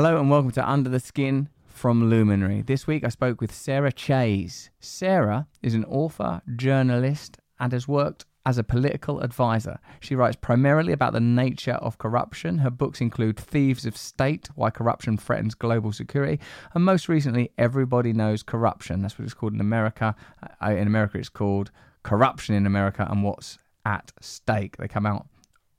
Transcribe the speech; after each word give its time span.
Hello 0.00 0.20
and 0.20 0.30
welcome 0.30 0.52
to 0.52 0.70
Under 0.70 0.88
the 0.88 1.00
Skin 1.00 1.48
from 1.66 2.08
Luminary. 2.08 2.62
This 2.62 2.86
week 2.86 3.02
I 3.02 3.08
spoke 3.08 3.40
with 3.40 3.52
Sarah 3.52 3.90
Chayes. 3.90 4.70
Sarah 4.78 5.48
is 5.60 5.74
an 5.74 5.84
author, 5.86 6.40
journalist, 6.54 7.38
and 7.58 7.72
has 7.72 7.88
worked 7.88 8.24
as 8.46 8.58
a 8.58 8.62
political 8.62 9.18
advisor. 9.18 9.80
She 9.98 10.14
writes 10.14 10.36
primarily 10.40 10.92
about 10.92 11.14
the 11.14 11.20
nature 11.20 11.72
of 11.72 11.98
corruption. 11.98 12.58
Her 12.58 12.70
books 12.70 13.00
include 13.00 13.40
Thieves 13.40 13.84
of 13.86 13.96
State 13.96 14.48
Why 14.54 14.70
Corruption 14.70 15.16
Threatens 15.16 15.56
Global 15.56 15.90
Security, 15.90 16.38
and 16.74 16.84
most 16.84 17.08
recently, 17.08 17.50
Everybody 17.58 18.12
Knows 18.12 18.44
Corruption. 18.44 19.02
That's 19.02 19.18
what 19.18 19.24
it's 19.24 19.34
called 19.34 19.54
in 19.54 19.60
America. 19.60 20.14
Uh, 20.64 20.70
In 20.70 20.86
America, 20.86 21.18
it's 21.18 21.28
called 21.28 21.72
Corruption 22.04 22.54
in 22.54 22.66
America 22.66 23.04
and 23.10 23.24
What's 23.24 23.58
at 23.84 24.12
Stake. 24.20 24.76
They 24.76 24.86
come 24.86 25.06
out 25.06 25.26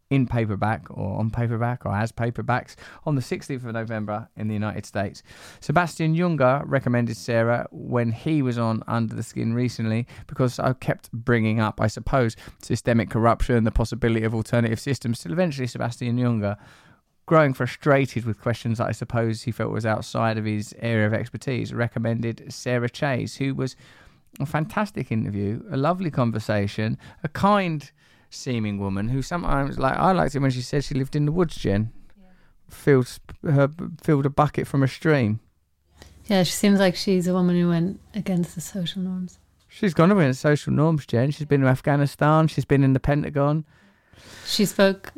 in 0.10 0.26
paperback 0.26 0.86
or 0.90 1.20
on 1.20 1.30
paperback 1.30 1.86
or 1.86 1.94
as 1.94 2.12
paperbacks 2.12 2.76
on 3.06 3.16
the 3.16 3.22
16th 3.22 3.66
of 3.66 3.74
November 3.74 4.28
in 4.36 4.48
the 4.48 4.54
United 4.54 4.86
States. 4.86 5.22
Sebastian 5.60 6.16
Junger 6.16 6.64
recommended 6.66 7.16
Sarah 7.16 7.68
when 7.72 8.12
he 8.12 8.42
was 8.42 8.58
on 8.58 8.84
Under 8.88 9.16
the 9.16 9.24
Skin 9.24 9.54
recently 9.54 10.08
because 10.28 10.60
I 10.60 10.74
kept 10.74 11.12
bringing 11.12 11.60
up, 11.60 11.80
I 11.80 11.88
suppose, 11.88 12.36
systemic 12.62 13.10
corruption, 13.10 13.64
the 13.64 13.72
possibility 13.72 14.26
of 14.26 14.34
alternative 14.34 14.80
systems, 14.80 15.20
till 15.20 15.32
eventually 15.32 15.68
Sebastian 15.68 16.18
Junger 16.18 16.58
growing 17.28 17.54
frustrated 17.54 18.26
with 18.26 18.42
questions 18.42 18.80
that 18.80 18.88
I 18.88 18.92
suppose 18.92 19.44
he 19.44 19.52
felt 19.52 19.72
was 19.72 19.86
outside 19.86 20.40
of 20.40 20.46
his 20.46 20.74
area 20.80 21.06
of 21.06 21.14
expertise, 21.14 21.72
recommended 21.72 22.52
Sarah 22.52 22.90
Chayes, 22.90 23.38
who 23.38 23.54
was 23.54 23.76
a 24.40 24.48
fantastic 24.48 25.12
interview, 25.12 25.62
a 25.70 25.78
lovely 25.78 26.10
conversation, 26.10 26.98
a 27.24 27.28
kind 27.28 27.92
seeming 28.30 28.80
woman 28.80 29.10
who 29.10 29.22
sometimes 29.22 29.80
like 29.80 29.96
I 29.98 30.12
liked 30.12 30.36
it 30.36 30.40
when 30.40 30.52
she 30.52 30.62
said 30.62 30.84
she 30.84 30.94
lived 30.96 31.16
in 31.16 31.26
the 31.26 31.32
woods, 31.32 31.56
Jen. 31.56 31.92
Filled 32.70 33.20
her 33.44 33.70
filled 34.04 34.26
a 34.26 34.30
bucket 34.30 34.68
from 34.68 34.84
a 34.84 34.88
stream. 34.88 35.40
Yeah, 36.28 36.44
she 36.44 36.52
seems 36.52 36.80
like 36.80 36.96
she's 36.96 37.28
a 37.28 37.34
woman 37.34 37.60
who 37.60 37.70
went 37.70 38.00
against 38.14 38.54
the 38.54 38.62
social 38.62 39.02
norms. 39.02 39.40
She's 39.68 39.96
gone 39.96 40.12
away 40.12 40.28
in 40.28 40.34
social 40.36 40.72
norms, 40.74 41.06
Jen. 41.08 41.32
She's 41.32 41.48
been 41.48 41.62
to 41.62 41.68
Afghanistan, 41.68 42.48
she's 42.48 42.66
been 42.66 42.84
in 42.84 42.94
the 42.94 43.00
Pentagon. 43.00 43.66
She 44.46 44.66
spoke 44.66 45.12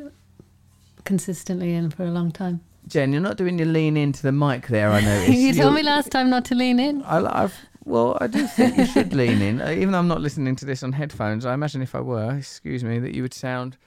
consistently 1.04 1.74
and 1.74 1.94
for 1.94 2.04
a 2.04 2.12
long 2.12 2.32
time. 2.32 2.62
Jen, 2.88 3.12
you're 3.12 3.22
not 3.22 3.38
doing 3.38 3.58
your 3.60 3.68
lean 3.68 3.96
into 3.98 4.22
the 4.24 4.32
mic 4.32 4.68
there, 4.68 4.92
I 4.92 5.02
noticed. 5.06 5.38
you 5.38 5.54
told 5.54 5.74
me 5.74 5.82
You're- 5.82 5.92
last 5.94 6.10
time 6.12 6.30
not 6.30 6.46
to 6.46 6.56
lean 6.56 6.80
in. 6.80 7.04
I, 7.04 7.44
I've, 7.44 7.56
well, 7.86 8.18
I 8.22 8.28
do 8.28 8.46
think 8.48 8.78
you 8.78 8.86
should 8.86 9.14
lean 9.22 9.42
in. 9.42 9.62
Uh, 9.62 9.70
Even 9.72 9.92
though 9.92 10.00
I'm 10.00 10.08
not 10.08 10.22
listening 10.22 10.56
to 10.58 10.66
this 10.66 10.84
on 10.84 10.92
headphones, 10.94 11.46
I 11.46 11.54
imagine 11.54 11.82
if 11.82 11.96
I 11.96 12.02
were, 12.02 12.36
excuse 12.38 12.84
me, 12.84 13.00
that 13.00 13.14
you 13.16 13.22
would 13.24 13.34
sound 13.34 13.78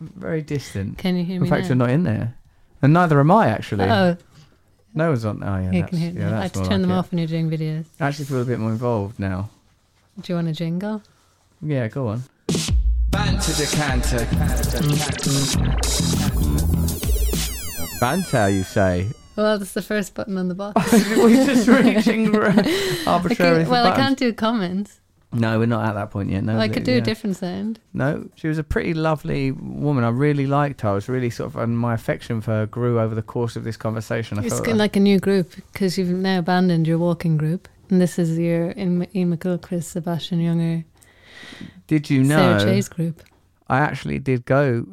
very 0.00 0.42
distant. 0.42 0.98
Can 0.98 1.16
you 1.16 1.24
hear 1.24 1.40
me? 1.40 1.46
In 1.46 1.50
fact, 1.50 1.62
now? 1.62 1.68
you're 1.68 1.76
not 1.76 1.90
in 1.90 2.02
there. 2.04 2.34
And 2.82 2.92
neither 2.92 3.18
am 3.20 3.30
I, 3.30 3.48
actually. 3.48 3.84
Oh, 3.84 4.16
No 4.94 5.08
one's 5.08 5.24
on. 5.24 5.42
Oh, 5.42 5.56
yeah. 5.58 5.70
you 5.72 5.80
that's, 5.80 5.90
can 5.90 5.98
hear 5.98 6.10
yeah, 6.12 6.18
me. 6.18 6.24
I 6.24 6.30
that's 6.30 6.42
had 6.42 6.52
to 6.52 6.58
more 6.60 6.68
turn 6.68 6.82
them 6.82 6.90
it. 6.90 6.94
off 6.94 7.10
when 7.10 7.18
you're 7.18 7.26
doing 7.28 7.50
videos. 7.50 7.86
I 7.98 8.08
actually 8.08 8.26
feel 8.26 8.42
a 8.42 8.44
bit 8.44 8.58
more 8.58 8.70
involved 8.70 9.18
now. 9.18 9.48
Do 10.20 10.32
you 10.32 10.36
want 10.36 10.48
a 10.48 10.52
jingle? 10.52 11.02
Yeah, 11.62 11.88
go 11.88 12.08
on. 12.08 12.22
Banter 13.10 13.52
decanter. 13.54 14.26
Banter, 18.00 18.48
you 18.50 18.62
say? 18.64 19.08
Well, 19.36 19.58
that's 19.58 19.72
the 19.72 19.82
first 19.82 20.14
button 20.14 20.38
on 20.38 20.48
the 20.48 20.54
box. 20.54 20.92
We're 20.92 21.44
just 21.44 21.66
reaching 21.68 22.34
I 22.36 23.02
arbitrarily 23.06 23.58
can, 23.60 23.64
for 23.66 23.70
well, 23.72 23.86
I 23.86 23.96
can't 23.96 24.18
do 24.18 24.32
comments. 24.32 25.00
No, 25.32 25.58
we're 25.58 25.66
not 25.66 25.84
at 25.84 25.94
that 25.94 26.12
point 26.12 26.30
yet. 26.30 26.44
No, 26.44 26.52
Well, 26.52 26.62
I 26.62 26.68
could 26.68 26.84
do 26.84 26.92
yeah. 26.92 26.98
a 26.98 27.00
different 27.00 27.34
sound. 27.34 27.80
No, 27.92 28.28
she 28.36 28.46
was 28.46 28.56
a 28.56 28.62
pretty 28.62 28.94
lovely 28.94 29.50
woman. 29.50 30.04
I 30.04 30.10
really 30.10 30.46
liked 30.46 30.82
her. 30.82 30.90
I 30.90 30.92
was 30.92 31.08
really 31.08 31.28
sort 31.28 31.48
of, 31.48 31.56
and 31.56 31.76
my 31.76 31.92
affection 31.92 32.40
for 32.40 32.52
her 32.52 32.66
grew 32.66 33.00
over 33.00 33.16
the 33.16 33.22
course 33.22 33.56
of 33.56 33.64
this 33.64 33.76
conversation. 33.76 34.38
I 34.38 34.44
It's 34.44 34.60
kind 34.60 34.78
like 34.78 34.94
a 34.94 35.00
new 35.00 35.18
group 35.18 35.52
because 35.72 35.98
you've 35.98 36.08
now 36.10 36.38
abandoned 36.38 36.86
your 36.86 36.98
walking 36.98 37.36
group. 37.36 37.68
And 37.90 38.00
this 38.00 38.16
is 38.16 38.38
your 38.38 38.68
Iain 38.78 39.08
McGilchrist, 39.12 39.84
Sebastian 39.84 40.38
Junger, 40.38 40.84
Did 41.88 42.08
you 42.08 42.24
Sarah 42.24 42.58
know? 42.58 42.64
Chayes 42.64 42.88
group. 42.88 43.22
I 43.68 43.78
actually 43.78 44.20
did 44.20 44.44
go 44.44 44.86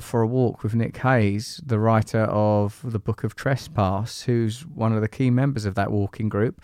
for 0.00 0.22
a 0.22 0.26
walk 0.26 0.62
with 0.62 0.74
Nick 0.74 0.96
Hayes, 0.98 1.60
the 1.64 1.78
writer 1.78 2.22
of 2.24 2.80
the 2.84 2.98
Book 2.98 3.24
of 3.24 3.34
Trespass, 3.34 4.22
who's 4.22 4.66
one 4.66 4.92
of 4.92 5.00
the 5.00 5.08
key 5.08 5.30
members 5.30 5.64
of 5.64 5.74
that 5.74 5.90
walking 5.90 6.28
group. 6.28 6.60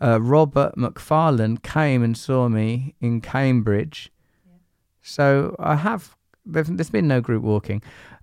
Uh, 0.00 0.20
Robert 0.20 0.76
Macfarlane 0.76 1.58
came 1.58 2.02
and 2.02 2.16
saw 2.16 2.48
me 2.48 2.94
in 3.00 3.20
Cambridge. 3.20 4.10
So 5.02 5.56
I 5.58 5.76
have, 5.76 6.16
there's, 6.44 6.68
there's 6.68 6.90
been 6.90 7.08
no 7.08 7.20
group 7.20 7.42
walking. 7.42 7.82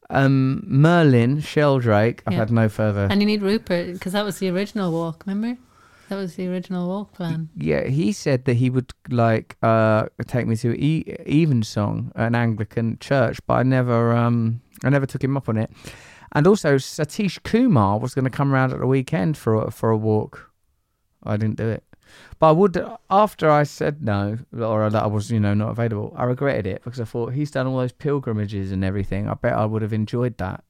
Um, 0.09 0.63
Merlin, 0.65 1.41
Sheldrake, 1.41 2.23
I've 2.25 2.33
Yeah. 2.33 2.39
had 2.39 2.51
no 2.51 2.69
further. 2.69 3.07
And 3.11 3.21
you 3.21 3.25
need 3.27 3.41
Rupert 3.41 3.93
because 3.93 4.13
that 4.13 4.23
was 4.25 4.39
the 4.39 4.49
original 4.49 4.91
walk, 4.91 5.23
remember? 5.27 5.59
That 6.09 6.15
was 6.15 6.35
the 6.35 6.47
original 6.47 6.87
walk 6.87 7.13
plan. 7.13 7.49
Yeah, 7.55 7.83
he 7.87 8.13
said 8.13 8.45
that 8.45 8.53
he 8.55 8.69
would 8.69 8.93
like 9.09 9.57
uh 9.61 10.07
take 10.27 10.47
me 10.47 10.55
to 10.57 10.73
e- 10.73 11.15
Evensong, 11.25 12.11
an 12.15 12.35
Anglican 12.35 12.97
church, 12.99 13.39
but 13.47 13.55
I 13.55 13.63
never 13.63 14.15
um 14.15 14.61
I 14.83 14.89
never 14.89 15.05
took 15.05 15.23
him 15.23 15.37
up 15.37 15.49
on 15.49 15.57
it. 15.57 15.71
And 16.33 16.45
also 16.45 16.75
Satish 16.75 17.41
Kumar 17.43 17.99
was 17.99 18.13
going 18.13 18.25
to 18.25 18.31
come 18.31 18.53
around 18.53 18.73
at 18.73 18.79
the 18.79 18.87
weekend 18.87 19.37
for 19.37 19.55
a, 19.55 19.71
for 19.71 19.89
a 19.89 19.97
walk. 19.97 20.51
I 21.23 21.37
didn't 21.37 21.57
do 21.57 21.69
it. 21.69 21.83
But 22.39 22.49
I 22.49 22.51
would 22.51 22.85
after 23.09 23.49
I 23.49 23.63
said 23.63 24.03
no 24.03 24.37
or 24.57 24.89
that 24.89 25.03
I 25.03 25.07
was, 25.07 25.31
you 25.31 25.39
know, 25.39 25.53
not 25.53 25.69
available. 25.69 26.13
I 26.17 26.25
regretted 26.25 26.67
it 26.67 26.83
because 26.83 26.99
I 26.99 27.05
thought 27.05 27.33
he's 27.33 27.51
done 27.51 27.67
all 27.67 27.77
those 27.77 27.91
pilgrimages 27.91 28.71
and 28.71 28.83
everything. 28.83 29.27
I 29.27 29.33
bet 29.33 29.53
I 29.53 29.65
would 29.65 29.81
have 29.81 29.93
enjoyed 29.93 30.37
that. 30.37 30.63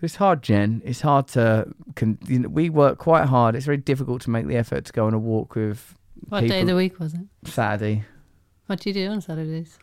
It's 0.00 0.16
hard, 0.16 0.42
Jen. 0.42 0.80
It's 0.84 1.00
hard 1.00 1.26
to. 1.28 1.66
Con- 1.96 2.18
you 2.26 2.38
know, 2.38 2.48
we 2.48 2.70
work 2.70 2.98
quite 2.98 3.26
hard. 3.26 3.56
It's 3.56 3.64
very 3.64 3.78
difficult 3.78 4.22
to 4.22 4.30
make 4.30 4.46
the 4.46 4.56
effort 4.56 4.84
to 4.84 4.92
go 4.92 5.06
on 5.06 5.14
a 5.14 5.18
walk 5.18 5.56
with 5.56 5.97
What 6.28 6.46
day 6.46 6.60
of 6.60 6.66
the 6.66 6.76
week 6.76 6.98
was 6.98 7.14
it? 7.14 7.20
Saturday, 7.44 8.04
What 8.66 8.80
do 8.80 8.90
you 8.90 8.94
do 8.94 9.08
on 9.08 9.20
Saturdays? 9.20 9.78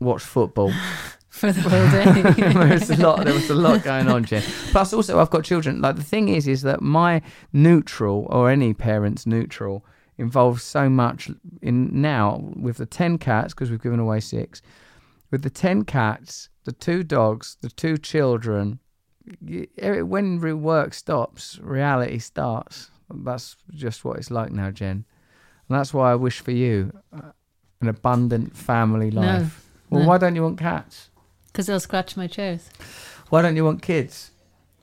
watch 0.00 0.22
football. 0.22 0.72
For 1.28 1.50
the 1.50 1.62
whole 1.62 1.90
day. 1.90 2.52
there 2.52 2.68
was 2.68 2.90
a 2.90 2.96
lot. 2.96 3.24
There 3.24 3.34
was 3.34 3.50
a 3.50 3.56
lot 3.56 3.82
going 3.82 4.06
on, 4.06 4.24
Jen. 4.24 4.42
Plus, 4.70 4.92
also, 4.92 5.18
I've 5.18 5.30
got 5.30 5.42
children. 5.42 5.80
Like 5.80 5.96
the 5.96 6.02
thing 6.04 6.28
is, 6.28 6.46
is 6.46 6.62
that 6.62 6.80
my 6.80 7.22
neutral 7.52 8.28
or 8.30 8.50
any 8.50 8.72
parent's 8.72 9.26
neutral 9.26 9.84
involves 10.16 10.62
so 10.62 10.88
much 10.88 11.28
in 11.60 12.00
now 12.00 12.52
with 12.54 12.76
the 12.76 12.86
ten 12.86 13.18
cats 13.18 13.52
because 13.52 13.68
we've 13.68 13.82
given 13.82 13.98
away 13.98 14.20
six. 14.20 14.62
With 15.32 15.42
the 15.42 15.50
ten 15.50 15.84
cats, 15.84 16.50
the 16.62 16.72
two 16.72 17.02
dogs, 17.02 17.56
the 17.62 17.68
two 17.70 17.98
children. 17.98 18.78
When 19.80 20.62
work 20.62 20.94
stops, 20.94 21.58
reality 21.60 22.18
starts. 22.20 22.90
That's 23.12 23.56
just 23.70 24.04
what 24.04 24.18
it's 24.18 24.30
like 24.30 24.52
now, 24.52 24.70
Jen. 24.70 25.04
And 25.74 25.80
that's 25.80 25.92
why 25.92 26.12
I 26.12 26.14
wish 26.14 26.38
for 26.38 26.52
you 26.52 26.92
uh, 27.12 27.32
an 27.80 27.88
abundant 27.88 28.56
family 28.56 29.10
No, 29.10 29.20
life. 29.22 29.66
Well, 29.90 30.02
no. 30.02 30.06
why 30.08 30.18
don't 30.18 30.36
you 30.36 30.42
want 30.44 30.56
cats? 30.56 31.10
Because 31.46 31.66
they'll 31.66 31.80
scratch 31.80 32.16
my 32.16 32.28
chairs. 32.28 32.70
Why 33.30 33.42
don't 33.42 33.56
you 33.56 33.64
want 33.64 33.82
kids? 33.82 34.30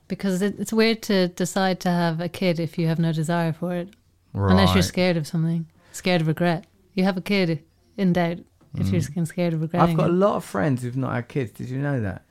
Because 0.06 0.42
it, 0.42 0.56
it's 0.60 0.70
weird 0.70 1.00
to 1.04 1.28
decide 1.28 1.80
to 1.80 1.88
have 1.88 2.20
a 2.20 2.28
kid 2.28 2.60
if 2.60 2.76
you 2.76 2.88
have 2.88 2.98
no 2.98 3.10
desire 3.10 3.54
for 3.54 3.74
it. 3.74 3.88
Unless 4.34 4.74
you're 4.74 4.82
scared 4.82 5.16
of 5.16 5.26
something, 5.26 5.64
scared 5.92 6.20
of 6.20 6.26
regret. 6.26 6.66
You 6.92 7.04
have 7.04 7.16
a 7.16 7.22
kid 7.22 7.64
in 7.96 8.12
doubt 8.12 8.40
if 8.76 8.90
you're 8.90 9.00
skin- 9.00 9.24
scared 9.24 9.54
of 9.54 9.62
regretting 9.62 9.96
Mm. 9.96 9.98
I've 10.00 10.06
got 10.08 10.10
a 10.10 10.12
lot 10.12 10.36
of 10.36 10.44
friends 10.44 10.82
who've 10.82 10.94
not 10.94 11.14
had 11.14 11.28
kids. 11.28 11.52
Did 11.52 11.70
you 11.70 11.78
know 11.78 12.02
that? 12.02 12.26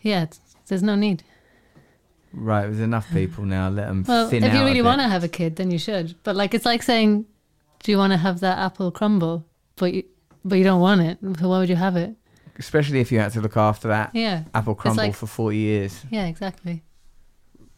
Yeah, 0.00 0.22
it's, 0.22 0.40
there's 0.68 0.82
no 0.82 0.94
need. 0.94 1.22
Right, 2.32 2.62
there's 2.62 2.80
enough 2.80 3.10
people 3.12 3.44
now. 3.44 3.68
Let 3.68 3.88
them 3.88 4.06
Well, 4.08 4.32
if 4.32 4.54
you 4.54 4.64
really 4.64 4.80
want 4.80 5.02
to 5.02 5.08
have 5.08 5.22
a 5.22 5.28
kid, 5.28 5.56
then 5.56 5.70
you 5.70 5.78
should. 5.78 6.14
But 6.22 6.34
like, 6.34 6.54
it's 6.54 6.64
like 6.64 6.82
saying, 6.82 7.26
"Do 7.82 7.92
you 7.92 7.98
want 7.98 8.12
to 8.12 8.16
have 8.16 8.40
that 8.40 8.58
apple 8.58 8.90
crumble?" 8.90 9.46
But 9.76 9.94
you, 9.94 10.02
but 10.44 10.56
you 10.58 10.64
don't 10.64 10.80
want 10.80 11.00
it. 11.00 11.18
So 11.38 11.48
why 11.48 11.58
would 11.58 11.68
you 11.68 11.76
have 11.76 11.96
it? 11.96 12.14
Especially 12.58 13.00
if 13.00 13.10
you 13.10 13.18
had 13.18 13.32
to 13.32 13.40
look 13.40 13.56
after 13.56 13.88
that 13.88 14.10
Yeah, 14.14 14.44
apple 14.54 14.74
crumble 14.74 15.04
like- 15.04 15.14
for 15.14 15.26
40 15.26 15.56
years. 15.56 16.04
yeah, 16.10 16.26
exactly. 16.26 16.82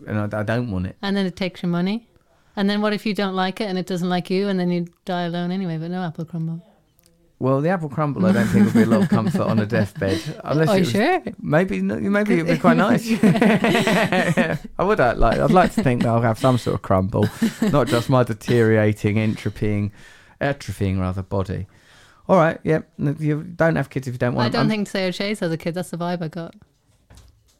And 0.06 0.19
I, 0.34 0.40
I 0.40 0.43
don't 0.43 0.70
want 0.72 0.87
it. 0.87 0.96
And 1.02 1.16
then 1.16 1.26
it 1.26 1.37
takes 1.37 1.62
your 1.62 1.70
money. 1.70 2.08
And 2.56 2.69
then 2.69 2.81
what 2.82 2.93
if 2.93 3.06
you 3.06 3.14
don't 3.14 3.34
like 3.37 3.60
it 3.60 3.69
and 3.69 3.78
it 3.78 3.87
doesn't 3.87 4.08
like 4.08 4.28
you, 4.28 4.49
and 4.49 4.58
then 4.58 4.70
you 4.70 4.87
die 5.04 5.22
alone 5.22 5.50
anyway? 5.52 5.78
But 5.78 5.90
no 5.93 6.02
apple 6.02 6.25
crumble. 6.25 6.60
Well, 7.42 7.60
the 7.60 7.70
apple 7.70 7.88
crumble, 7.88 8.24
I 8.26 8.30
don't 8.32 8.46
think 8.46 8.66
would 8.66 8.74
be 8.74 8.82
a 8.82 8.86
lot 8.86 9.02
of 9.02 9.08
comfort 9.08 9.40
on 9.40 9.58
a 9.58 9.66
deathbed. 9.66 10.22
Unless 10.44 10.68
Are 10.68 10.76
it 10.76 10.78
you 10.78 10.84
sure? 10.84 11.22
Maybe, 11.40 11.82
maybe 11.82 12.34
it'd 12.34 12.46
be 12.46 12.56
quite 12.56 12.76
nice. 12.88 13.04
I 13.22 14.58
would 14.84 15.00
uh, 15.00 15.14
like. 15.16 15.38
I'd 15.40 15.50
like 15.50 15.72
to 15.74 15.82
think 15.82 16.02
that 16.02 16.08
I'll 16.08 16.20
have 16.22 16.38
some 16.38 16.56
sort 16.56 16.74
of 16.74 16.82
crumble, 16.82 17.28
not 17.60 17.88
just 17.88 18.08
my 18.08 18.22
deteriorating, 18.22 19.16
entropying, 19.16 19.90
atrophying 20.40 21.00
rather 21.00 21.22
body. 21.22 21.66
All 22.28 22.36
right, 22.36 22.60
yep. 22.62 22.88
n- 23.00 23.16
You 23.18 23.42
don't 23.42 23.74
have 23.74 23.90
kids 23.90 24.06
if 24.06 24.14
you 24.14 24.18
don't 24.18 24.34
want. 24.34 24.46
I 24.46 24.48
don't 24.50 24.60
I'm- 24.60 24.68
think 24.68 24.88
Sarah 24.88 25.10
Chayes 25.10 25.40
has 25.40 25.50
a 25.50 25.56
kid. 25.56 25.74
That's 25.74 25.90
the 25.90 25.98
vibe 25.98 26.22
I 26.22 26.28
got. 26.28 26.54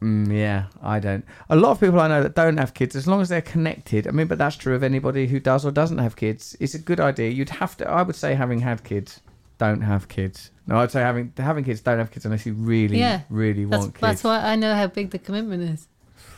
Mm, 0.01 0.31
yeah, 0.33 0.65
I 0.81 0.99
don't. 0.99 1.25
A 1.49 1.57
lot 1.57 1.71
of 1.71 1.79
people 1.81 1.99
I 1.99 2.07
know 2.07 2.23
that 2.23 2.35
don't 2.35 2.55
have 2.57 2.73
kids, 2.73 2.95
as 2.95 3.05
long 3.05 3.19
as 3.19 3.27
they're 3.27 3.41
connected. 3.41 4.07
I 4.07 4.11
mean, 4.11 4.27
but 4.27 4.37
that's 4.37 4.55
true 4.55 4.75
of 4.75 4.83
anybody 4.83 5.27
who 5.27 5.41
does 5.41 5.65
or 5.65 5.71
doesn't 5.71 5.97
have 5.97 6.15
kids. 6.15 6.55
It's 6.61 6.73
a 6.73 6.79
good 6.79 7.01
idea. 7.01 7.29
You'd 7.31 7.49
have 7.49 7.75
to. 7.77 7.89
I 7.89 8.01
would 8.01 8.15
say 8.15 8.33
having 8.33 8.61
had 8.61 8.83
kids, 8.85 9.19
don't 9.57 9.81
have 9.81 10.07
kids. 10.07 10.51
No, 10.67 10.77
I'd 10.77 10.91
say 10.91 11.01
having 11.01 11.33
having 11.37 11.63
kids, 11.63 11.81
don't 11.81 11.99
have 11.99 12.11
kids 12.11 12.25
unless 12.25 12.45
you 12.45 12.53
really, 12.53 12.97
Yeah, 12.99 13.21
really 13.29 13.65
That's 13.65 13.81
want 13.81 13.93
kids. 13.95 14.01
that's 14.01 14.23
why 14.23 14.39
I 14.39 14.55
know 14.55 14.75
how 14.75 14.87
big 14.87 15.11
the 15.11 15.19
commitment 15.19 15.63
is. 15.63 15.87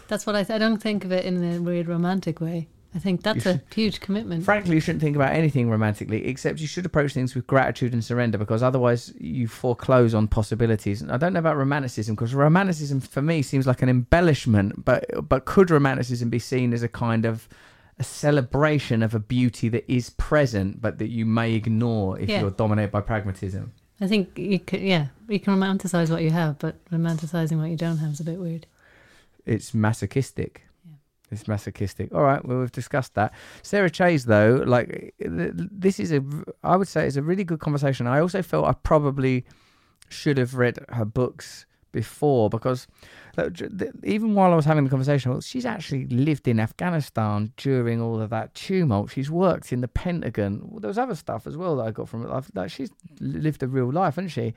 That's 0.07 0.25
what 0.25 0.35
I. 0.35 0.43
Th- 0.43 0.55
I 0.55 0.57
don't 0.59 0.77
think 0.81 1.03
of 1.05 1.11
it 1.11 1.25
in 1.25 1.43
a 1.43 1.59
weird 1.59 1.87
romantic 1.87 2.39
way. 2.41 2.67
I 2.93 2.99
think 2.99 3.23
that's 3.23 3.45
a 3.45 3.61
huge 3.73 3.99
commitment. 3.99 4.45
Frankly, 4.45 4.75
you 4.75 4.79
shouldn't 4.79 5.01
think 5.01 5.17
about 5.17 5.33
anything 5.33 5.69
romantically, 5.69 6.25
except 6.27 6.61
you 6.61 6.67
should 6.67 6.85
approach 6.85 7.13
things 7.13 7.35
with 7.35 7.45
gratitude 7.45 7.91
and 7.91 8.01
surrender, 8.01 8.37
because 8.37 8.63
otherwise 8.63 9.13
you 9.19 9.49
foreclose 9.49 10.13
on 10.13 10.29
possibilities. 10.29 11.01
And 11.01 11.11
I 11.11 11.17
don't 11.17 11.33
know 11.33 11.39
about 11.39 11.57
romanticism, 11.57 12.15
because 12.15 12.33
romanticism 12.33 13.01
for 13.01 13.21
me 13.21 13.41
seems 13.41 13.67
like 13.67 13.81
an 13.81 13.89
embellishment, 13.89 14.85
but 14.85 15.05
but 15.27 15.43
could 15.43 15.69
romanticism 15.71 16.29
be 16.29 16.39
seen 16.39 16.71
as 16.71 16.83
a 16.83 16.87
kind 16.87 17.25
of 17.25 17.49
a 17.99 18.03
celebration 18.03 19.01
of 19.03 19.15
a 19.15 19.19
beauty 19.19 19.69
that 19.69 19.89
is 19.91 20.09
present, 20.11 20.81
but 20.81 20.97
that 20.99 21.09
you 21.09 21.25
may 21.25 21.53
ignore 21.53 22.19
if 22.19 22.29
Yeah. 22.29 22.41
you're 22.41 22.51
dominated 22.51 22.91
by 22.91 23.01
pragmatism? 23.01 23.71
I 24.01 24.07
think 24.07 24.37
you 24.37 24.59
could. 24.59 24.81
Yeah, 24.81 25.07
you 25.29 25.39
can 25.39 25.55
romanticize 25.55 26.09
what 26.11 26.21
you 26.21 26.31
have, 26.31 26.59
but 26.59 26.83
romanticizing 26.91 27.57
what 27.57 27.69
you 27.69 27.77
don't 27.77 27.97
have 27.99 28.11
is 28.11 28.19
a 28.19 28.25
bit 28.25 28.39
weird. 28.39 28.67
It's 29.45 29.73
masochistic. 29.73 30.63
Yeah. 30.85 30.95
It's 31.31 31.47
masochistic. 31.47 32.13
All 32.13 32.23
right, 32.23 32.43
well, 32.43 32.59
we've 32.59 32.71
discussed 32.71 33.13
that. 33.13 33.31
Sarah 33.61 33.89
Chayes, 33.89 34.25
though, 34.25 34.61
like 34.65 35.13
this 35.19 35.99
is 35.99 36.11
a, 36.11 36.21
I 36.63 36.75
would 36.75 36.89
say, 36.89 37.07
it's 37.07 37.15
a 37.15 37.21
really 37.21 37.45
good 37.45 37.59
conversation. 37.59 38.05
I 38.07 38.19
also 38.19 38.41
felt 38.41 38.65
I 38.65 38.73
probably 38.73 39.45
should 40.09 40.37
have 40.37 40.55
read 40.55 40.77
her 40.89 41.05
books 41.05 41.65
before 41.93 42.49
because 42.49 42.87
like, 42.89 42.91
j- 42.91 42.91
th- 43.15 43.24
even 44.03 44.35
while 44.35 44.51
I 44.51 44.55
was 44.55 44.65
having 44.65 44.83
the 44.83 44.89
conversation, 44.89 45.31
well, 45.31 45.41
she's 45.41 45.65
actually 45.65 46.07
lived 46.07 46.47
in 46.47 46.59
Afghanistan 46.59 47.51
during 47.57 48.01
all 48.01 48.21
of 48.21 48.29
that 48.29 48.53
tumult. 48.53 49.11
She's 49.11 49.29
worked 49.29 49.73
in 49.73 49.81
the 49.81 49.87
Pentagon. 49.87 50.61
Well, 50.63 50.79
there 50.79 50.87
was 50.87 50.97
other 50.97 51.15
stuff 51.15 51.45
as 51.47 51.57
well 51.57 51.75
that 51.77 51.87
I 51.87 51.91
got 51.91 52.09
from 52.09 52.25
it. 52.25 52.55
Like, 52.55 52.71
she's 52.71 52.91
lived 53.19 53.63
a 53.63 53.67
real 53.67 53.91
life, 53.91 54.15
hasn't 54.15 54.31
she? 54.31 54.53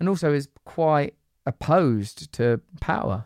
And 0.00 0.08
also 0.08 0.32
is 0.32 0.48
quite 0.64 1.14
opposed 1.46 2.32
to 2.32 2.60
power. 2.80 3.24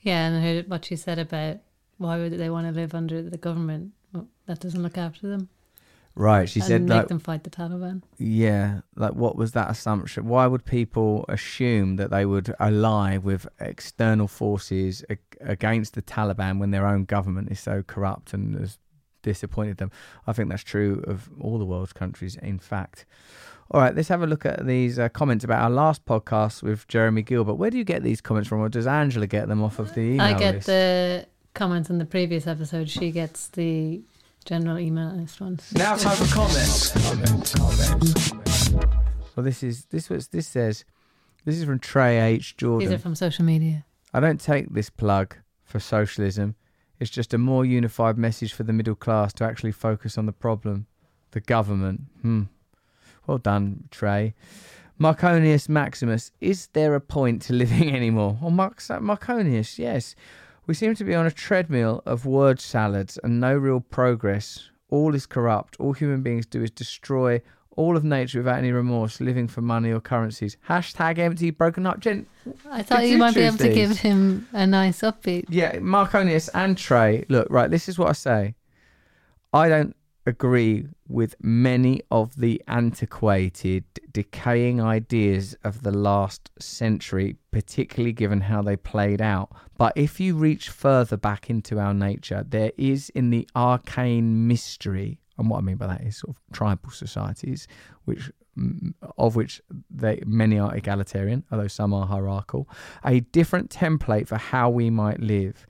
Yeah, 0.00 0.26
and 0.26 0.36
I 0.36 0.40
heard 0.40 0.68
what 0.68 0.84
she 0.84 0.96
said 0.96 1.18
about 1.18 1.58
why 1.98 2.18
would 2.18 2.32
they 2.32 2.50
want 2.50 2.66
to 2.66 2.72
live 2.72 2.94
under 2.94 3.22
the 3.22 3.38
government 3.38 3.92
that 4.46 4.60
doesn't 4.60 4.82
look 4.82 4.98
after 4.98 5.28
them 5.28 5.48
Right. 6.20 6.46
She 6.50 6.60
and 6.60 6.66
said 6.66 6.82
make 6.82 6.90
like 6.90 7.08
them 7.08 7.18
fight 7.18 7.44
the 7.44 7.50
Taliban. 7.50 8.02
Yeah, 8.18 8.80
like 8.94 9.14
what 9.14 9.36
was 9.36 9.52
that 9.52 9.70
assumption? 9.70 10.26
Why 10.28 10.46
would 10.46 10.66
people 10.66 11.24
assume 11.30 11.96
that 11.96 12.10
they 12.10 12.26
would 12.26 12.54
ally 12.60 13.16
with 13.16 13.48
external 13.58 14.28
forces 14.28 15.02
ag- 15.08 15.18
against 15.40 15.94
the 15.94 16.02
Taliban 16.02 16.58
when 16.58 16.72
their 16.72 16.86
own 16.86 17.06
government 17.06 17.50
is 17.50 17.58
so 17.58 17.82
corrupt 17.82 18.34
and 18.34 18.54
has 18.60 18.78
disappointed 19.22 19.78
them? 19.78 19.90
I 20.26 20.34
think 20.34 20.50
that's 20.50 20.62
true 20.62 21.02
of 21.06 21.30
all 21.40 21.58
the 21.58 21.64
world's 21.64 21.94
countries, 21.94 22.36
in 22.36 22.58
fact. 22.58 23.06
All 23.70 23.80
right, 23.80 23.96
let's 23.96 24.08
have 24.08 24.22
a 24.22 24.26
look 24.26 24.44
at 24.44 24.66
these 24.66 24.98
uh, 24.98 25.08
comments 25.08 25.42
about 25.42 25.62
our 25.62 25.70
last 25.70 26.04
podcast 26.04 26.62
with 26.62 26.86
Jeremy 26.86 27.22
Gilbert. 27.22 27.54
Where 27.54 27.70
do 27.70 27.78
you 27.78 27.84
get 27.84 28.02
these 28.02 28.20
comments 28.20 28.46
from, 28.46 28.60
or 28.60 28.68
does 28.68 28.86
Angela 28.86 29.26
get 29.26 29.48
them 29.48 29.62
off 29.62 29.78
of 29.78 29.94
the 29.94 30.02
email 30.02 30.20
I 30.20 30.34
get 30.34 30.54
list? 30.56 30.66
the 30.66 31.26
comments 31.54 31.88
in 31.88 31.96
the 31.96 32.04
previous 32.04 32.46
episode. 32.46 32.90
She 32.90 33.10
gets 33.10 33.48
the 33.48 34.02
general 34.44 34.78
email 34.78 35.10
list 35.10 35.40
ones. 35.40 35.72
Now 35.74 35.96
time 35.96 36.16
for 36.16 36.34
comments. 36.34 36.94
Well, 39.36 39.44
this 39.44 39.62
is 39.62 39.86
this 39.86 40.08
was 40.08 40.28
this 40.28 40.46
says 40.46 40.84
this 41.44 41.56
is 41.56 41.64
from 41.64 41.78
Trey 41.78 42.20
H 42.20 42.56
Jordan. 42.56 42.88
These 42.88 42.94
are 42.98 43.00
from 43.00 43.14
social 43.14 43.44
media. 43.44 43.84
I 44.12 44.20
don't 44.20 44.40
take 44.40 44.72
this 44.72 44.90
plug 44.90 45.36
for 45.64 45.78
socialism. 45.80 46.56
It's 46.98 47.10
just 47.10 47.32
a 47.32 47.38
more 47.38 47.64
unified 47.64 48.18
message 48.18 48.52
for 48.52 48.64
the 48.64 48.72
middle 48.72 48.94
class 48.94 49.32
to 49.34 49.44
actually 49.44 49.72
focus 49.72 50.18
on 50.18 50.26
the 50.26 50.32
problem, 50.32 50.86
the 51.30 51.40
government. 51.40 52.02
Hmm. 52.20 52.42
Well 53.26 53.38
done, 53.38 53.84
Trey. 53.90 54.34
Marconius 55.00 55.66
Maximus, 55.66 56.30
is 56.42 56.66
there 56.74 56.94
a 56.94 57.00
point 57.00 57.40
to 57.42 57.54
living 57.54 57.94
anymore? 57.96 58.38
Oh, 58.42 58.50
Mark, 58.50 58.78
Marconius, 58.80 59.78
yes. 59.78 60.14
We 60.66 60.74
seem 60.74 60.94
to 60.94 61.04
be 61.04 61.14
on 61.14 61.26
a 61.26 61.30
treadmill 61.30 62.02
of 62.06 62.26
word 62.26 62.60
salads 62.60 63.18
and 63.22 63.40
no 63.40 63.54
real 63.56 63.80
progress. 63.80 64.70
All 64.88 65.14
is 65.14 65.26
corrupt. 65.26 65.76
All 65.80 65.92
human 65.92 66.22
beings 66.22 66.46
do 66.46 66.62
is 66.62 66.70
destroy 66.70 67.42
all 67.76 67.96
of 67.96 68.04
nature 68.04 68.40
without 68.40 68.58
any 68.58 68.72
remorse, 68.72 69.20
living 69.20 69.48
for 69.48 69.62
money 69.62 69.90
or 69.90 70.00
currencies. 70.00 70.56
Hashtag 70.68 71.18
empty, 71.18 71.50
broken 71.50 71.86
up. 71.86 72.00
Gent, 72.00 72.28
I 72.70 72.82
thought 72.82 73.04
you 73.04 73.12
you 73.12 73.18
might 73.18 73.34
be 73.34 73.42
able 73.42 73.58
to 73.58 73.72
give 73.72 73.98
him 73.98 74.48
a 74.52 74.66
nice 74.66 75.00
upbeat. 75.00 75.46
Yeah, 75.48 75.76
Marconius 75.78 76.50
and 76.54 76.76
Trey. 76.76 77.24
Look, 77.28 77.48
right, 77.50 77.70
this 77.70 77.88
is 77.88 77.98
what 77.98 78.08
I 78.08 78.12
say. 78.12 78.54
I 79.52 79.68
don't 79.68 79.96
agree 80.26 80.86
with 81.08 81.34
many 81.40 82.02
of 82.10 82.36
the 82.36 82.62
antiquated, 82.68 83.84
decaying 84.12 84.80
ideas 84.80 85.56
of 85.64 85.82
the 85.82 85.90
last 85.90 86.50
century, 86.58 87.36
particularly 87.50 88.12
given 88.12 88.42
how 88.42 88.62
they 88.62 88.76
played 88.76 89.20
out. 89.20 89.50
But 89.78 89.92
if 89.96 90.20
you 90.20 90.36
reach 90.36 90.68
further 90.68 91.16
back 91.16 91.48
into 91.48 91.78
our 91.78 91.94
nature, 91.94 92.44
there 92.46 92.72
is 92.76 93.08
in 93.10 93.30
the 93.30 93.48
arcane 93.56 94.46
mystery, 94.46 95.18
and 95.38 95.48
what 95.48 95.58
I 95.58 95.60
mean 95.62 95.76
by 95.76 95.86
that 95.86 96.02
is 96.02 96.18
sort 96.18 96.36
of 96.36 96.42
tribal 96.52 96.90
societies, 96.90 97.66
which 98.04 98.30
mm, 98.58 98.92
of 99.16 99.36
which 99.36 99.62
they 99.90 100.22
many 100.26 100.58
are 100.58 100.74
egalitarian, 100.76 101.44
although 101.50 101.68
some 101.68 101.94
are 101.94 102.06
hierarchical, 102.06 102.68
a 103.04 103.20
different 103.20 103.70
template 103.70 104.28
for 104.28 104.36
how 104.36 104.68
we 104.68 104.90
might 104.90 105.20
live. 105.20 105.66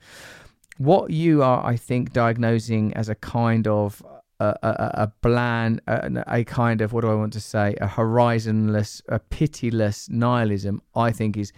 What 0.77 1.11
you 1.11 1.43
are, 1.43 1.63
I 1.63 1.77
think, 1.77 2.11
diagnosing 2.11 2.93
as 2.95 3.07
a 3.07 3.15
kind 3.15 3.67
of 3.67 4.03
a, 4.41 4.91
a, 5.03 5.13
bland, 5.21 5.81
a, 5.87 6.23
a 6.27 6.43
kind 6.43 6.81
of 6.81 6.93
what 6.93 7.01
do 7.01 7.09
I 7.09 7.15
want 7.15 7.33
to 7.33 7.39
say, 7.39 7.75
a 7.79 7.87
horizonless, 7.87 9.01
a 9.07 9.19
pitiless 9.19 10.09
nihilism, 10.09 10.81
I 10.95 11.11
think 11.11 11.37
is 11.37 11.51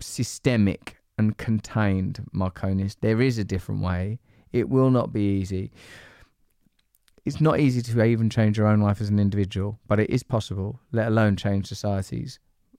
systemic 0.00 0.96
and 1.18 1.36
contained, 1.36 2.24
Marconius. 2.34 2.96
There 3.00 3.20
is 3.20 3.38
a 3.38 3.44
different 3.44 3.82
way. 3.82 4.18
It 4.52 4.68
will 4.68 4.90
not 4.90 5.12
be 5.12 5.40
easy. 5.40 5.72
It's 7.24 7.40
not 7.40 7.60
easy 7.60 7.82
to 7.82 8.04
even 8.04 8.30
change 8.30 8.58
your 8.58 8.66
own 8.66 8.80
life 8.80 9.00
as 9.00 9.08
an 9.08 9.18
individual, 9.18 9.78
but 9.86 10.00
it 10.00 10.10
is 10.10 10.22
possible, 10.22 10.80
let 10.90 11.08
alone 11.08 11.36
change 11.36 11.66
societies. 11.66 12.38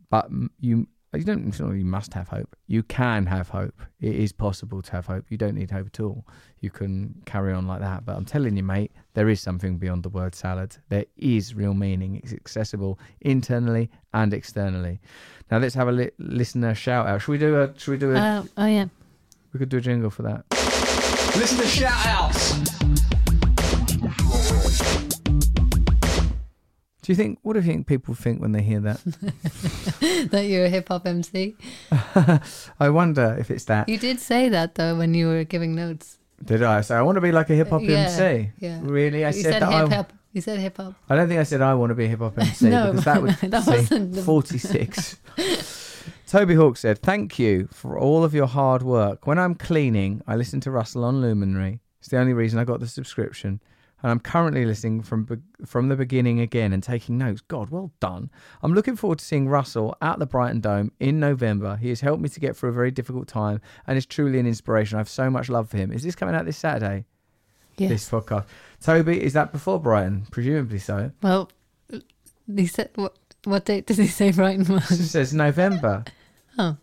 But 0.10 0.30
you 0.60 0.88
you 1.20 1.26
don't 1.26 1.48
it's 1.48 1.60
you 1.60 1.86
must 1.86 2.14
have 2.14 2.28
hope. 2.28 2.56
You 2.68 2.82
can 2.84 3.26
have 3.28 3.50
hope. 3.50 3.82
It 4.02 4.16
is 4.16 4.32
possible 4.32 4.82
to 4.82 4.92
have 4.94 5.06
hope. 5.06 5.26
You 5.30 5.38
don't 5.38 5.56
need 5.56 5.70
hope 5.72 5.88
at 5.88 6.00
all. 6.00 6.26
You 6.60 6.70
can 6.70 7.22
carry 7.26 7.54
on 7.54 7.68
like 7.68 7.82
that. 7.82 8.06
But 8.06 8.16
I'm 8.16 8.26
telling 8.26 8.58
you, 8.58 8.64
mate, 8.64 8.92
there 9.14 9.30
is 9.30 9.40
something 9.40 9.78
beyond 9.78 10.04
the 10.04 10.10
word 10.10 10.34
salad. 10.34 10.78
There 10.90 11.06
is 11.18 11.54
real 11.54 11.74
meaning. 11.74 12.20
It's 12.24 12.34
accessible 12.34 13.00
internally 13.22 13.92
and 14.14 14.34
externally. 14.34 15.00
Now 15.52 15.60
let's 15.60 15.76
have 15.76 15.88
a 15.88 15.92
li- 15.92 16.12
listener 16.18 16.74
shout 16.74 17.06
out. 17.06 17.22
Should 17.22 17.32
we 17.32 17.38
do 17.38 17.62
a? 17.62 17.78
Should 17.78 17.92
we 17.92 17.98
do 17.98 18.14
a? 18.14 18.18
Uh, 18.18 18.44
oh 18.58 18.66
yeah, 18.66 18.86
we 19.54 19.60
could 19.60 19.70
do 19.70 19.78
a 19.78 19.82
jingle 19.82 20.10
for 20.10 20.24
that. 20.24 20.46
Listener 21.38 21.66
shout 21.66 22.06
outs. 22.08 23.13
Do 27.04 27.12
you 27.12 27.16
think? 27.18 27.38
What 27.42 27.54
do 27.54 27.60
you 27.60 27.66
think 27.66 27.86
people 27.86 28.16
think 28.16 28.42
when 28.42 28.54
they 28.54 28.62
hear 28.62 28.80
that? 28.80 29.00
that 30.32 30.46
you're 30.48 30.66
a 30.66 30.70
hip 30.70 30.88
hop 30.88 31.06
MC. 31.06 31.56
I 32.80 32.90
wonder 32.90 33.36
if 33.38 33.52
it's 33.52 33.66
that. 33.66 33.90
You 33.90 33.98
did 33.98 34.20
say 34.20 34.50
that 34.50 34.76
though 34.76 34.96
when 34.96 35.14
you 35.14 35.28
were 35.28 35.44
giving 35.44 35.76
notes. 35.76 36.18
Did 36.44 36.64
I 36.64 36.82
say 36.82 36.96
I 36.96 37.02
want 37.02 37.16
to 37.18 37.22
be 37.22 37.32
like 37.32 37.50
a 37.50 37.56
hip 37.56 37.70
hop 37.70 37.82
Yeah, 37.84 38.10
MC? 38.10 38.52
yeah. 38.60 38.80
Really? 38.82 39.24
I 39.26 39.30
you 39.30 39.42
said, 39.44 39.54
said 39.54 39.62
that. 39.62 39.82
hip 39.82 39.92
hop. 39.92 40.14
You 40.32 40.42
said 40.42 40.60
hip 40.60 40.78
hop. 40.78 40.94
I 41.10 41.16
don't 41.16 41.28
think 41.28 41.40
I 41.40 41.44
said 41.44 41.62
I 41.62 41.74
want 41.76 41.90
to 41.92 41.96
be 41.96 42.06
a 42.06 42.08
hip 42.08 42.20
hop 42.20 42.38
MC 42.40 42.70
No, 42.70 42.92
because 42.92 43.06
that 43.06 43.22
would 43.22 43.32
that 43.52 43.64
say 43.64 43.78
wasn't 43.78 44.18
46. 44.20 45.18
Toby 46.28 46.56
Hawk 46.56 46.78
said, 46.78 47.00
"Thank 47.00 47.38
you 47.38 47.68
for 47.72 48.00
all 48.00 48.24
of 48.24 48.34
your 48.34 48.48
hard 48.48 48.82
work. 48.82 49.28
When 49.28 49.38
I'm 49.38 49.56
cleaning, 49.56 50.22
I 50.26 50.36
listen 50.36 50.60
to 50.62 50.72
Russell 50.72 51.04
on 51.04 51.22
Luminary. 51.22 51.82
It's 52.00 52.08
the 52.08 52.18
only 52.18 52.34
reason 52.34 52.60
I 52.60 52.64
got 52.64 52.80
the 52.80 52.88
subscription." 52.88 53.60
And 54.04 54.12
I'm 54.12 54.20
currently 54.20 54.66
listening 54.66 55.02
from 55.02 55.24
be- 55.24 55.66
from 55.66 55.88
the 55.88 55.96
beginning 55.96 56.42
again 56.42 56.74
and 56.74 56.84
taking 56.84 57.18
notes. 57.18 57.42
God, 57.48 57.70
well 57.70 57.92
done. 58.02 58.30
I'm 58.62 58.74
looking 58.74 58.96
forward 58.98 59.20
to 59.20 59.26
seeing 59.26 59.48
Russell 59.48 59.96
at 60.02 60.20
the 60.20 60.26
Brighton 60.26 60.60
Dome 60.60 60.92
in 61.00 61.20
November. 61.22 61.78
He 61.78 61.88
has 61.90 62.02
helped 62.02 62.22
me 62.22 62.28
to 62.30 62.40
get 62.42 62.56
through 62.58 62.70
a 62.70 62.74
very 62.74 62.92
difficult 62.92 63.28
time 63.30 63.62
and 63.88 63.98
is 63.98 64.06
truly 64.06 64.40
an 64.40 64.46
inspiration. 64.46 64.98
I 64.98 65.00
have 65.00 65.10
so 65.10 65.30
much 65.30 65.50
love 65.50 65.70
for 65.70 65.78
him. 65.78 65.92
Is 65.94 66.04
this 66.04 66.16
coming 66.16 66.36
out 66.36 66.46
this 66.46 66.58
Saturday? 66.58 67.06
Yes. 67.78 67.90
This 67.90 68.10
podcast. 68.10 68.46
Toby, 68.82 69.24
is 69.24 69.34
that 69.34 69.52
before 69.52 69.80
Brighton? 69.80 70.28
Presumably 70.32 70.80
so. 70.80 71.12
Well, 71.24 71.50
he 72.54 72.68
said 72.68 72.90
what? 72.96 73.16
What 73.46 73.66
date 73.66 73.88
did 73.88 73.98
he 73.98 74.08
say 74.08 74.32
Brighton 74.32 74.62
It 74.62 74.70
was? 74.70 75.10
says 75.12 75.34
November. 75.34 76.04
Oh, 76.58 76.78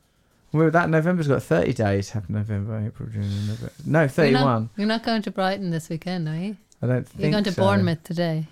Well, 0.52 0.70
that 0.72 0.90
November's 0.90 1.28
got 1.28 1.44
30 1.44 1.74
days. 1.74 2.10
Have 2.10 2.28
November, 2.28 2.84
April, 2.84 3.08
June, 3.08 3.22
November. 3.46 3.72
No, 3.86 4.00
you're 4.00 4.08
31. 4.08 4.42
not, 4.42 4.70
you're 4.76 4.86
not 4.88 5.04
going 5.04 5.22
to 5.22 5.30
Brighton 5.30 5.70
this 5.70 5.88
weekend, 5.88 6.26
are 6.28 6.34
you? 6.36 6.56
I 6.82 6.86
don't 6.86 7.06
think 7.06 7.20
You're 7.20 7.30
going 7.30 7.44
to 7.44 7.52
so. 7.52 7.62
Bournemouth 7.62 8.02
today. 8.04 8.46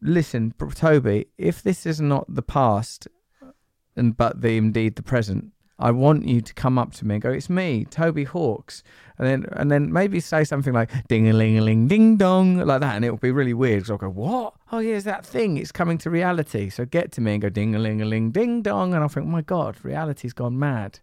Listen, 0.00 0.52
Toby, 0.74 1.26
if 1.38 1.62
this 1.62 1.86
is 1.86 2.00
not 2.00 2.24
the 2.28 2.42
past, 2.42 3.06
uh, 3.40 3.52
and 3.96 4.16
but 4.16 4.40
the 4.40 4.56
indeed 4.56 4.96
the 4.96 5.02
present, 5.02 5.52
I 5.78 5.90
want 5.92 6.26
you 6.26 6.40
to 6.40 6.54
come 6.54 6.78
up 6.78 6.92
to 6.94 7.06
me 7.06 7.16
and 7.16 7.22
go, 7.22 7.30
"It's 7.30 7.48
me, 7.48 7.84
Toby 7.84 8.24
Hawks," 8.24 8.82
and 9.16 9.26
then 9.26 9.46
and 9.52 9.70
then 9.70 9.92
maybe 9.92 10.18
say 10.18 10.42
something 10.42 10.72
like 10.72 11.06
"ding 11.06 11.28
a 11.28 11.32
ling 11.32 11.56
a 11.56 11.60
ling 11.60 11.86
ding 11.86 12.16
dong" 12.16 12.58
like 12.58 12.80
that, 12.80 12.96
and 12.96 13.04
it 13.04 13.10
will 13.10 13.18
be 13.18 13.30
really 13.30 13.54
weird. 13.54 13.86
So 13.86 13.94
I'll 13.94 13.98
go, 13.98 14.08
"What? 14.08 14.54
Oh, 14.72 14.80
yeah, 14.80 14.96
it's 14.96 15.04
that 15.04 15.24
thing. 15.24 15.56
It's 15.56 15.72
coming 15.72 15.98
to 15.98 16.10
reality." 16.10 16.68
So 16.68 16.84
get 16.84 17.12
to 17.12 17.20
me 17.20 17.34
and 17.34 17.42
go 17.42 17.48
"ding 17.48 17.74
a 17.76 17.78
ling 17.78 18.02
a 18.02 18.04
ling 18.04 18.32
ding 18.32 18.62
dong," 18.62 18.94
and 18.94 19.02
I'll 19.02 19.08
think, 19.08 19.26
"Oh 19.26 19.30
my 19.30 19.42
God, 19.42 19.76
reality's 19.84 20.32
gone 20.32 20.58
mad." 20.58 20.98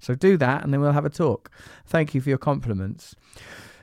So 0.00 0.16
do 0.16 0.36
that, 0.38 0.64
and 0.64 0.72
then 0.72 0.80
we'll 0.80 0.92
have 0.92 1.04
a 1.04 1.10
talk. 1.10 1.48
Thank 1.86 2.12
you 2.12 2.20
for 2.20 2.28
your 2.28 2.38
compliments. 2.38 3.14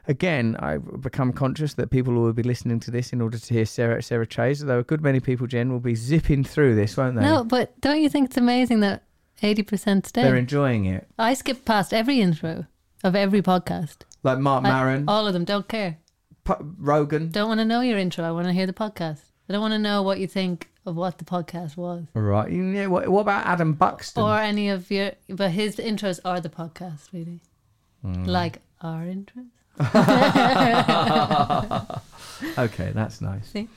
Again, 0.10 0.56
I've 0.58 1.01
become 1.01 1.32
conscious 1.32 1.75
that 1.75 1.92
people 1.92 2.16
will 2.16 2.34
be 2.34 2.42
listening 2.42 2.80
to 2.80 2.89
this 2.89 3.13
in 3.13 3.22
order 3.22 3.38
to 3.38 3.54
hear 3.54 3.63
Sarah 3.63 4.01
Sarah 4.01 4.25
Chayes. 4.25 4.66
Though 4.66 4.80
a 4.80 4.84
good 4.84 5.01
many 5.01 5.20
people, 5.20 5.46
Jen, 5.46 5.72
will 5.72 5.80
be 5.80 5.94
zipping 5.94 6.44
through 6.44 6.74
this, 6.74 6.98
won't 6.98 7.16
they? 7.16 7.22
No, 7.22 7.44
but 7.44 7.80
don't 7.80 8.01
you 8.01 8.10
think 8.10 8.25
it's 8.30 8.38
amazing 8.38 8.80
that 8.80 9.04
80% 9.44 10.08
stay? 10.08 10.24
They're 10.24 10.36
enjoying 10.36 10.86
it. 10.86 11.08
I 11.20 11.36
skip 11.36 11.63
past 11.63 11.94
every 11.94 12.22
intro 12.22 12.66
of 13.04 13.16
every 13.16 13.44
podcast. 13.44 13.98
Like 14.24 14.39
Marc 14.39 14.63
Maron, 14.63 15.06
all 15.08 15.28
of 15.28 15.34
them. 15.34 15.46
Don't 15.46 15.68
care. 15.68 16.00
P- 16.44 16.54
Rogan. 16.80 17.30
Don't 17.30 17.48
want 17.48 17.60
to 17.60 17.66
know 17.66 17.82
your 17.82 18.00
intro. 18.00 18.25
I 18.25 18.32
want 18.32 18.48
to 18.48 18.54
hear 18.54 18.66
the 18.66 18.74
podcast. 18.74 19.22
I 19.48 19.54
don't 19.54 19.62
want 19.62 19.74
to 19.74 19.80
know 19.80 20.01
what 20.01 20.20
you 20.20 20.25
think 20.25 20.72
of 20.88 20.96
what 20.96 21.20
the 21.20 21.25
podcast 21.25 21.78
was. 21.78 22.06
Right. 22.16 22.51
You 22.51 22.63
know, 22.63 22.89
what, 22.89 23.08
what 23.10 23.22
about 23.22 23.46
Adam 23.46 23.74
Buxton? 23.74 24.24
Or 24.24 24.39
any 24.39 24.70
of 24.70 24.89
your, 24.89 25.12
but 25.30 25.51
his 25.51 25.75
intros 25.75 26.20
are 26.25 26.42
the 26.42 26.50
podcast, 26.50 27.13
really. 27.13 27.42
Hmm. 28.01 28.24
Like 28.24 28.63
our 28.82 29.04
intros. 29.04 29.50
okay, 32.58 32.92
that's 32.94 33.22
nice. 33.22 33.48
See? 33.48 33.70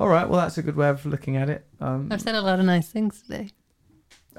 All 0.00 0.08
right. 0.08 0.28
Well, 0.28 0.40
that's 0.40 0.56
a 0.56 0.62
good 0.62 0.76
way 0.76 0.88
of 0.88 1.04
looking 1.04 1.36
at 1.36 1.50
it. 1.50 1.66
Um, 1.80 2.08
I've 2.10 2.22
said 2.22 2.34
a 2.34 2.40
lot 2.40 2.58
of 2.58 2.64
nice 2.64 2.88
things 2.88 3.22
today. 3.22 3.50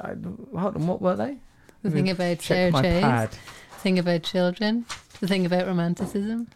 I, 0.02 0.14
hold 0.58 0.76
on. 0.76 0.88
What 0.88 1.02
were 1.02 1.16
they? 1.16 1.38
The 1.84 1.92
thing 1.92 2.10
about 2.10 2.42
Sarah 2.42 2.72
my 2.72 2.82
Chayes, 2.82 3.02
pad. 3.02 3.30
the 3.30 3.80
thing 3.80 4.00
about 4.00 4.24
children, 4.24 4.86
the 5.20 5.28
thing 5.28 5.46
about 5.46 5.68
romanticism. 5.68 6.48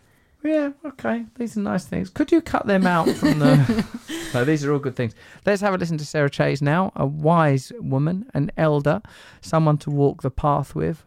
Yeah, 0.44 0.72
okay. 0.84 1.26
These 1.38 1.56
are 1.58 1.62
nice 1.62 1.86
things. 1.86 2.10
Could 2.10 2.32
you 2.32 2.42
cut 2.42 2.66
them 2.66 2.88
out 2.88 3.08
from 3.10 3.40
the. 3.40 3.86
no, 4.34 4.44
these 4.44 4.66
are 4.66 4.74
all 4.74 4.80
good 4.80 4.96
things. 4.96 5.14
Let's 5.46 5.62
have 5.62 5.74
a 5.74 5.78
listen 5.78 6.00
to 6.00 6.06
Sarah 6.06 6.32
Chayes 6.32 6.62
now, 6.62 6.92
a 6.96 7.06
wise 7.06 7.72
woman, 7.80 8.30
an 8.34 8.52
elder, 8.58 9.02
someone 9.42 9.78
to 9.80 9.92
walk 9.92 10.24
the 10.24 10.32
path 10.32 10.74
with, 10.74 11.06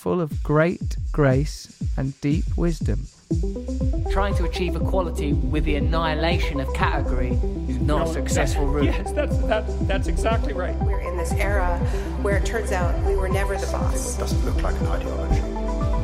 full 0.00 0.22
of 0.22 0.42
great 0.42 0.96
grace 1.12 1.78
and 1.98 2.18
deep 2.22 2.44
wisdom. 2.56 3.06
Trying 4.10 4.34
to 4.36 4.44
achieve 4.44 4.74
equality 4.74 5.34
with 5.34 5.64
the 5.64 5.74
annihilation 5.74 6.58
of 6.58 6.72
category 6.72 7.32
is 7.68 7.78
not 7.80 8.08
a 8.08 8.12
successful 8.14 8.66
route. 8.66 8.86
Yes, 8.86 9.12
that's, 9.12 9.36
that, 9.40 9.64
that's 9.86 10.08
exactly 10.08 10.54
right. 10.54 10.74
We're 10.76 11.00
in 11.00 11.18
this 11.18 11.32
era 11.32 11.76
where 12.22 12.38
it 12.38 12.46
turns 12.46 12.72
out 12.72 12.98
we 13.04 13.14
were 13.14 13.28
never 13.28 13.58
the 13.58 13.66
boss. 13.66 14.16
doesn't 14.16 14.42
look 14.46 14.62
like 14.62 14.74
an 14.80 14.86
ideology. 14.86 15.42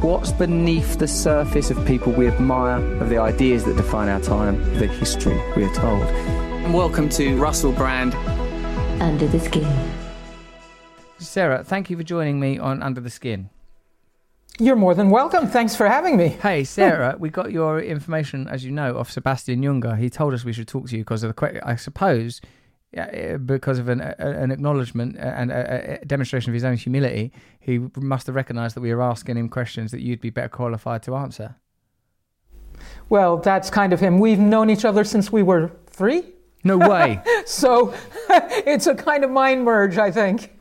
What's 0.07 0.31
beneath 0.31 0.99
the 0.99 1.09
surface 1.09 1.71
of 1.71 1.83
people 1.87 2.13
we 2.13 2.29
admire, 2.29 2.85
of 3.01 3.09
the 3.09 3.17
ideas 3.17 3.65
that 3.65 3.79
define 3.79 4.11
our 4.11 4.21
time, 4.21 4.63
the 4.79 4.89
history 4.89 5.41
we 5.57 5.65
are 5.65 5.75
told? 5.75 6.03
And 6.03 6.75
welcome 6.75 7.09
to 7.09 7.35
Russell 7.39 7.73
Brand. 7.73 8.15
Under 9.01 9.27
the 9.27 9.41
Skin. 9.41 9.67
Sarah, 11.17 11.65
thank 11.65 11.89
you 11.89 11.97
for 11.97 12.03
joining 12.03 12.39
me 12.39 12.59
on 12.59 12.83
Under 12.83 13.01
the 13.01 13.09
Skin. 13.09 13.49
You're 14.59 14.77
more 14.77 14.95
than 14.95 15.11
welcome. 15.11 15.49
Thanks 15.49 15.77
for 15.77 15.87
having 15.87 16.17
me. 16.17 16.29
Hey, 16.29 16.65
Sarah, 16.65 17.17
we 17.21 17.29
got 17.29 17.53
your 17.53 17.79
information, 17.79 18.49
as 18.49 18.65
you 18.65 18.73
know, 18.73 18.97
off 18.97 19.11
Sebastian 19.11 19.61
Junger. 19.61 19.99
He 19.99 20.09
told 20.09 20.33
us 20.33 20.45
we 20.45 20.53
should 20.55 20.69
talk 20.69 20.89
to 20.89 20.97
you 20.97 21.03
because 21.03 21.23
of 21.23 21.29
the, 21.29 21.35
que- 21.35 21.61
I 21.63 21.77
suppose, 21.77 22.41
yeah, 22.91 23.09
eh, 23.13 23.37
because 23.37 23.79
of 23.79 23.91
an, 23.91 24.01
a, 24.01 24.15
an 24.19 24.51
acknowledgement 24.51 25.17
and 25.19 25.51
a, 25.51 26.01
a 26.01 26.05
demonstration 26.07 26.51
of 26.51 26.55
his 26.55 26.65
own 26.65 26.77
humility. 26.77 27.33
He 27.61 27.81
must 27.97 28.27
have 28.29 28.35
recognised 28.35 28.77
that 28.77 28.81
we 28.81 28.95
were 28.95 29.03
asking 29.03 29.37
him 29.37 29.51
questions 29.51 29.91
that 29.91 30.01
you'd 30.01 30.23
be 30.23 30.31
better 30.31 30.49
qualified 30.49 31.03
to 31.03 31.17
answer. 31.17 31.57
Well, 33.11 33.37
that's 33.37 33.69
kind 33.69 33.93
of 33.93 34.01
him. 34.01 34.19
We've 34.19 34.39
known 34.39 34.71
each 34.71 34.87
other 34.87 35.05
since 35.05 35.31
we 35.31 35.43
were 35.43 35.71
three. 35.87 36.33
No 36.65 36.79
way. 36.79 37.23
So 37.47 37.95
it's 38.31 38.89
a 38.89 38.95
kind 38.97 39.23
of 39.23 39.31
mind 39.31 39.65
merge, 39.65 39.99
I 39.99 40.11
think. 40.11 40.56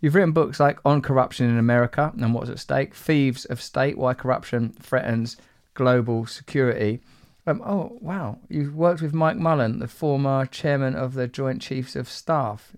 You've 0.00 0.14
written 0.14 0.32
books 0.32 0.60
like 0.60 0.78
On 0.84 1.02
Corruption 1.02 1.48
in 1.48 1.58
America 1.58 2.12
and 2.16 2.32
What's 2.34 2.50
at 2.50 2.58
Stake, 2.58 2.94
Thieves 2.94 3.44
of 3.46 3.60
State, 3.60 3.98
Why 3.98 4.14
Corruption 4.14 4.74
Threatens 4.80 5.36
Global 5.74 6.26
Security. 6.26 7.00
Um, 7.46 7.62
oh, 7.64 7.96
wow. 8.00 8.38
You've 8.48 8.74
worked 8.76 9.00
with 9.02 9.14
Mike 9.14 9.36
Mullen, 9.36 9.78
the 9.80 9.88
former 9.88 10.46
chairman 10.46 10.94
of 10.94 11.14
the 11.14 11.26
Joint 11.26 11.62
Chiefs 11.62 11.96
of 11.96 12.08
Staff, 12.08 12.76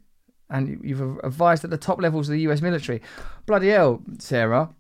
and 0.49 0.69
you- 0.69 0.81
you've 0.83 1.19
advised 1.25 1.65
at 1.65 1.71
the 1.71 1.77
top 1.77 2.01
levels 2.01 2.29
of 2.29 2.33
the 2.35 2.41
US 2.43 2.63
military. 2.63 3.03
Bloody 3.47 3.69
hell, 3.69 4.01
Sarah. 4.19 4.71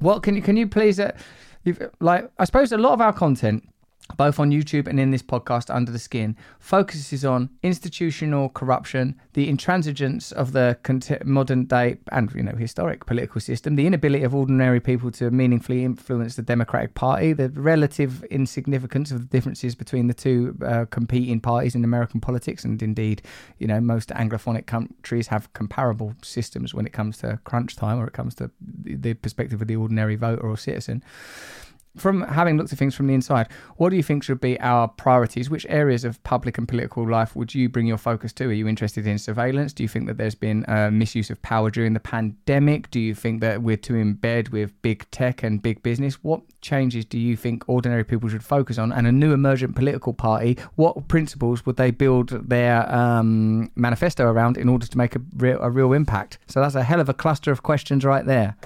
What 0.00 0.22
can 0.22 0.36
you 0.36 0.42
can 0.42 0.56
you 0.56 0.68
please 0.68 1.00
uh, 1.00 1.12
like 2.00 2.30
I 2.38 2.44
suppose 2.44 2.70
a 2.72 2.78
lot 2.78 2.92
of 2.92 3.00
our 3.00 3.12
content 3.12 3.68
both 4.16 4.40
on 4.40 4.50
YouTube 4.50 4.86
and 4.86 4.98
in 4.98 5.10
this 5.10 5.22
podcast 5.22 5.74
under 5.74 5.92
the 5.92 5.98
skin. 5.98 6.36
Focuses 6.58 7.24
on 7.24 7.50
institutional 7.62 8.48
corruption 8.48 9.20
the 9.34 9.52
intransigence 9.52 10.32
of 10.32 10.52
the 10.52 10.78
modern 11.24 11.64
day 11.66 11.98
and 12.10 12.32
you 12.34 12.42
know 12.42 12.56
historic 12.56 13.06
political 13.06 13.40
system 13.40 13.76
the 13.76 13.86
inability 13.86 14.24
of 14.24 14.34
ordinary 14.34 14.80
people 14.80 15.10
to 15.10 15.30
meaningfully 15.30 15.84
influence 15.84 16.36
the 16.36 16.42
democratic 16.42 16.94
party 16.94 17.32
the 17.32 17.48
relative 17.50 18.24
insignificance 18.24 19.10
of 19.10 19.20
the 19.20 19.26
differences 19.26 19.74
between 19.74 20.06
the 20.06 20.14
two 20.14 20.56
uh, 20.64 20.84
competing 20.90 21.40
parties 21.40 21.74
in 21.74 21.84
american 21.84 22.20
politics. 22.20 22.64
And 22.64 22.82
indeed 22.82 23.22
you 23.58 23.66
know 23.66 23.80
most 23.80 24.08
anglophonic 24.10 24.66
countries 24.66 25.28
have 25.28 25.52
comparable 25.52 26.14
systems 26.22 26.74
when 26.74 26.86
it 26.86 26.92
comes 26.92 27.18
to 27.18 27.38
crunch 27.44 27.76
time 27.76 27.98
or 27.98 28.06
it 28.06 28.12
comes 28.12 28.34
to 28.36 28.50
the 28.60 29.08
the 29.08 29.14
perspective 29.14 29.60
of 29.60 29.68
the 29.68 29.76
ordinary 29.76 30.16
voter 30.16 30.42
or 30.42 30.56
citizen 30.56 31.02
from 31.98 32.22
having 32.22 32.56
looked 32.56 32.72
at 32.72 32.78
things 32.78 32.94
from 32.94 33.06
the 33.06 33.14
inside, 33.14 33.48
what 33.76 33.90
do 33.90 33.96
you 33.96 34.02
think 34.02 34.22
should 34.22 34.40
be 34.40 34.58
our 34.60 34.88
priorities? 34.88 35.50
Which 35.50 35.66
areas 35.68 36.04
of 36.04 36.22
public 36.24 36.58
and 36.58 36.66
political 36.66 37.08
life 37.08 37.36
would 37.36 37.54
you 37.54 37.68
bring 37.68 37.86
your 37.86 37.98
focus 37.98 38.32
to? 38.34 38.44
Are 38.44 38.52
you 38.52 38.68
interested 38.68 39.06
in 39.06 39.18
surveillance? 39.18 39.72
Do 39.72 39.82
you 39.82 39.88
think 39.88 40.06
that 40.06 40.16
there's 40.16 40.34
been 40.34 40.64
uh, 40.68 40.90
misuse 40.90 41.30
of 41.30 41.40
power 41.42 41.70
during 41.70 41.92
the 41.94 42.00
pandemic? 42.00 42.90
Do 42.90 43.00
you 43.00 43.14
think 43.14 43.40
that 43.40 43.62
we're 43.62 43.76
too 43.76 43.96
in 43.96 44.14
bed 44.14 44.50
with 44.50 44.80
big 44.82 45.10
tech 45.10 45.42
and 45.42 45.62
big 45.62 45.82
business? 45.82 46.14
What 46.22 46.42
changes 46.60 47.04
do 47.04 47.18
you 47.18 47.36
think 47.36 47.68
ordinary 47.68 48.04
people 48.04 48.28
should 48.28 48.44
focus 48.44 48.78
on? 48.78 48.92
And 48.92 49.06
a 49.06 49.12
new 49.12 49.32
emergent 49.32 49.76
political 49.76 50.12
party, 50.12 50.58
what 50.76 51.08
principles 51.08 51.66
would 51.66 51.76
they 51.76 51.90
build 51.90 52.48
their 52.48 52.92
um, 52.94 53.70
manifesto 53.74 54.24
around 54.24 54.56
in 54.56 54.68
order 54.68 54.86
to 54.86 54.98
make 54.98 55.16
a 55.16 55.20
real, 55.36 55.58
a 55.60 55.70
real 55.70 55.92
impact? 55.92 56.38
So 56.46 56.60
that's 56.60 56.74
a 56.74 56.82
hell 56.82 57.00
of 57.00 57.08
a 57.08 57.14
cluster 57.14 57.52
of 57.52 57.62
questions 57.62 58.04
right 58.04 58.24
there. 58.24 58.56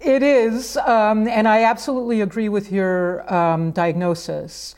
It 0.00 0.22
is, 0.22 0.76
um, 0.76 1.26
and 1.26 1.48
I 1.48 1.64
absolutely 1.64 2.20
agree 2.20 2.48
with 2.48 2.70
your 2.70 3.32
um, 3.32 3.72
diagnosis. 3.72 4.76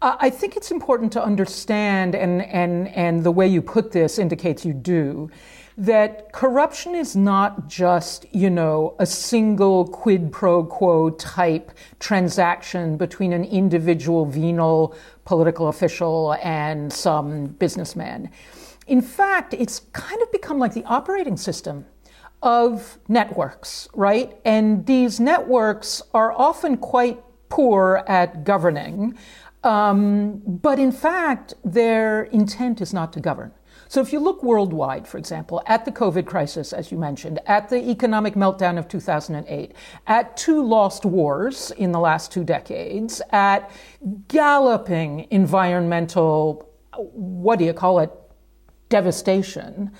I 0.00 0.16
I 0.20 0.30
think 0.30 0.56
it's 0.56 0.70
important 0.70 1.12
to 1.12 1.22
understand, 1.22 2.14
and, 2.14 2.42
and, 2.42 2.88
and 2.88 3.24
the 3.24 3.32
way 3.32 3.48
you 3.48 3.62
put 3.62 3.90
this 3.90 4.18
indicates 4.18 4.64
you 4.64 4.72
do, 4.72 5.28
that 5.76 6.32
corruption 6.32 6.94
is 6.94 7.16
not 7.16 7.68
just, 7.68 8.26
you 8.32 8.48
know, 8.48 8.94
a 8.98 9.06
single 9.06 9.88
quid 9.88 10.30
pro 10.30 10.64
quo 10.64 11.10
type 11.10 11.72
transaction 11.98 12.96
between 12.96 13.32
an 13.32 13.44
individual 13.44 14.24
venal 14.24 14.94
political 15.24 15.68
official 15.68 16.34
and 16.42 16.92
some 16.92 17.46
businessman. 17.58 18.30
In 18.86 19.02
fact, 19.02 19.54
it's 19.54 19.80
kind 19.92 20.20
of 20.22 20.30
become 20.30 20.58
like 20.58 20.74
the 20.74 20.84
operating 20.84 21.36
system 21.36 21.86
of 22.42 22.98
networks, 23.08 23.88
right? 23.94 24.38
And 24.44 24.86
these 24.86 25.20
networks 25.20 26.02
are 26.14 26.32
often 26.32 26.76
quite 26.76 27.22
poor 27.48 28.02
at 28.06 28.44
governing, 28.44 29.16
um, 29.62 30.40
but 30.46 30.78
in 30.78 30.92
fact, 30.92 31.54
their 31.64 32.24
intent 32.24 32.80
is 32.80 32.94
not 32.94 33.12
to 33.12 33.20
govern. 33.20 33.52
So 33.90 34.00
if 34.00 34.12
you 34.12 34.20
look 34.20 34.44
worldwide, 34.44 35.08
for 35.08 35.18
example, 35.18 35.64
at 35.66 35.84
the 35.84 35.90
COVID 35.90 36.24
crisis, 36.24 36.72
as 36.72 36.92
you 36.92 36.96
mentioned, 36.96 37.40
at 37.46 37.68
the 37.68 37.90
economic 37.90 38.34
meltdown 38.34 38.78
of 38.78 38.86
2008, 38.86 39.72
at 40.06 40.36
two 40.36 40.64
lost 40.64 41.04
wars 41.04 41.72
in 41.72 41.90
the 41.90 41.98
last 41.98 42.30
two 42.30 42.44
decades, 42.44 43.20
at 43.30 43.68
galloping 44.28 45.26
environmental, 45.32 46.70
what 46.94 47.58
do 47.58 47.64
you 47.64 47.72
call 47.72 47.98
it, 47.98 48.12
devastation, 48.90 49.90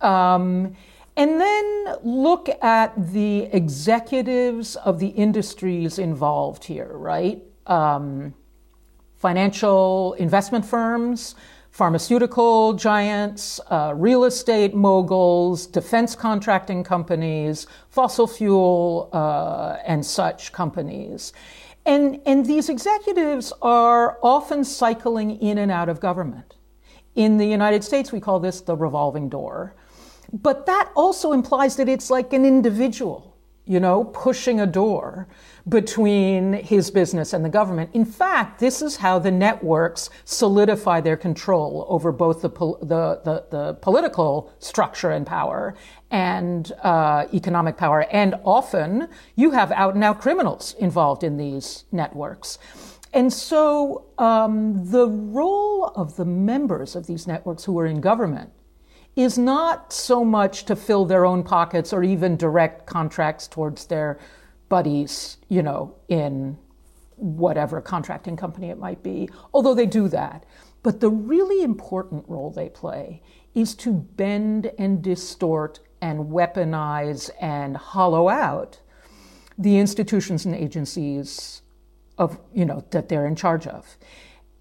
um, 0.00 0.74
and 1.20 1.38
then 1.38 1.96
look 2.02 2.48
at 2.62 2.94
the 3.12 3.42
executives 3.52 4.74
of 4.76 4.98
the 4.98 5.08
industries 5.08 5.98
involved 5.98 6.64
here, 6.64 6.92
right? 6.94 7.42
Um, 7.66 8.34
financial 9.16 10.14
investment 10.14 10.64
firms, 10.64 11.34
pharmaceutical 11.72 12.72
giants, 12.72 13.60
uh, 13.70 13.92
real 13.94 14.24
estate 14.24 14.74
moguls, 14.74 15.66
defense 15.66 16.16
contracting 16.16 16.82
companies, 16.82 17.66
fossil 17.90 18.26
fuel 18.26 19.10
uh, 19.12 19.76
and 19.86 20.06
such 20.06 20.52
companies. 20.52 21.34
And, 21.84 22.22
and 22.24 22.46
these 22.46 22.70
executives 22.70 23.52
are 23.60 24.18
often 24.22 24.64
cycling 24.64 25.38
in 25.42 25.58
and 25.58 25.70
out 25.70 25.90
of 25.90 26.00
government. 26.00 26.54
In 27.14 27.36
the 27.36 27.46
United 27.46 27.84
States, 27.84 28.10
we 28.10 28.20
call 28.20 28.40
this 28.40 28.62
the 28.62 28.74
revolving 28.74 29.28
door. 29.28 29.74
But 30.32 30.66
that 30.66 30.90
also 30.94 31.32
implies 31.32 31.76
that 31.76 31.88
it's 31.88 32.10
like 32.10 32.32
an 32.32 32.44
individual. 32.44 33.30
you 33.70 33.78
know, 33.78 34.02
pushing 34.02 34.58
a 34.60 34.66
door 34.66 35.28
between 35.68 36.54
his 36.54 36.90
business 36.90 37.32
and 37.32 37.44
the 37.44 37.48
government. 37.48 37.88
In 37.92 38.04
fact, 38.04 38.58
this 38.58 38.82
is 38.82 38.96
how 38.96 39.20
the 39.20 39.30
networks 39.30 40.10
solidify 40.24 41.00
their 41.02 41.16
control 41.16 41.86
over 41.88 42.10
both 42.10 42.42
the, 42.42 42.48
the, 42.48 43.20
the, 43.22 43.44
the 43.50 43.74
political 43.74 44.52
structure 44.58 45.12
and 45.12 45.24
power 45.24 45.76
and 46.10 46.72
uh, 46.82 47.26
economic 47.32 47.76
power. 47.76 48.06
And 48.10 48.34
often 48.44 49.08
you 49.36 49.52
have 49.52 49.70
out 49.70 49.94
and 49.94 50.02
out 50.02 50.20
criminals 50.20 50.74
involved 50.80 51.22
in 51.22 51.36
these 51.36 51.84
networks. 51.92 52.58
And 53.12 53.32
so 53.32 54.06
um, 54.18 54.90
the 54.90 55.06
role 55.06 55.92
of 55.94 56.16
the 56.16 56.24
members 56.24 56.96
of 56.96 57.06
these 57.06 57.28
networks 57.28 57.64
who 57.64 57.78
are 57.78 57.86
in 57.86 58.00
government 58.00 58.50
is 59.16 59.36
not 59.36 59.92
so 59.92 60.24
much 60.24 60.64
to 60.64 60.76
fill 60.76 61.04
their 61.04 61.26
own 61.26 61.42
pockets 61.42 61.92
or 61.92 62.02
even 62.02 62.36
direct 62.36 62.86
contracts 62.86 63.48
towards 63.48 63.86
their 63.86 64.18
buddies, 64.68 65.36
you 65.48 65.62
know, 65.62 65.94
in 66.08 66.56
whatever 67.16 67.80
contracting 67.80 68.36
company 68.36 68.70
it 68.70 68.78
might 68.78 69.02
be, 69.02 69.28
although 69.52 69.74
they 69.74 69.86
do 69.86 70.08
that. 70.08 70.44
But 70.82 71.00
the 71.00 71.10
really 71.10 71.62
important 71.62 72.24
role 72.28 72.50
they 72.50 72.68
play 72.70 73.22
is 73.54 73.74
to 73.76 73.92
bend 73.92 74.70
and 74.78 75.02
distort 75.02 75.80
and 76.00 76.26
weaponize 76.26 77.30
and 77.40 77.76
hollow 77.76 78.28
out 78.28 78.80
the 79.58 79.78
institutions 79.78 80.46
and 80.46 80.54
agencies 80.54 81.60
of, 82.16 82.38
you 82.54 82.64
know, 82.64 82.84
that 82.90 83.08
they're 83.08 83.26
in 83.26 83.36
charge 83.36 83.66
of. 83.66 83.98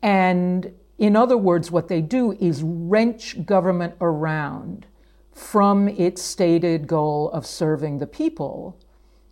And 0.01 0.74
in 1.00 1.15
other 1.15 1.38
words, 1.38 1.72
what 1.72 1.88
they 1.88 2.01
do 2.01 2.34
is 2.34 2.62
wrench 2.62 3.46
government 3.46 3.96
around 4.01 4.86
from 5.34 5.88
its 5.88 6.22
stated 6.22 6.86
goal 6.86 7.32
of 7.32 7.46
serving 7.46 7.98
the 7.98 8.06
people 8.06 8.77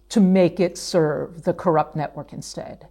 to 0.07 0.21
make 0.21 0.61
it 0.61 0.77
serve 0.77 1.43
the 1.43 1.53
corrupt 1.53 1.93
network 1.93 2.31
instead. 2.31 2.87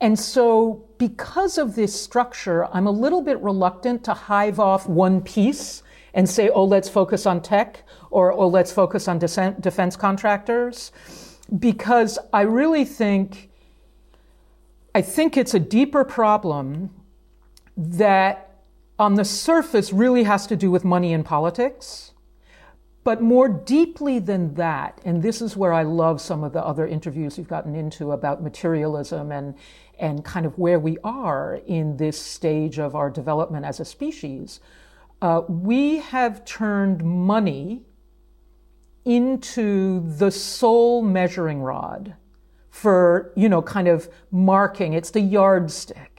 And 0.00 0.18
so, 0.18 0.84
because 0.98 1.56
of 1.56 1.76
this 1.76 1.98
structure, 1.98 2.66
I'm 2.74 2.88
a 2.88 2.90
little 2.90 3.22
bit 3.22 3.40
reluctant 3.40 4.02
to 4.04 4.12
hive 4.12 4.58
off 4.58 4.88
one 4.88 5.20
piece 5.20 5.84
and 6.12 6.28
say, 6.28 6.48
oh, 6.48 6.64
let's 6.64 6.88
focus 6.88 7.26
on 7.26 7.40
tech 7.40 7.84
or 8.10 8.32
oh, 8.32 8.48
let's 8.48 8.72
focus 8.72 9.06
on 9.06 9.20
defense 9.20 9.96
contractors, 9.96 10.90
because 11.60 12.18
I 12.32 12.42
really 12.42 12.84
think, 12.84 13.50
I 14.94 15.02
think 15.02 15.36
it's 15.36 15.54
a 15.54 15.60
deeper 15.60 16.02
problem 16.02 16.90
that 17.76 18.46
on 18.98 19.14
the 19.14 19.24
surface 19.24 19.92
really 19.92 20.22
has 20.22 20.46
to 20.46 20.56
do 20.56 20.70
with 20.70 20.84
money 20.84 21.12
and 21.12 21.24
politics. 21.24 22.12
But 23.04 23.22
more 23.22 23.48
deeply 23.48 24.18
than 24.18 24.54
that, 24.54 25.00
and 25.04 25.22
this 25.22 25.40
is 25.40 25.56
where 25.56 25.72
I 25.72 25.84
love 25.84 26.20
some 26.20 26.42
of 26.42 26.52
the 26.52 26.64
other 26.64 26.86
interviews 26.86 27.38
you've 27.38 27.46
gotten 27.46 27.76
into 27.76 28.10
about 28.10 28.42
materialism 28.42 29.30
and, 29.30 29.54
and 29.98 30.24
kind 30.24 30.44
of 30.44 30.58
where 30.58 30.80
we 30.80 30.98
are 31.04 31.60
in 31.66 31.98
this 31.98 32.20
stage 32.20 32.80
of 32.80 32.96
our 32.96 33.08
development 33.08 33.64
as 33.64 33.78
a 33.78 33.84
species, 33.84 34.60
uh, 35.22 35.42
we 35.48 35.98
have 35.98 36.44
turned 36.44 37.04
money 37.04 37.82
into 39.04 40.00
the 40.18 40.32
sole 40.32 41.00
measuring 41.00 41.60
rod 41.60 42.14
for, 42.70 43.32
you 43.36 43.48
know, 43.48 43.62
kind 43.62 43.86
of 43.86 44.08
marking. 44.32 44.94
It's 44.94 45.10
the 45.10 45.20
yardstick 45.20 46.15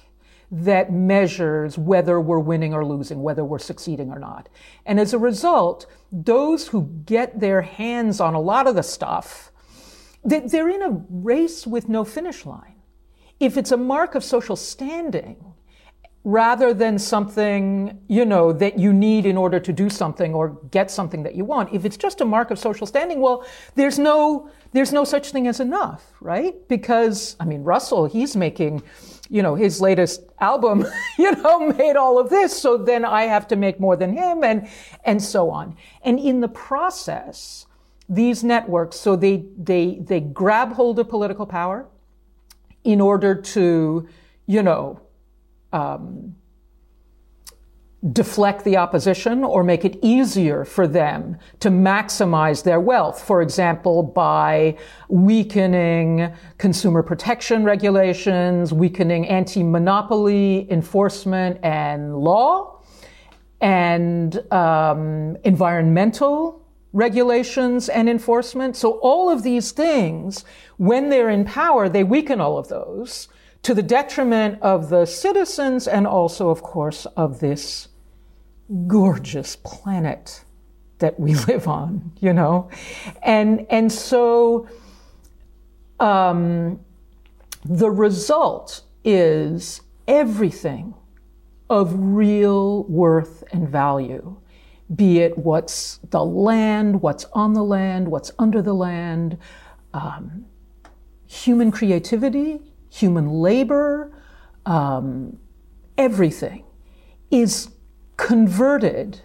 that 0.50 0.92
measures 0.92 1.78
whether 1.78 2.20
we're 2.22 2.40
winning 2.40 2.74
or 2.74 2.86
losing, 2.86 3.22
whether 3.22 3.44
we're 3.44 3.60
succeeding 3.60 4.10
or 4.10 4.20
not. 4.20 4.48
And 4.86 5.00
as 5.00 5.14
a 5.14 5.20
result, 5.20 5.86
those 6.12 6.70
who 6.70 6.90
get 7.06 7.40
their 7.40 7.62
hands 7.62 8.22
on 8.22 8.34
a 8.34 8.40
lot 8.40 8.68
of 8.68 8.76
the 8.76 8.84
stuff, 8.84 9.52
they're 10.24 10.70
in 10.70 10.82
a 10.82 11.02
race 11.10 11.68
with 11.68 11.90
no 11.90 12.04
finish 12.04 12.46
line. 12.46 12.76
If 13.40 13.58
it's 13.58 13.72
a 13.72 13.78
mark 13.78 14.16
of 14.16 14.24
social 14.24 14.56
standing, 14.56 15.54
rather 16.24 16.74
than 16.74 17.00
something, 17.00 17.98
you 18.08 18.26
know, 18.26 18.52
that 18.52 18.78
you 18.78 18.92
need 18.92 19.26
in 19.26 19.38
order 19.38 19.60
to 19.60 19.72
do 19.72 19.90
something 19.90 20.34
or 20.34 20.60
get 20.72 20.92
something 20.92 21.24
that 21.24 21.36
you 21.36 21.46
want. 21.46 21.74
If 21.74 21.86
it's 21.86 21.96
just 21.96 22.20
a 22.20 22.26
mark 22.26 22.52
of 22.52 22.60
social 22.60 22.86
standing, 22.86 23.22
well, 23.22 23.46
there's 23.76 23.98
no, 23.98 24.50
there's 24.74 24.92
no 24.92 25.06
such 25.06 25.32
thing 25.32 25.48
as 25.48 25.60
enough, 25.60 26.12
right? 26.20 26.56
Because, 26.68 27.38
I 27.40 27.46
mean, 27.46 27.64
Russell, 27.64 28.08
he's 28.08 28.36
making, 28.36 28.84
you 29.30 29.42
know, 29.42 29.56
his 29.56 29.80
latest 29.80 30.22
album, 30.40 30.86
you 31.18 31.32
know, 31.32 31.72
made 31.72 31.96
all 31.96 32.20
of 32.20 32.30
this. 32.30 32.62
So 32.62 32.78
then 32.78 33.06
I 33.06 33.24
have 33.24 33.48
to 33.48 33.56
make 33.56 33.80
more 33.80 33.96
than 33.96 34.12
him 34.12 34.44
and, 34.44 34.68
and 35.06 35.24
so 35.24 35.50
on. 35.50 35.78
And 36.04 36.20
in 36.20 36.42
the 36.42 36.50
process, 36.50 37.68
these 38.10 38.44
networks, 38.44 38.98
so 38.98 39.16
they, 39.16 39.46
they, 39.58 40.00
they 40.02 40.20
grab 40.20 40.74
hold 40.74 41.00
of 41.00 41.08
political 41.08 41.46
power 41.46 41.88
in 42.84 43.02
order 43.02 43.36
to, 43.36 44.08
you 44.46 44.64
know, 44.64 45.02
um, 45.78 46.36
deflect 48.12 48.64
the 48.64 48.78
opposition 48.78 49.44
or 49.44 49.64
make 49.64 49.84
it 49.84 49.98
easier 50.02 50.64
for 50.64 50.88
them 50.88 51.38
to 51.60 51.70
maximize 51.70 52.64
their 52.64 52.80
wealth. 52.80 53.24
For 53.24 53.42
example, 53.42 54.04
by 54.04 54.78
weakening 55.10 56.32
consumer 56.58 57.02
protection 57.02 57.64
regulations, 57.64 58.72
weakening 58.72 59.28
anti-monopoly 59.28 60.72
enforcement 60.72 61.60
and 61.64 62.16
law, 62.18 62.82
and 63.62 64.30
um, 64.54 65.36
environmental 65.44 66.64
regulations 66.94 67.90
and 67.90 68.08
enforcement. 68.08 68.76
So 68.76 69.00
all 69.00 69.30
of 69.30 69.42
these 69.44 69.72
things, 69.72 70.46
when 70.78 71.10
they're 71.10 71.30
in 71.30 71.46
power, 71.46 71.90
they 71.90 72.04
weaken 72.04 72.40
all 72.40 72.58
of 72.58 72.68
those 72.68 73.28
to 73.68 73.74
the 73.74 73.84
detriment 73.84 74.58
of 74.62 74.88
the 74.88 75.06
citizens 75.06 75.90
and 75.90 76.08
also, 76.08 76.50
of 76.50 76.64
course, 76.64 77.06
of 77.18 77.42
this 77.42 77.90
gorgeous 78.88 79.58
planet 79.58 80.46
that 81.00 81.20
we 81.20 81.36
live 81.50 81.68
on, 81.68 82.14
you 82.22 82.32
know? 82.32 82.70
And, 83.22 83.68
and 83.70 83.92
so 83.92 84.70
um, 86.00 86.80
the 87.66 87.92
result 87.92 88.84
is 89.04 89.82
everything 90.08 90.94
of 91.70 91.94
real 91.94 92.86
worth 92.86 93.44
and 93.52 93.68
value, 93.68 94.38
be 94.96 95.20
it 95.20 95.38
what's 95.38 95.98
the 96.12 96.24
land, 96.24 97.02
what's 97.02 97.26
on 97.34 97.52
the 97.52 97.66
land, 97.66 98.08
what's 98.08 98.32
under 98.40 98.62
the 98.62 98.74
land, 98.74 99.38
um, 99.94 100.46
human 101.26 101.70
creativity, 101.70 102.62
human 102.90 103.30
labor, 103.30 104.12
um, 104.66 105.38
everything 105.98 106.64
is 107.32 107.70
converted 108.18 109.22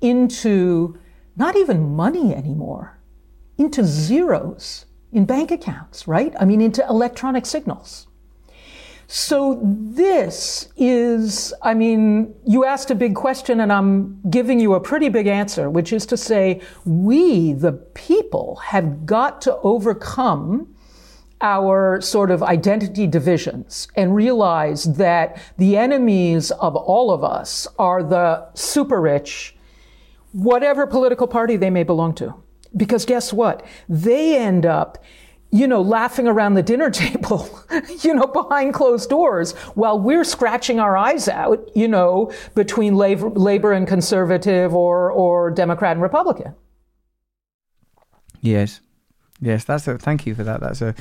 into 0.00 0.98
not 1.36 1.56
even 1.56 1.94
money 1.94 2.34
anymore, 2.34 2.98
into 3.58 3.84
zeros 3.84 4.86
in 5.12 5.24
bank 5.24 5.50
accounts, 5.50 6.08
right? 6.08 6.34
I 6.40 6.44
mean, 6.44 6.60
into 6.60 6.84
electronic 6.88 7.46
signals. 7.46 8.06
So 9.06 9.60
this 9.62 10.70
is, 10.76 11.52
I 11.60 11.74
mean, 11.74 12.34
you 12.46 12.64
asked 12.64 12.90
a 12.90 12.94
big 12.94 13.14
question 13.14 13.60
and 13.60 13.70
I'm 13.70 14.18
giving 14.30 14.58
you 14.58 14.72
a 14.72 14.80
pretty 14.80 15.10
big 15.10 15.26
answer, 15.26 15.68
which 15.68 15.92
is 15.92 16.06
to 16.06 16.16
say, 16.16 16.62
we, 16.86 17.52
the 17.52 17.72
people, 17.72 18.56
have 18.64 19.04
got 19.04 19.42
to 19.42 19.58
overcome 19.58 20.71
our 21.42 22.00
sort 22.00 22.30
of 22.30 22.42
identity 22.42 23.06
divisions 23.06 23.88
and 23.96 24.14
realize 24.14 24.84
that 24.94 25.42
the 25.58 25.76
enemies 25.76 26.50
of 26.52 26.74
all 26.76 27.10
of 27.10 27.22
us 27.24 27.66
are 27.78 28.02
the 28.02 28.48
super 28.54 29.00
rich, 29.00 29.54
whatever 30.32 30.86
political 30.86 31.26
party 31.26 31.56
they 31.56 31.70
may 31.70 31.82
belong 31.82 32.14
to. 32.14 32.32
Because 32.76 33.04
guess 33.04 33.32
what? 33.32 33.66
They 33.88 34.38
end 34.38 34.64
up 34.64 35.04
you 35.54 35.68
know, 35.68 35.82
laughing 35.82 36.26
around 36.26 36.54
the 36.54 36.62
dinner 36.62 36.90
table, 37.04 37.46
you 38.02 38.14
know, 38.14 38.26
behind 38.26 38.72
closed 38.72 39.10
doors 39.10 39.52
while 39.74 39.98
we're 40.00 40.24
scratching 40.24 40.80
our 40.80 40.96
eyes 40.96 41.28
out, 41.28 41.70
you 41.76 41.86
know, 41.86 42.32
between 42.54 42.96
labor, 42.96 43.28
labor 43.28 43.72
and 43.72 43.86
conservative 43.86 44.74
or, 44.74 45.12
or 45.12 45.50
Democrat 45.50 45.92
and 45.92 46.00
Republican. 46.02 46.54
Yes. 48.40 48.80
Yes, 49.42 49.64
that's 49.64 49.86
a 49.88 49.98
thank 49.98 50.24
you 50.24 50.34
for 50.34 50.44
that. 50.44 50.60
That's 50.60 50.80
a 50.80 50.94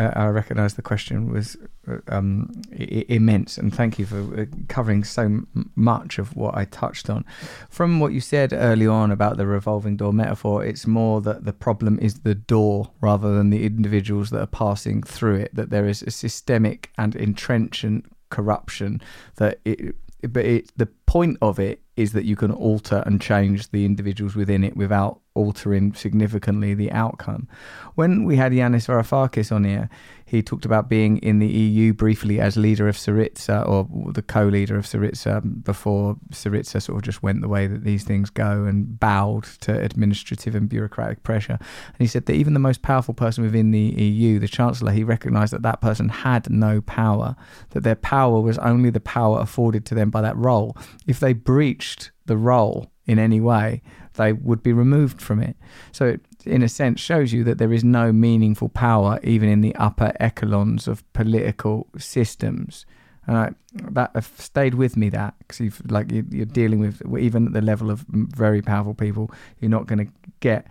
uh, 0.00 0.12
I 0.16 0.26
recognise 0.26 0.74
the 0.74 0.82
question 0.82 1.32
was 1.32 1.56
uh, 1.88 1.98
um, 2.08 2.50
I- 2.72 3.04
immense, 3.08 3.58
and 3.58 3.74
thank 3.74 3.98
you 3.98 4.06
for 4.06 4.40
uh, 4.40 4.44
covering 4.68 5.04
so 5.04 5.22
m- 5.22 5.70
much 5.76 6.18
of 6.18 6.34
what 6.36 6.56
I 6.56 6.64
touched 6.64 7.10
on. 7.10 7.24
From 7.68 8.00
what 8.00 8.12
you 8.12 8.20
said 8.20 8.52
early 8.52 8.86
on 8.86 9.10
about 9.10 9.36
the 9.36 9.46
revolving 9.46 9.96
door 9.96 10.12
metaphor, 10.12 10.64
it's 10.64 10.86
more 10.86 11.20
that 11.22 11.44
the 11.44 11.52
problem 11.52 11.98
is 12.00 12.20
the 12.20 12.34
door 12.34 12.90
rather 13.00 13.34
than 13.34 13.50
the 13.50 13.64
individuals 13.66 14.30
that 14.30 14.40
are 14.40 14.46
passing 14.46 15.02
through 15.02 15.36
it. 15.36 15.54
That 15.54 15.70
there 15.70 15.86
is 15.86 16.02
a 16.02 16.10
systemic 16.10 16.90
and 16.96 17.14
entrenchant 17.14 18.04
corruption 18.30 19.02
that 19.36 19.60
it, 19.64 19.94
but 20.28 20.44
it, 20.44 20.72
the 20.76 20.86
point 21.06 21.38
of 21.42 21.58
it 21.58 21.82
is 21.96 22.12
that 22.12 22.24
you 22.24 22.36
can 22.36 22.52
alter 22.52 23.02
and 23.06 23.20
change 23.20 23.70
the 23.70 23.84
individuals 23.84 24.34
within 24.36 24.64
it 24.64 24.76
without 24.76 25.20
altering 25.40 25.94
significantly 25.94 26.74
the 26.74 26.92
outcome. 26.92 27.48
When 27.94 28.24
we 28.24 28.36
had 28.36 28.52
Yanis 28.52 28.86
Varoufakis 28.86 29.50
on 29.50 29.64
here, 29.64 29.88
he 30.30 30.42
talked 30.42 30.64
about 30.64 30.88
being 30.88 31.18
in 31.18 31.40
the 31.40 31.48
EU 31.48 31.92
briefly 31.92 32.38
as 32.38 32.56
leader 32.56 32.86
of 32.86 32.96
Syriza 32.96 33.66
or 33.68 33.88
the 34.12 34.22
co-leader 34.22 34.78
of 34.78 34.84
Syriza 34.84 35.38
um, 35.38 35.62
before 35.64 36.16
Syriza 36.30 36.80
sort 36.80 36.98
of 36.98 37.02
just 37.02 37.20
went 37.20 37.40
the 37.40 37.48
way 37.48 37.66
that 37.66 37.82
these 37.82 38.04
things 38.04 38.30
go 38.30 38.64
and 38.64 39.00
bowed 39.00 39.42
to 39.62 39.76
administrative 39.80 40.54
and 40.54 40.68
bureaucratic 40.68 41.24
pressure. 41.24 41.58
And 41.60 41.98
he 41.98 42.06
said 42.06 42.26
that 42.26 42.34
even 42.34 42.54
the 42.54 42.60
most 42.60 42.80
powerful 42.80 43.12
person 43.12 43.42
within 43.42 43.72
the 43.72 43.80
EU, 43.80 44.38
the 44.38 44.46
chancellor, 44.46 44.92
he 44.92 45.02
recognised 45.02 45.52
that 45.52 45.62
that 45.62 45.80
person 45.80 46.08
had 46.08 46.48
no 46.48 46.80
power, 46.80 47.34
that 47.70 47.82
their 47.82 47.96
power 47.96 48.40
was 48.40 48.56
only 48.58 48.90
the 48.90 49.00
power 49.00 49.40
afforded 49.40 49.84
to 49.86 49.96
them 49.96 50.10
by 50.10 50.20
that 50.20 50.36
role. 50.36 50.76
If 51.08 51.18
they 51.18 51.32
breached 51.32 52.12
the 52.26 52.36
role 52.36 52.92
in 53.04 53.18
any 53.18 53.40
way, 53.40 53.82
they 54.20 54.32
would 54.32 54.62
be 54.62 54.72
removed 54.72 55.20
from 55.20 55.40
it. 55.40 55.56
So 55.92 56.06
it, 56.06 56.20
in 56.44 56.62
a 56.62 56.68
sense, 56.68 57.00
shows 57.00 57.32
you 57.32 57.42
that 57.44 57.58
there 57.58 57.72
is 57.72 57.82
no 57.82 58.12
meaningful 58.12 58.68
power 58.68 59.18
even 59.22 59.48
in 59.48 59.60
the 59.60 59.74
upper 59.76 60.12
echelons 60.20 60.86
of 60.86 61.10
political 61.12 61.88
systems. 61.98 62.86
And 63.26 63.36
I, 63.36 63.50
that 63.92 64.10
uh, 64.14 64.20
stayed 64.20 64.74
with 64.74 64.96
me. 64.96 65.08
That 65.10 65.34
because 65.38 65.60
you've 65.60 65.90
like 65.90 66.10
you're 66.10 66.46
dealing 66.46 66.80
with 66.80 67.02
even 67.18 67.46
at 67.48 67.52
the 67.52 67.60
level 67.60 67.90
of 67.90 68.04
very 68.08 68.62
powerful 68.62 68.94
people, 68.94 69.30
you're 69.58 69.70
not 69.70 69.86
going 69.86 70.06
to 70.06 70.12
get 70.40 70.66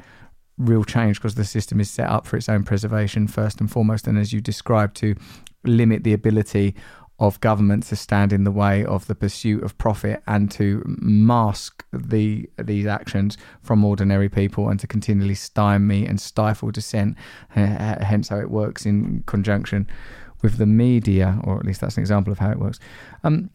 real 0.58 0.84
change 0.84 1.18
because 1.18 1.36
the 1.36 1.46
system 1.46 1.80
is 1.80 1.90
set 1.90 2.10
up 2.10 2.28
for 2.28 2.36
its 2.38 2.50
own 2.50 2.64
preservation 2.64 3.28
first 3.28 3.62
and 3.62 3.72
foremost, 3.72 4.08
and 4.08 4.18
as 4.18 4.34
you 4.34 4.42
described, 4.42 4.96
to 4.98 5.16
limit 5.64 6.04
the 6.04 6.14
ability 6.14 6.76
of 7.20 7.40
governments 7.42 7.90
to 7.90 7.96
stand 7.96 8.32
in 8.32 8.46
the 8.46 8.52
way 8.52 8.86
of 8.86 9.08
the 9.08 9.16
pursuit 9.16 9.62
of 9.64 9.78
profit 9.78 10.24
and 10.26 10.50
to 10.52 10.84
mask 10.86 11.86
the 11.92 12.50
these 12.58 12.86
actions 12.86 13.38
from 13.62 13.84
ordinary 13.84 14.30
people 14.30 14.70
and 14.70 14.80
to 14.80 14.88
continually 14.88 15.36
stymie 15.36 16.06
and 16.06 16.22
stifle 16.22 16.72
dissent. 16.72 17.18
hence, 17.50 18.30
how 18.30 18.40
it 18.40 18.50
works 18.50 18.86
in 18.86 19.24
conjunction 19.26 19.88
with 20.42 20.58
the 20.58 20.66
media, 20.66 21.40
or 21.44 21.60
at 21.60 21.66
least 21.66 21.82
that's 21.82 21.98
an 21.98 22.02
example 22.02 22.32
of 22.32 22.40
how 22.40 22.50
it 22.50 22.60
works. 22.60 22.80
Um, 23.24 23.50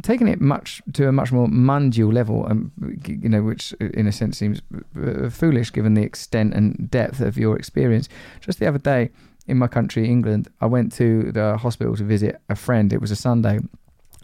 taking 0.00 0.28
it 0.28 0.40
much 0.40 0.80
to 0.94 1.08
a 1.08 1.12
much 1.12 1.32
more 1.32 1.48
mundial 1.48 2.10
level, 2.10 2.46
um, 2.48 2.72
you 3.06 3.28
know, 3.28 3.42
which 3.42 3.72
in 3.74 4.06
a 4.06 4.12
sense 4.12 4.38
seems 4.38 4.62
uh, 4.96 5.28
foolish 5.28 5.70
given 5.70 5.92
the 5.94 6.02
extent 6.02 6.54
and 6.54 6.90
depth 6.90 7.20
of 7.20 7.36
your 7.36 7.56
experience. 7.56 8.08
Just 8.40 8.58
the 8.58 8.66
other 8.66 8.78
day 8.78 9.10
in 9.46 9.58
my 9.58 9.66
country, 9.66 10.08
England, 10.08 10.48
I 10.60 10.66
went 10.66 10.92
to 10.92 11.32
the 11.32 11.56
hospital 11.56 11.96
to 11.96 12.04
visit 12.04 12.40
a 12.48 12.56
friend. 12.56 12.92
It 12.92 13.00
was 13.00 13.10
a 13.10 13.16
Sunday. 13.16 13.58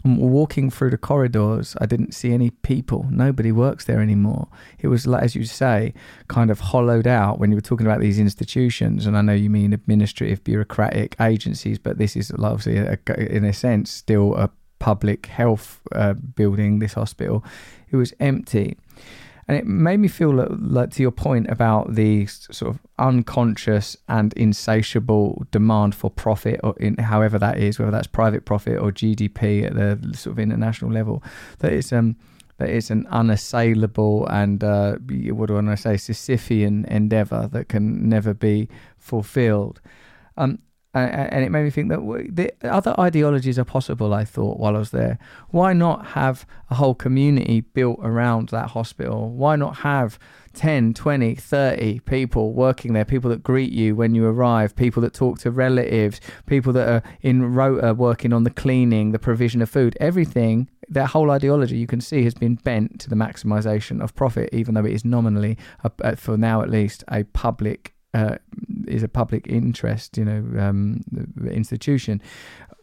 walking 0.05 0.69
through 0.69 0.91
the 0.91 0.97
corridors, 0.97 1.75
I 1.81 1.85
didn't 1.85 2.13
see 2.13 2.31
any 2.31 2.51
people. 2.51 3.05
Nobody 3.09 3.51
works 3.51 3.83
there 3.85 3.99
anymore. 3.99 4.47
It 4.79 4.87
was, 4.87 5.05
as 5.05 5.35
you 5.35 5.43
say, 5.43 5.93
kind 6.29 6.49
of 6.49 6.59
hollowed 6.59 7.05
out 7.05 7.37
when 7.37 7.51
you 7.51 7.57
were 7.57 7.61
talking 7.61 7.85
about 7.85 7.99
these 7.99 8.17
institutions. 8.17 9.05
And 9.05 9.17
I 9.17 9.21
know 9.21 9.33
you 9.33 9.49
mean 9.49 9.73
administrative, 9.73 10.43
bureaucratic 10.43 11.15
agencies, 11.19 11.79
but 11.79 11.97
this 11.97 12.15
is 12.15 12.31
obviously, 12.31 12.77
a, 12.77 12.97
in 13.35 13.43
a 13.43 13.51
sense, 13.51 13.91
still 13.91 14.35
a 14.35 14.49
public 14.79 15.25
health 15.25 15.81
uh, 15.91 16.13
building, 16.13 16.79
this 16.79 16.93
hospital. 16.93 17.43
It 17.91 17.97
was 17.97 18.13
empty 18.21 18.77
and 19.49 19.57
it 19.57 19.65
made 19.65 19.99
me 19.99 20.07
feel 20.07 20.31
like, 20.31 20.47
like, 20.51 20.91
to 20.91 21.01
your 21.01 21.09
point 21.09 21.49
about 21.49 21.95
the 21.95 22.27
sort 22.27 22.75
of 22.75 22.79
unconscious 22.99 23.97
and 24.07 24.31
insatiable 24.33 25.43
demand 25.49 25.95
for 25.95 26.11
profit 26.11 26.59
or 26.63 26.77
in 26.77 26.95
however 26.99 27.39
that 27.39 27.57
is 27.57 27.79
whether 27.79 27.89
that's 27.89 28.05
private 28.05 28.45
profit 28.45 28.77
or 28.77 28.91
gdp 28.91 29.65
at 29.65 29.73
the 29.73 30.15
sort 30.15 30.33
of 30.33 30.39
international 30.39 30.91
level 30.91 31.23
that 31.59 31.73
it's 31.73 31.91
um 31.91 32.15
that 32.59 32.69
it's 32.69 32.91
an 32.91 33.07
unassailable 33.09 34.27
and 34.27 34.63
uh, 34.63 34.97
what 35.31 35.47
do 35.47 35.57
I 35.57 35.75
say 35.75 35.95
Sisyphean 35.95 36.85
endeavor 36.87 37.49
that 37.51 37.69
can 37.69 38.07
never 38.09 38.33
be 38.33 38.67
fulfilled. 38.97 39.79
Um, 40.37 40.59
and 40.93 41.45
it 41.45 41.51
made 41.51 41.63
me 41.63 41.69
think 41.69 41.89
that 41.89 41.99
the 42.31 42.51
other 42.63 42.95
ideologies 42.99 43.59
are 43.59 43.65
possible. 43.65 44.13
I 44.13 44.25
thought 44.25 44.59
while 44.59 44.75
I 44.75 44.79
was 44.79 44.91
there, 44.91 45.19
why 45.49 45.73
not 45.73 46.07
have 46.07 46.45
a 46.69 46.75
whole 46.75 46.95
community 46.95 47.61
built 47.61 47.99
around 48.01 48.49
that 48.49 48.71
hospital? 48.71 49.29
Why 49.29 49.55
not 49.55 49.77
have 49.77 50.17
10, 50.53 50.95
20, 50.95 51.35
30 51.35 51.99
people 51.99 52.53
working 52.53 52.93
there, 52.93 53.05
people 53.05 53.29
that 53.29 53.43
greet 53.43 53.71
you 53.71 53.95
when 53.95 54.15
you 54.15 54.25
arrive, 54.25 54.75
people 54.75 55.01
that 55.03 55.13
talk 55.13 55.37
to 55.39 55.51
relatives, 55.51 56.19
people 56.47 56.73
that 56.73 56.89
are 56.89 57.03
in 57.21 57.53
rota 57.53 57.93
working 57.93 58.33
on 58.33 58.43
the 58.43 58.49
cleaning, 58.49 59.11
the 59.11 59.19
provision 59.19 59.61
of 59.61 59.69
food, 59.69 59.95
everything, 60.01 60.67
that 60.89 61.11
whole 61.11 61.29
ideology 61.29 61.77
you 61.77 61.85
can 61.85 62.01
see 62.01 62.23
has 62.23 62.33
been 62.33 62.55
bent 62.55 62.99
to 62.99 63.09
the 63.09 63.15
maximization 63.15 64.01
of 64.01 64.15
profit, 64.15 64.49
even 64.51 64.73
though 64.73 64.85
it 64.85 64.91
is 64.91 65.05
nominally, 65.05 65.55
for 66.15 66.35
now 66.35 66.63
at 66.63 66.69
least, 66.71 67.03
a 67.09 67.23
public 67.25 67.93
uh, 68.13 68.35
is 68.87 69.03
a 69.03 69.07
public 69.07 69.47
interest, 69.47 70.17
you 70.17 70.25
know, 70.25 70.43
um, 70.59 71.01
institution. 71.51 72.21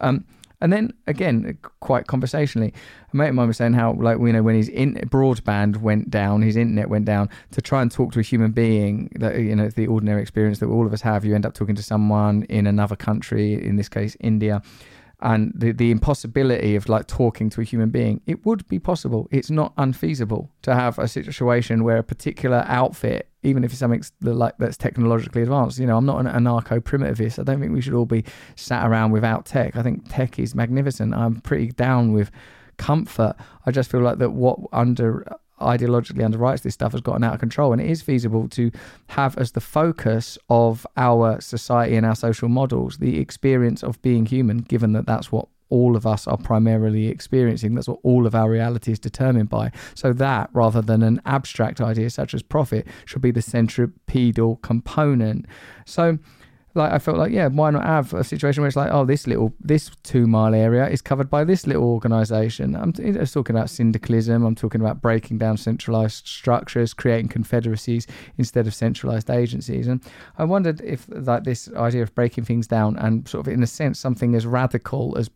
Um, 0.01 0.25
and 0.61 0.73
then 0.73 0.95
again, 1.07 1.59
quite 1.81 2.07
conversationally, 2.07 2.73
a 3.13 3.17
mate 3.17 3.29
of 3.29 3.35
mine 3.35 3.49
was 3.49 3.59
saying 3.59 3.75
how, 3.75 3.93
like, 3.93 4.19
you 4.19 4.33
know, 4.33 4.43
when 4.43 4.55
his 4.55 4.69
in- 4.69 4.95
broadband 4.95 5.79
went 5.79 6.11
down, 6.11 6.43
his 6.43 6.57
internet 6.57 6.89
went 6.89 7.05
down, 7.05 7.29
to 7.51 7.61
try 7.61 7.83
and 7.83 7.93
talk 7.93 8.13
to 8.13 8.21
a 8.21 8.23
human 8.23 8.53
being, 8.53 9.11
that 9.17 9.39
you 9.39 9.55
know, 9.55 9.69
the 9.69 9.87
ordinary 9.87 10.23
experience 10.23 10.59
that 10.61 10.69
all 10.69 10.87
of 10.87 10.93
us 10.93 11.03
have, 11.03 11.25
you 11.25 11.35
end 11.35 11.45
up 11.45 11.53
talking 11.53 11.75
to 11.75 11.83
someone 11.83 12.45
in 12.45 12.67
another 12.67 12.97
country, 12.97 13.53
in 13.63 13.77
this 13.77 13.89
case, 13.89 14.17
India 14.21 14.63
and 15.21 15.53
the, 15.55 15.73
the 15.73 15.91
impossibility 15.91 16.77
of 16.77 16.89
like 16.89 17.07
talking 17.07 17.49
to 17.49 17.61
a 17.61 17.65
human 17.65 17.89
being 17.89 18.21
it 18.27 18.45
would 18.45 18.67
be 18.69 18.79
possible 18.79 19.27
it's 19.31 19.51
not 19.51 19.73
unfeasible 19.79 20.51
to 20.63 20.75
have 20.75 20.99
a 20.99 21.09
situation 21.09 21.85
where 21.85 21.97
a 21.97 22.03
particular 22.03 22.65
outfit 22.67 23.31
even 23.47 23.65
if 23.65 23.71
it's 23.71 23.79
something 23.79 24.03
like 24.21 24.55
that's 24.59 24.77
technologically 24.77 25.43
advanced 25.43 25.79
you 25.79 25.87
know 25.87 25.97
i'm 25.97 26.07
not 26.07 26.21
an 26.21 26.27
anarcho-primitivist. 26.27 27.39
I 27.39 27.43
don't 27.43 27.61
think 27.61 27.73
we 27.73 27.81
should 27.81 27.95
all 27.95 28.07
be 28.07 28.25
sat 28.57 28.87
around 28.87 29.13
without 29.13 29.47
tech. 29.47 29.77
I 29.77 29.83
think 29.83 30.09
tech 30.09 30.39
is 30.39 30.55
magnificent. 30.55 31.15
I'm 31.15 31.41
pretty 31.41 31.69
down 31.73 32.13
with 32.13 32.31
comfort. 32.77 33.35
I 33.65 33.71
just 33.71 33.91
feel 33.91 34.01
like 34.01 34.19
that 34.19 34.31
what 34.31 34.59
under 34.73 35.27
ideologically 35.61 36.23
underwrites 36.23 36.63
this 36.63 36.75
stuff 36.75 36.93
has 36.93 37.01
gotten 37.01 37.25
out 37.25 37.33
of 37.33 37.41
control 37.41 37.73
and 37.73 37.81
it 37.81 37.89
is 37.89 38.03
feasible 38.03 38.47
to 38.49 38.71
have 39.09 39.39
as 39.39 39.53
the 39.53 39.61
focus 39.61 40.37
of 40.51 40.87
our 40.99 41.41
society 41.41 41.97
and 41.97 42.05
our 42.05 42.15
social 42.15 42.49
models 42.49 42.99
the 42.99 43.19
experience 43.19 43.83
of 43.83 44.01
being 44.03 44.27
human 44.27 44.59
given 44.59 44.93
that 44.93 45.07
that's 45.07 45.33
what 45.33 45.49
all 45.69 45.97
of 45.97 46.07
us 46.07 46.27
are 46.27 46.37
primarily 46.37 47.09
experiencing 47.09 47.75
that's 47.75 47.89
what 47.89 47.99
all 48.03 48.27
of 48.27 48.35
our 48.35 48.51
reality 48.51 48.93
is 48.93 48.99
determined 48.99 49.49
by 49.49 49.71
so 49.95 50.13
that 50.13 50.49
rather 50.53 50.81
than 50.81 51.03
an 51.03 51.21
abstract 51.27 51.81
idea 51.81 52.09
such 52.11 52.35
as 52.35 52.43
profit 52.43 52.87
should 53.05 53.23
be 53.23 53.31
the 53.31 53.43
centripetal 53.43 54.57
component 54.57 55.47
so 55.85 56.19
like 56.77 56.93
I 56.93 56.99
felt 56.99 57.17
like, 57.17 57.33
yeah, 57.33 57.49
why 57.49 57.71
not 57.71 57.85
have 57.85 58.13
a 58.13 58.23
situation 58.23 58.63
where 58.63 58.69
it's 58.69 58.77
like, 58.77 58.93
oh, 58.93 59.05
this 59.05 59.27
little, 59.27 59.55
this 59.61 59.91
two 60.03 60.27
mile 60.27 60.55
area 60.55 60.87
is 60.89 61.01
covered 61.01 61.31
by 61.31 61.43
this 61.43 61.67
little 61.67 61.85
organisation. 61.85 62.77
I'm, 62.77 62.93
talking 62.93 63.57
about 63.57 63.71
syndicalism. 63.71 64.45
I'm 64.45 64.55
talking 64.55 64.81
about 64.81 65.01
breaking 65.01 65.39
down 65.39 65.57
centralised 65.57 66.27
structures, 66.27 66.93
creating 66.95 67.29
confederacies 67.29 68.07
instead 68.37 68.67
of 68.67 68.75
centralised 68.75 69.31
agencies. 69.31 69.87
And 69.87 70.03
I 70.39 70.45
wondered 70.45 70.81
if 70.83 71.07
like 71.09 71.45
this 71.45 71.69
idea 71.75 72.03
of 72.03 72.15
breaking 72.15 72.45
things 72.45 72.67
down 72.67 72.97
and 72.99 73.27
sort 73.27 73.47
of, 73.47 73.53
in 73.53 73.63
a 73.63 73.67
sense, 73.67 73.99
something 73.99 74.35
as 74.35 74.47
radical 74.47 75.17
as 75.19 75.31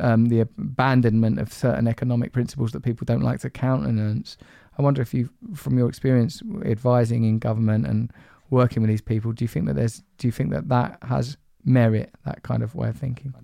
um, 0.00 0.26
the 0.26 0.40
abandonment 0.40 1.38
of 1.38 1.52
certain 1.52 1.88
economic 1.88 2.32
principles 2.32 2.72
that 2.72 2.82
people 2.82 3.04
don't 3.04 3.22
like 3.22 3.40
to 3.40 3.50
countenance. 3.50 4.36
I 4.78 4.82
wonder 4.82 5.02
if 5.02 5.12
you, 5.14 5.30
from 5.54 5.78
your 5.78 5.88
experience 5.88 6.42
advising 6.64 7.24
in 7.24 7.38
government 7.38 7.86
and 7.86 8.12
working 8.50 8.82
with 8.82 8.90
these 8.90 9.00
people, 9.00 9.32
do 9.32 9.44
you 9.44 9.48
think 9.48 9.66
that 9.66 9.76
there's 9.76 10.02
do 10.18 10.26
you 10.28 10.32
think 10.32 10.50
that 10.50 10.68
that 10.68 10.98
has 11.08 11.36
merit 11.64 12.14
that 12.24 12.42
kind 12.42 12.62
of 12.62 12.74
way 12.74 12.88
of 12.88 12.96
thinking? 12.96 13.34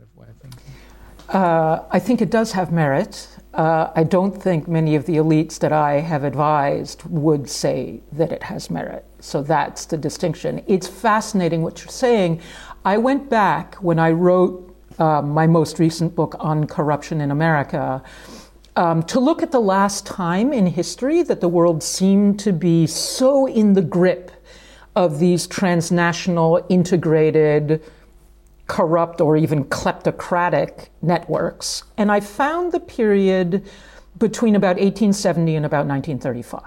Uh, 1.29 1.85
I 1.91 1.99
think 1.99 2.23
it 2.23 2.31
does 2.31 2.53
have 2.53 2.71
merit. 2.71 3.29
Uh, 3.53 3.91
I 3.97 4.05
don't 4.05 4.41
think 4.41 4.69
many 4.69 4.95
of 4.95 5.07
the 5.07 5.17
elites 5.17 5.59
that 5.59 5.73
I 5.73 5.95
have 5.95 6.23
advised 6.23 7.03
would 7.05 7.51
say 7.51 8.03
that 8.13 8.31
it 8.31 8.45
has 8.45 8.71
merit. 8.71 9.05
So 9.19 9.43
that's 9.43 9.87
the 9.87 9.97
distinction. 9.97 10.63
It's 10.69 10.87
fascinating 10.87 11.63
what 11.63 11.81
you're 11.81 11.89
saying. 11.89 12.41
I 12.85 12.99
went 12.99 13.29
back 13.29 13.75
when 13.77 13.99
I 13.99 14.13
wrote 14.13 14.66
uh, 14.99 15.23
my 15.23 15.47
most 15.47 15.79
recent 15.79 16.15
book 16.15 16.37
on 16.39 16.67
corruption 16.67 17.21
in 17.21 17.31
America. 17.31 18.03
Um, 18.77 19.03
to 19.05 19.21
look 19.21 19.43
at 19.43 19.53
the 19.53 19.61
last 19.61 20.07
time 20.07 20.53
in 20.53 20.67
history 20.67 21.23
that 21.23 21.41
the 21.41 21.49
world 21.49 21.83
seemed 21.83 22.39
to 22.41 22.53
be 22.53 22.87
so 22.87 23.47
in 23.47 23.73
the 23.73 23.83
grip 23.83 24.31
of 24.95 25.19
these 25.19 25.47
transnational, 25.47 26.65
integrated, 26.69 27.83
corrupt, 28.67 29.21
or 29.21 29.37
even 29.37 29.65
kleptocratic 29.67 30.89
networks. 31.03 31.85
And 31.97 32.11
I 32.11 32.21
found 32.21 32.73
the 32.73 32.81
period 32.81 33.65
between 34.19 34.57
about 34.57 34.77
1870 34.77 35.57
and 35.57 35.67
about 35.67 35.87
1935. 35.87 36.63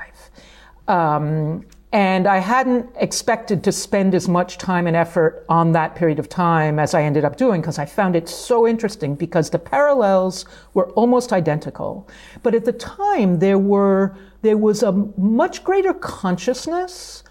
Um, 0.88 1.66
and 1.92 2.28
I 2.28 2.38
hadn't 2.38 2.88
expected 2.98 3.64
to 3.64 3.72
spend 3.72 4.14
as 4.14 4.28
much 4.28 4.60
time 4.60 4.86
and 4.86 4.96
effort 4.96 5.44
on 5.50 5.72
that 5.72 5.96
period 5.96 6.20
of 6.20 6.30
time 6.30 6.78
as 6.78 6.94
I 6.94 7.02
ended 7.02 7.26
up 7.26 7.36
doing 7.36 7.62
because 7.62 7.80
I 7.80 7.86
found 7.86 8.16
it 8.16 8.30
so 8.30 8.68
interesting 8.68 9.16
because 9.16 9.50
the 9.50 9.58
parallels 9.58 10.46
were 10.76 10.90
almost 10.92 11.34
identical. 11.34 12.08
But 12.44 12.54
at 12.54 12.66
the 12.66 12.74
time, 12.74 13.40
there 13.40 13.58
were, 13.58 14.16
there 14.44 14.58
was 14.58 14.84
a 14.84 14.92
much 15.18 15.64
greater 15.64 15.96
consciousness 15.96 17.24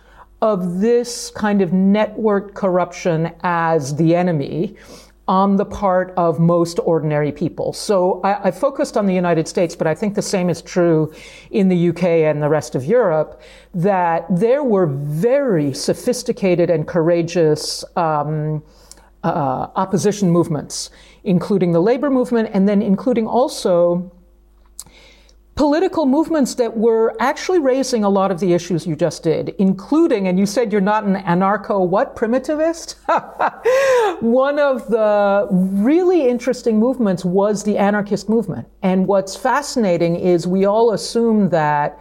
of 0.42 0.80
this 0.80 1.30
kind 1.30 1.62
of 1.62 1.72
network 1.72 2.54
corruption 2.54 3.32
as 3.42 3.94
the 3.94 4.16
enemy 4.16 4.76
on 5.28 5.56
the 5.56 5.64
part 5.64 6.14
of 6.16 6.40
most 6.40 6.80
ordinary 6.84 7.30
people. 7.30 7.74
So 7.74 8.20
I, 8.24 8.48
I, 8.48 8.50
focused 8.50 8.96
on 8.96 9.04
the 9.04 9.14
United 9.14 9.46
States, 9.46 9.76
but 9.76 9.86
I 9.86 9.94
think 9.94 10.14
the 10.14 10.22
same 10.22 10.48
is 10.48 10.62
true 10.62 11.12
in 11.50 11.68
the 11.68 11.90
UK 11.90 12.04
and 12.04 12.42
the 12.42 12.48
rest 12.48 12.74
of 12.74 12.84
Europe, 12.86 13.42
that 13.74 14.24
there 14.30 14.64
were 14.64 14.86
very 14.86 15.74
sophisticated 15.74 16.70
and 16.70 16.88
courageous 16.88 17.84
um, 17.94 18.62
uh, 19.22 19.68
opposition 19.76 20.30
movements, 20.30 20.88
including 21.24 21.72
the 21.72 21.80
labor 21.80 22.08
movement, 22.08 22.48
and 22.54 22.66
then 22.66 22.80
including 22.80 23.26
also 23.26 24.10
political 25.58 26.06
movements 26.06 26.54
that 26.54 26.76
were 26.76 27.16
actually 27.18 27.58
raising 27.58 28.04
a 28.04 28.08
lot 28.08 28.30
of 28.30 28.38
the 28.38 28.52
issues 28.52 28.86
you 28.86 28.94
just 28.94 29.24
did, 29.24 29.48
including, 29.58 30.28
and 30.28 30.38
you 30.38 30.46
said 30.46 30.70
you're 30.70 30.80
not 30.80 31.02
an 31.02 31.16
anarcho 31.16 31.84
what 31.84 32.14
primitivist? 32.14 32.94
One 34.22 34.60
of 34.60 34.86
the 34.86 35.48
really 35.50 36.28
interesting 36.28 36.78
movements 36.78 37.24
was 37.24 37.64
the 37.64 37.76
anarchist 37.76 38.28
movement. 38.28 38.68
And 38.84 39.08
what's 39.08 39.34
fascinating 39.34 40.14
is 40.14 40.46
we 40.46 40.64
all 40.64 40.92
assume 40.92 41.48
that 41.48 41.98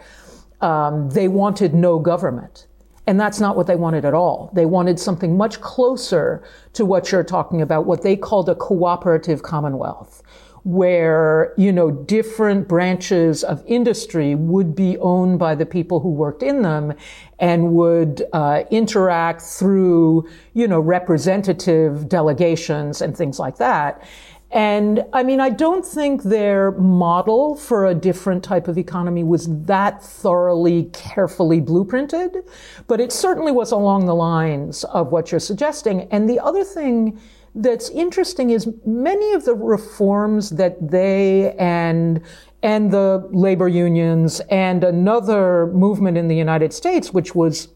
um, 0.62 1.10
they 1.10 1.28
wanted 1.28 1.74
no 1.74 1.98
government. 1.98 2.68
And 3.08 3.20
that's 3.20 3.40
not 3.40 3.58
what 3.58 3.66
they 3.66 3.76
wanted 3.76 4.06
at 4.06 4.14
all. 4.14 4.52
They 4.54 4.68
wanted 4.68 5.00
something 5.00 5.36
much 5.36 5.62
closer 5.62 6.44
to 6.74 6.86
what 6.86 7.12
you're 7.12 7.24
talking 7.24 7.64
about, 7.64 7.88
what 7.88 8.04
they 8.04 8.18
called 8.18 8.50
a 8.50 8.56
cooperative 8.56 9.42
commonwealth 9.42 10.22
where, 10.68 11.54
you 11.56 11.72
know, 11.72 11.90
different 11.90 12.68
branches 12.68 13.42
of 13.42 13.64
industry 13.68 14.36
would 14.36 14.76
be 14.76 14.98
owned 14.98 15.40
by 15.40 15.56
the 15.56 15.66
people 15.66 16.02
who 16.02 16.10
worked 16.10 16.44
in 16.44 16.62
them 16.62 16.94
and 17.40 17.72
would 17.72 18.24
uh, 18.34 18.64
interact 18.70 19.42
through, 19.42 20.28
you 20.56 20.68
know, 20.68 20.82
representative 20.82 22.10
delegations 22.10 23.02
and 23.02 23.16
things 23.16 23.40
like 23.40 23.56
that. 23.56 24.06
And 24.52 25.06
I 25.14 25.24
mean, 25.24 25.40
I 25.40 25.52
don't 25.52 25.86
think 25.86 26.24
their 26.24 26.72
model 26.72 27.56
for 27.56 27.86
a 27.86 27.96
different 27.96 28.44
type 28.44 28.68
of 28.68 28.78
economy 28.78 29.24
was 29.24 29.48
that 29.68 30.04
thoroughly, 30.04 30.90
carefully 30.92 31.62
blueprinted, 31.62 32.46
but 32.88 33.00
it 33.00 33.14
certainly 33.14 33.54
was 33.54 33.72
along 33.72 34.06
the 34.06 34.16
lines 34.16 34.84
of 34.86 35.14
what 35.14 35.32
you're 35.32 35.40
suggesting. 35.40 36.10
And 36.12 36.30
the 36.30 36.42
other 36.42 36.66
thing 36.66 37.18
that's 37.58 37.90
interesting 37.90 38.52
is 38.52 38.70
many 38.86 39.34
of 39.34 39.46
the 39.46 39.56
reforms 39.56 40.52
that 40.52 40.92
they 40.92 41.56
and 41.58 42.22
and 42.64 42.92
the 42.92 43.28
labor 43.32 43.68
unions 43.68 44.40
and 44.50 44.84
another 44.84 45.68
movement 45.68 46.18
in 46.18 46.28
the 46.28 46.36
United 46.36 46.74
States, 46.74 47.14
which 47.14 47.36
was 47.36 47.70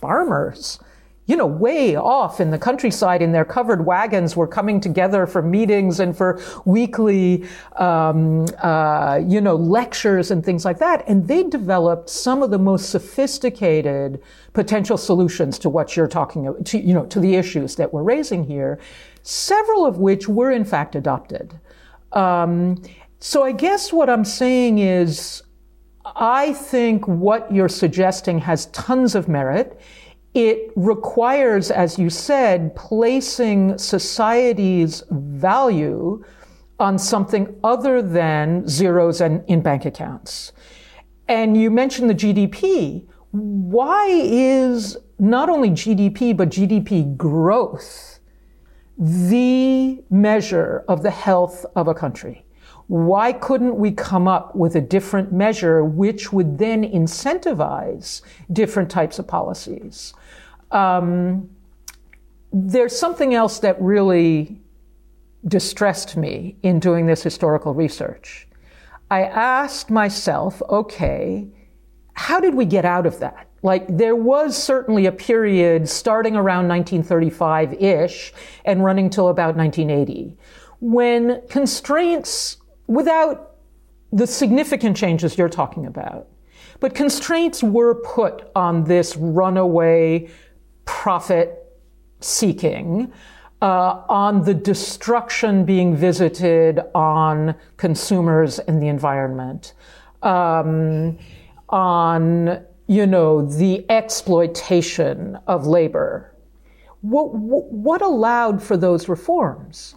farmers, 0.00 0.78
you 1.26 1.36
know, 1.36 1.46
way 1.46 1.96
off 1.96 2.38
in 2.38 2.50
the 2.50 2.58
countryside 2.58 3.20
in 3.20 3.32
their 3.32 3.44
covered 3.44 3.84
wagons 3.84 4.36
were 4.36 4.46
coming 4.46 4.80
together 4.80 5.26
for 5.26 5.42
meetings 5.42 5.98
and 6.00 6.16
for 6.16 6.40
weekly, 6.64 7.44
um, 7.76 8.46
uh, 8.62 9.20
you 9.26 9.40
know, 9.40 9.56
lectures 9.56 10.30
and 10.30 10.44
things 10.44 10.64
like 10.64 10.78
that. 10.78 11.02
And 11.08 11.26
they 11.26 11.42
developed 11.42 12.10
some 12.10 12.42
of 12.42 12.50
the 12.50 12.58
most 12.58 12.90
sophisticated 12.90 14.22
potential 14.52 14.96
solutions 14.96 15.58
to 15.58 15.68
what 15.68 15.96
you're 15.96 16.06
talking 16.06 16.46
about, 16.46 16.64
to, 16.66 16.78
you 16.78 16.94
know, 16.94 17.06
to 17.06 17.18
the 17.18 17.34
issues 17.34 17.74
that 17.76 17.92
we're 17.92 18.04
raising 18.04 18.44
here, 18.44 18.78
several 19.26 19.84
of 19.84 19.98
which 19.98 20.28
were 20.28 20.50
in 20.50 20.64
fact 20.64 20.94
adopted. 20.94 21.58
Um, 22.12 22.82
so 23.18 23.42
I 23.42 23.52
guess 23.52 23.92
what 23.92 24.08
I'm 24.08 24.24
saying 24.24 24.78
is, 24.78 25.42
I 26.14 26.52
think 26.52 27.06
what 27.08 27.52
you're 27.52 27.68
suggesting 27.68 28.38
has 28.38 28.66
tons 28.66 29.14
of 29.14 29.28
merit 29.28 29.80
it 30.36 30.70
requires, 30.76 31.70
as 31.70 31.98
you 31.98 32.10
said, 32.10 32.76
placing 32.76 33.78
society's 33.78 35.02
value 35.10 36.22
on 36.78 36.98
something 36.98 37.58
other 37.64 38.02
than 38.02 38.68
zeros 38.68 39.22
and 39.22 39.42
in 39.48 39.62
bank 39.62 39.86
accounts. 39.86 40.52
And 41.26 41.56
you 41.56 41.70
mentioned 41.70 42.10
the 42.10 42.14
GDP. 42.14 43.06
Why 43.30 44.08
is 44.10 44.98
not 45.18 45.48
only 45.48 45.70
GDP, 45.70 46.36
but 46.36 46.50
GDP 46.50 47.16
growth 47.16 48.15
the 48.98 50.02
measure 50.10 50.84
of 50.88 51.02
the 51.02 51.10
health 51.10 51.66
of 51.74 51.88
a 51.88 51.94
country? 51.94 52.44
Why 52.88 53.32
couldn't 53.32 53.76
we 53.76 53.90
come 53.90 54.28
up 54.28 54.54
with 54.54 54.76
a 54.76 54.80
different 54.80 55.32
measure 55.32 55.84
which 55.84 56.32
would 56.32 56.58
then 56.58 56.84
incentivize 56.84 58.22
different 58.52 58.90
types 58.90 59.18
of 59.18 59.26
policies? 59.26 60.14
Um, 60.70 61.50
there's 62.52 62.96
something 62.96 63.34
else 63.34 63.58
that 63.58 63.80
really 63.80 64.60
distressed 65.46 66.16
me 66.16 66.56
in 66.62 66.80
doing 66.80 67.06
this 67.06 67.22
historical 67.22 67.74
research. 67.74 68.46
I 69.10 69.22
asked 69.22 69.90
myself, 69.90 70.62
okay, 70.68 71.48
how 72.14 72.40
did 72.40 72.54
we 72.54 72.64
get 72.64 72.84
out 72.84 73.06
of 73.06 73.18
that? 73.20 73.45
Like, 73.62 73.96
there 73.96 74.14
was 74.14 74.60
certainly 74.60 75.06
a 75.06 75.12
period 75.12 75.88
starting 75.88 76.36
around 76.36 76.68
1935 76.68 77.74
ish 77.74 78.32
and 78.64 78.84
running 78.84 79.10
till 79.10 79.28
about 79.28 79.56
1980 79.56 80.36
when 80.80 81.40
constraints, 81.48 82.58
without 82.86 83.56
the 84.12 84.26
significant 84.26 84.96
changes 84.96 85.38
you're 85.38 85.48
talking 85.48 85.86
about, 85.86 86.28
but 86.80 86.94
constraints 86.94 87.62
were 87.62 87.94
put 87.94 88.50
on 88.54 88.84
this 88.84 89.16
runaway 89.16 90.28
profit 90.84 91.72
seeking, 92.20 93.12
uh, 93.62 94.02
on 94.08 94.42
the 94.42 94.54
destruction 94.54 95.64
being 95.64 95.96
visited 95.96 96.80
on 96.94 97.54
consumers 97.78 98.58
and 98.58 98.82
the 98.82 98.88
environment, 98.88 99.72
um, 100.22 101.18
on 101.70 102.64
you 102.86 103.06
know 103.06 103.44
the 103.44 103.84
exploitation 103.90 105.38
of 105.46 105.66
labor. 105.66 106.34
What, 107.00 107.34
what 107.34 108.02
allowed 108.02 108.62
for 108.62 108.76
those 108.76 109.08
reforms? 109.08 109.96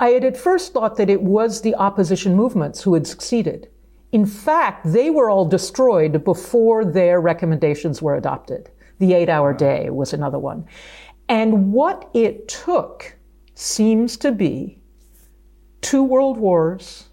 I 0.00 0.10
had 0.10 0.24
at 0.24 0.36
first 0.36 0.72
thought 0.72 0.96
that 0.96 1.10
it 1.10 1.22
was 1.22 1.60
the 1.60 1.74
opposition 1.74 2.36
movements 2.36 2.82
who 2.82 2.94
had 2.94 3.06
succeeded. 3.06 3.68
In 4.12 4.24
fact, 4.24 4.90
they 4.90 5.10
were 5.10 5.28
all 5.28 5.44
destroyed 5.44 6.24
before 6.24 6.84
their 6.84 7.20
recommendations 7.20 8.00
were 8.00 8.16
adopted. 8.16 8.70
The 8.98 9.14
eight 9.14 9.28
hour 9.28 9.52
day 9.52 9.90
was 9.90 10.12
another 10.12 10.38
one. 10.38 10.64
And 11.28 11.72
what 11.72 12.08
it 12.14 12.48
took 12.48 13.16
seems 13.54 14.16
to 14.18 14.32
be 14.32 14.78
two 15.80 16.02
world 16.02 16.38
wars, 16.38 17.08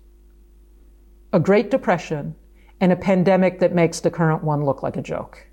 a 1.33 1.39
Great 1.39 1.69
Depression, 1.69 2.35
and 2.81 2.91
a 2.91 2.95
pandemic 2.95 3.59
that 3.59 3.73
makes 3.73 3.99
the 3.99 4.11
current 4.11 4.43
one 4.43 4.63
look 4.65 4.83
like 4.83 4.97
a 4.97 5.01
joke. 5.01 5.47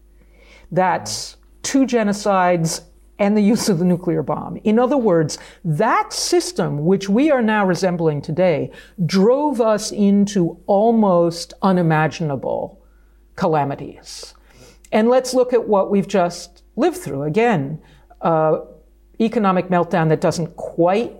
That's 0.70 1.36
two 1.62 1.86
genocides 1.86 2.82
and 3.18 3.36
the 3.36 3.42
use 3.42 3.68
of 3.68 3.78
the 3.78 3.84
nuclear 3.84 4.22
bomb. 4.22 4.56
In 4.64 4.78
other 4.78 4.96
words, 4.96 5.38
that 5.64 6.12
system, 6.12 6.84
which 6.84 7.08
we 7.08 7.30
are 7.30 7.42
now 7.42 7.64
resembling 7.64 8.20
today, 8.20 8.72
drove 9.06 9.60
us 9.60 9.92
into 9.92 10.58
almost 10.66 11.54
unimaginable 11.62 12.82
calamities. 13.36 14.34
And 14.90 15.08
let's 15.08 15.34
look 15.34 15.52
at 15.52 15.68
what 15.68 15.90
we've 15.90 16.08
just 16.08 16.64
lived 16.74 16.96
through. 16.96 17.22
Again, 17.22 17.80
uh, 18.22 18.60
economic 19.20 19.68
meltdown 19.68 20.08
that 20.08 20.20
doesn't 20.20 20.56
quite, 20.56 21.14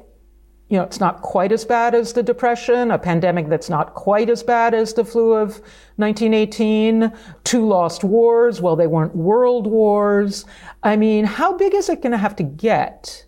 you 0.72 0.78
know, 0.78 0.84
it's 0.84 1.00
not 1.00 1.20
quite 1.20 1.52
as 1.52 1.66
bad 1.66 1.94
as 1.94 2.14
the 2.14 2.22
Depression, 2.22 2.92
a 2.92 2.98
pandemic 2.98 3.50
that's 3.50 3.68
not 3.68 3.92
quite 3.92 4.30
as 4.30 4.42
bad 4.42 4.72
as 4.72 4.94
the 4.94 5.04
flu 5.04 5.34
of 5.34 5.60
1918, 5.96 7.12
two 7.44 7.68
lost 7.68 8.02
wars. 8.02 8.62
Well, 8.62 8.74
they 8.74 8.86
weren't 8.86 9.14
world 9.14 9.66
wars. 9.66 10.46
I 10.82 10.96
mean, 10.96 11.26
how 11.26 11.58
big 11.58 11.74
is 11.74 11.90
it 11.90 12.00
going 12.00 12.12
to 12.12 12.16
have 12.16 12.36
to 12.36 12.42
get 12.42 13.26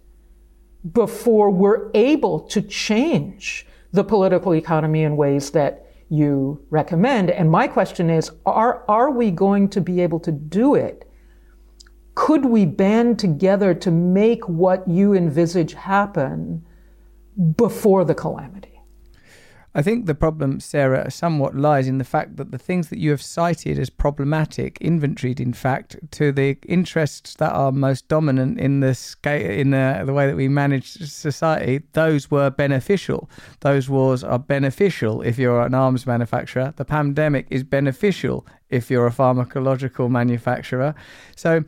before 0.90 1.50
we're 1.50 1.90
able 1.92 2.40
to 2.40 2.62
change 2.62 3.66
the 3.92 4.04
political 4.04 4.54
economy 4.54 5.02
in 5.02 5.18
ways 5.18 5.50
that 5.50 5.85
you 6.09 6.64
recommend. 6.70 7.30
And 7.30 7.50
my 7.50 7.68
question 7.68 8.09
is, 8.09 8.30
are, 8.46 8.87
are 8.88 9.11
we 9.11 9.30
going 9.30 9.68
to 9.68 9.83
be 9.83 10.00
able 10.00 10.20
to 10.20 10.33
do 10.33 10.74
it? 10.74 11.07
Could 12.14 12.46
we 12.46 12.64
band 12.64 13.18
together 13.18 13.74
to 13.74 13.90
make 13.90 14.48
what 14.48 14.88
you 14.88 15.12
envisage 15.12 15.74
happen 15.74 16.64
before 17.57 18.05
the 18.05 18.14
calamity? 18.14 18.70
I 19.77 19.83
think 19.83 20.07
the 20.07 20.14
problem, 20.14 20.61
Sarah, 20.61 21.11
somewhat 21.11 21.57
lies 21.57 21.88
in 21.88 21.99
the 21.99 22.05
fact 22.05 22.37
that 22.37 22.53
the 22.53 22.59
things 22.59 22.90
that 22.90 23.01
you 23.01 23.11
have 23.11 23.20
cited 23.20 23.77
as 23.77 23.90
problematic, 23.90 24.79
inventoried, 24.81 25.40
in 25.40 25.53
fact, 25.53 25.97
to 26.12 26.31
the 26.31 26.57
interests 26.68 27.35
that 27.38 27.53
are 27.53 27.73
most 27.73 28.07
dominant 28.07 28.61
in 28.61 28.79
the 28.79 28.94
scale, 28.94 29.51
in 29.51 29.70
the, 29.70 30.05
the 30.07 30.12
way 30.12 30.29
that 30.29 30.37
we 30.37 30.47
manage 30.47 30.92
society, 30.92 31.83
those 31.92 32.31
were 32.31 32.51
beneficial. 32.51 33.29
Those 33.61 33.88
wars 33.88 34.23
are 34.23 34.38
beneficial 34.38 35.23
if 35.23 35.40
you're 35.40 35.62
an 35.62 35.75
arms 35.75 36.07
manufacturer. 36.07 36.73
The 36.77 36.85
pandemic 36.85 37.49
is 37.51 37.64
beneficial 37.64 38.47
if 38.70 38.92
you're 38.92 39.09
a 39.09 39.12
pharmacological 39.12 40.09
manufacturer. 40.09 40.94
So 41.35 41.64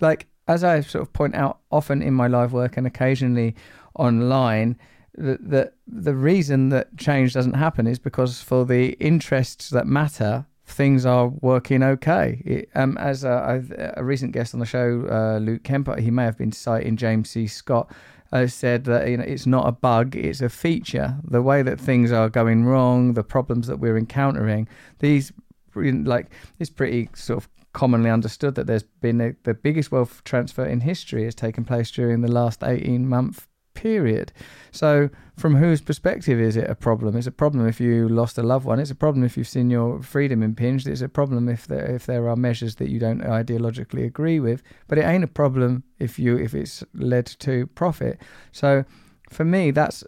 like 0.00 0.28
as 0.46 0.64
I 0.64 0.80
sort 0.80 1.02
of 1.02 1.12
point 1.12 1.34
out 1.34 1.58
often 1.70 2.02
in 2.02 2.14
my 2.14 2.26
live 2.26 2.52
work 2.52 2.76
and 2.76 2.86
occasionally 2.86 3.56
online, 3.94 4.78
that 5.20 5.50
the, 5.50 5.72
the 5.86 6.14
reason 6.14 6.70
that 6.70 6.96
change 6.96 7.34
doesn't 7.34 7.54
happen 7.54 7.86
is 7.86 7.98
because 7.98 8.40
for 8.40 8.64
the 8.64 8.90
interests 9.00 9.70
that 9.70 9.86
matter, 9.86 10.46
things 10.66 11.04
are 11.04 11.28
working 11.28 11.82
okay. 11.82 12.42
It, 12.44 12.68
um, 12.74 12.96
as 12.98 13.24
a, 13.24 13.92
a, 13.96 14.04
recent 14.04 14.32
guest 14.32 14.54
on 14.54 14.60
the 14.60 14.66
show, 14.66 15.06
uh, 15.10 15.38
Luke 15.38 15.62
Kemper, 15.64 16.00
he 16.00 16.10
may 16.10 16.24
have 16.24 16.38
been 16.38 16.52
citing 16.52 16.96
James 16.96 17.30
C. 17.30 17.46
Scott, 17.46 17.92
uh, 18.32 18.46
said 18.46 18.84
that 18.84 19.08
you 19.08 19.16
know 19.16 19.24
it's 19.24 19.46
not 19.46 19.66
a 19.66 19.72
bug, 19.72 20.14
it's 20.14 20.40
a 20.40 20.48
feature. 20.48 21.16
The 21.24 21.42
way 21.42 21.62
that 21.62 21.80
things 21.80 22.12
are 22.12 22.28
going 22.28 22.64
wrong, 22.64 23.14
the 23.14 23.24
problems 23.24 23.66
that 23.66 23.78
we're 23.78 23.98
encountering, 23.98 24.68
these 25.00 25.32
like 25.74 26.30
it's 26.58 26.70
pretty 26.70 27.08
sort 27.14 27.42
of 27.42 27.48
commonly 27.72 28.10
understood 28.10 28.54
that 28.56 28.66
there's 28.66 28.82
been 28.82 29.20
a, 29.20 29.34
the 29.44 29.54
biggest 29.54 29.92
wealth 29.92 30.22
transfer 30.24 30.64
in 30.64 30.80
history 30.80 31.24
has 31.24 31.34
taken 31.34 31.64
place 31.64 31.90
during 31.90 32.20
the 32.20 32.30
last 32.30 32.64
18 32.64 33.08
month 33.08 33.46
period. 33.74 34.32
So, 34.72 35.10
from 35.36 35.56
whose 35.56 35.80
perspective 35.80 36.38
is 36.40 36.56
it 36.56 36.68
a 36.68 36.74
problem? 36.74 37.16
It's 37.16 37.26
a 37.26 37.32
problem 37.32 37.66
if 37.66 37.80
you 37.80 38.08
lost 38.08 38.38
a 38.38 38.42
loved 38.42 38.66
one. 38.66 38.78
It's 38.78 38.90
a 38.90 38.94
problem 38.94 39.24
if 39.24 39.36
you've 39.36 39.48
seen 39.48 39.70
your 39.70 40.02
freedom 40.02 40.42
impinged. 40.42 40.86
It's 40.86 41.00
a 41.00 41.08
problem 41.08 41.48
if 41.48 41.66
there 41.66 41.86
if 41.86 42.06
there 42.06 42.28
are 42.28 42.36
measures 42.36 42.76
that 42.76 42.90
you 42.90 42.98
don't 42.98 43.22
ideologically 43.22 44.04
agree 44.04 44.40
with. 44.40 44.62
But 44.86 44.98
it 44.98 45.04
ain't 45.04 45.24
a 45.24 45.28
problem 45.28 45.84
if 45.98 46.18
you 46.18 46.36
if 46.36 46.54
it's 46.54 46.84
led 46.94 47.26
to 47.40 47.66
profit. 47.68 48.20
So, 48.52 48.84
for 49.30 49.44
me, 49.44 49.70
that's 49.70 50.04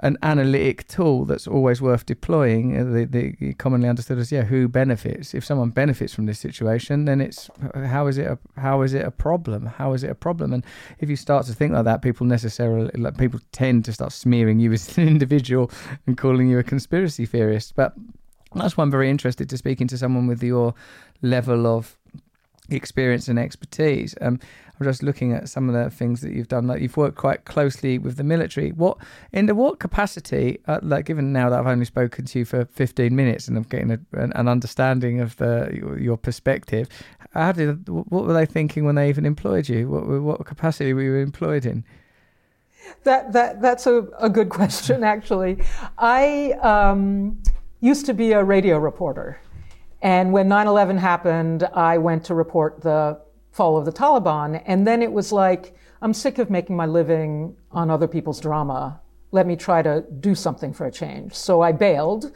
an 0.00 0.16
analytic 0.22 0.86
tool 0.86 1.24
that's 1.24 1.46
always 1.48 1.82
worth 1.82 2.06
deploying. 2.06 2.78
Uh, 2.78 2.84
the, 2.84 3.04
the 3.40 3.54
commonly 3.54 3.88
understood 3.88 4.18
as 4.18 4.30
yeah, 4.30 4.42
who 4.42 4.68
benefits? 4.68 5.34
If 5.34 5.44
someone 5.44 5.70
benefits 5.70 6.14
from 6.14 6.26
this 6.26 6.38
situation, 6.38 7.04
then 7.04 7.20
it's 7.20 7.50
how 7.74 8.06
is 8.06 8.16
it 8.16 8.26
a 8.26 8.38
how 8.60 8.82
is 8.82 8.94
it 8.94 9.04
a 9.04 9.10
problem? 9.10 9.66
How 9.66 9.92
is 9.94 10.04
it 10.04 10.10
a 10.10 10.14
problem? 10.14 10.52
And 10.52 10.64
if 11.00 11.10
you 11.10 11.16
start 11.16 11.46
to 11.46 11.52
think 11.52 11.72
like 11.72 11.84
that, 11.84 12.02
people 12.02 12.26
necessarily 12.26 12.90
like 12.94 13.18
people 13.18 13.40
tend 13.50 13.84
to 13.86 13.92
start 13.92 14.12
smearing 14.12 14.60
you 14.60 14.72
as 14.78 14.96
an 14.96 15.08
individual 15.08 15.70
and 16.06 16.16
calling 16.16 16.48
you 16.48 16.58
a 16.58 16.64
conspiracy 16.64 17.26
theorist. 17.26 17.74
But 17.74 17.94
that's 18.54 18.76
why 18.76 18.82
I'm 18.82 18.90
very 18.90 19.10
interested 19.10 19.48
to 19.50 19.58
speaking 19.58 19.88
to 19.88 19.98
someone 19.98 20.26
with 20.26 20.42
your 20.42 20.74
level 21.22 21.66
of 21.66 21.98
experience 22.70 23.28
and 23.28 23.38
expertise. 23.38 24.14
Um, 24.20 24.40
I'm 24.78 24.86
just 24.86 25.02
looking 25.02 25.32
at 25.32 25.48
some 25.48 25.68
of 25.68 25.74
the 25.74 25.90
things 25.90 26.20
that 26.20 26.32
you've 26.32 26.48
done. 26.48 26.66
Like 26.66 26.80
you've 26.80 26.96
worked 26.96 27.16
quite 27.16 27.44
closely 27.44 27.98
with 27.98 28.16
the 28.16 28.24
military. 28.24 28.70
What 28.70 28.98
in 29.32 29.46
the 29.46 29.54
what 29.54 29.80
capacity? 29.80 30.60
Uh, 30.66 30.78
like 30.82 31.06
given 31.06 31.32
now 31.32 31.50
that 31.50 31.58
I've 31.58 31.66
only 31.66 31.84
spoken 31.84 32.26
to 32.26 32.38
you 32.38 32.44
for 32.44 32.64
15 32.64 33.14
minutes 33.14 33.48
and 33.48 33.56
I'm 33.56 33.64
getting 33.64 33.90
a, 33.90 33.98
an, 34.12 34.32
an, 34.34 34.46
understanding 34.46 35.20
of 35.20 35.36
the 35.36 35.96
your, 36.00 36.16
perspective. 36.16 36.88
How 37.32 37.52
did 37.52 37.88
what 37.88 38.24
were 38.24 38.32
they 38.32 38.46
thinking 38.46 38.84
when 38.84 38.94
they 38.94 39.08
even 39.08 39.26
employed 39.26 39.68
you? 39.68 39.88
What 39.88 40.06
what 40.22 40.46
capacity 40.46 40.92
were 40.92 41.02
you 41.02 41.16
employed 41.16 41.66
in? 41.66 41.84
That 43.02 43.32
that 43.32 43.60
that's 43.60 43.86
a, 43.86 44.06
a 44.18 44.30
good 44.30 44.48
question 44.48 45.02
actually. 45.14 45.58
I 45.98 46.52
um, 46.62 47.42
used 47.80 48.06
to 48.06 48.14
be 48.14 48.32
a 48.32 48.44
radio 48.44 48.78
reporter. 48.78 49.40
And 50.00 50.32
when 50.32 50.46
9 50.46 50.68
11 50.68 50.98
happened, 50.98 51.64
I 51.74 51.98
went 51.98 52.24
to 52.26 52.34
report 52.34 52.82
the 52.82 53.20
fall 53.58 53.76
of 53.76 53.84
the 53.84 53.92
Taliban. 53.92 54.62
And 54.66 54.86
then 54.86 55.02
it 55.02 55.12
was 55.12 55.32
like, 55.32 55.74
I'm 56.00 56.14
sick 56.14 56.38
of 56.38 56.48
making 56.48 56.76
my 56.76 56.86
living 56.86 57.56
on 57.72 57.90
other 57.90 58.06
people's 58.06 58.38
drama. 58.38 59.00
Let 59.32 59.48
me 59.48 59.56
try 59.56 59.82
to 59.82 60.04
do 60.20 60.36
something 60.36 60.72
for 60.72 60.86
a 60.86 60.92
change. 60.92 61.34
So 61.34 61.60
I 61.60 61.72
bailed 61.72 62.30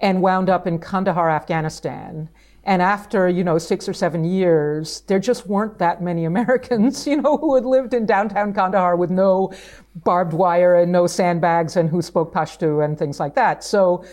and 0.00 0.22
wound 0.22 0.48
up 0.48 0.68
in 0.68 0.78
Kandahar, 0.78 1.28
Afghanistan. 1.28 2.30
And 2.62 2.80
after, 2.82 3.28
you 3.28 3.42
know, 3.42 3.58
six 3.58 3.88
or 3.88 3.92
seven 3.92 4.22
years, 4.22 5.00
there 5.08 5.18
just 5.18 5.48
weren't 5.48 5.76
that 5.78 6.00
many 6.00 6.24
Americans, 6.32 7.04
you 7.04 7.20
know, 7.20 7.36
who 7.36 7.56
had 7.56 7.64
lived 7.64 7.92
in 7.92 8.06
downtown 8.06 8.54
Kandahar 8.54 8.94
with 8.94 9.10
no 9.10 9.52
barbed 10.04 10.34
wire 10.34 10.76
and 10.76 10.92
no 10.92 11.08
sandbags 11.08 11.76
and 11.76 11.90
who 11.90 12.00
spoke 12.00 12.32
Pashto 12.32 12.84
and 12.84 12.96
things 12.96 13.18
like 13.18 13.34
that. 13.34 13.64
So 13.64 14.04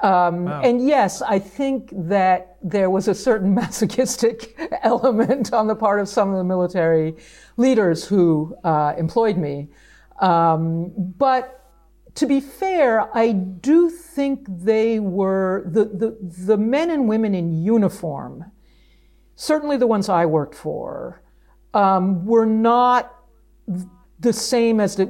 um, 0.00 0.44
wow. 0.44 0.60
And 0.62 0.86
yes, 0.86 1.22
I 1.22 1.38
think 1.38 1.90
that 1.92 2.56
there 2.62 2.90
was 2.90 3.08
a 3.08 3.14
certain 3.14 3.54
masochistic 3.62 4.56
element 4.82 5.52
on 5.52 5.66
the 5.66 5.74
part 5.74 6.00
of 6.00 6.08
some 6.08 6.30
of 6.30 6.38
the 6.38 6.44
military 6.44 7.16
leaders 7.56 8.04
who 8.04 8.56
uh, 8.64 8.94
employed 8.96 9.36
me. 9.36 9.68
Um, 10.20 10.92
but 10.96 11.54
to 12.14 12.26
be 12.26 12.40
fair, 12.40 13.16
I 13.16 13.32
do 13.32 13.90
think 13.90 14.46
they 14.48 14.98
were 14.98 15.64
the, 15.66 15.84
the, 15.84 16.16
the 16.20 16.56
men 16.56 16.90
and 16.90 17.08
women 17.08 17.34
in 17.34 17.62
uniform, 17.62 18.44
certainly 19.36 19.76
the 19.76 19.86
ones 19.86 20.08
I 20.08 20.26
worked 20.26 20.54
for, 20.54 21.22
um, 21.74 22.24
were 22.26 22.46
not 22.46 23.14
the 24.18 24.32
same 24.32 24.80
as 24.80 24.96
the 24.96 25.06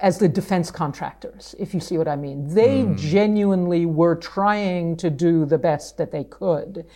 as 0.00 0.18
the 0.18 0.28
defense 0.28 0.70
contractors, 0.70 1.54
if 1.58 1.74
you 1.74 1.80
see 1.80 1.98
what 1.98 2.08
I 2.08 2.16
mean. 2.16 2.54
They 2.54 2.82
mm. 2.82 2.98
genuinely 2.98 3.86
were 3.86 4.16
trying 4.16 4.96
to 4.98 5.10
do 5.10 5.44
the 5.44 5.58
best 5.58 5.98
that 5.98 6.10
they 6.10 6.24
could. 6.24 6.86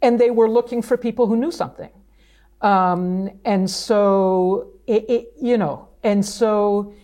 And 0.00 0.18
they 0.18 0.30
were 0.30 0.48
looking 0.48 0.82
for 0.82 0.96
people 0.96 1.26
who 1.26 1.36
knew 1.36 1.50
something. 1.50 1.90
Um, 2.60 3.30
and 3.44 3.68
so, 3.68 4.70
it, 4.86 5.08
it, 5.08 5.32
you 5.40 5.58
know, 5.58 5.88
and 6.02 6.24
so 6.24 6.94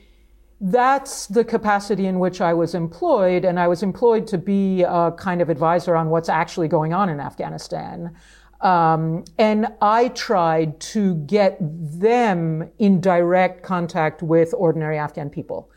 that's 0.61 1.27
the 1.27 1.45
capacity 1.45 2.07
in 2.07 2.19
which 2.19 2.41
I 2.41 2.55
was 2.55 2.75
employed. 2.75 3.45
And 3.45 3.61
I 3.61 3.69
was 3.69 3.83
employed 3.83 4.27
to 4.29 4.39
be 4.39 4.83
a 4.83 5.13
kind 5.13 5.43
of 5.43 5.51
advisor 5.51 5.95
on 5.95 6.09
what's 6.09 6.29
actually 6.29 6.69
going 6.69 6.95
on 6.95 7.09
in 7.09 7.21
Afghanistan. 7.21 8.17
Um, 8.65 9.27
and 9.39 9.69
I 9.83 10.09
tried 10.09 10.81
to 10.81 11.17
get 11.17 11.59
them 11.61 12.71
in 12.79 13.01
direct 13.01 13.63
contact 13.63 14.23
with 14.23 14.55
ordinary 14.57 14.97
Afghan 14.97 15.29
people 15.29 15.71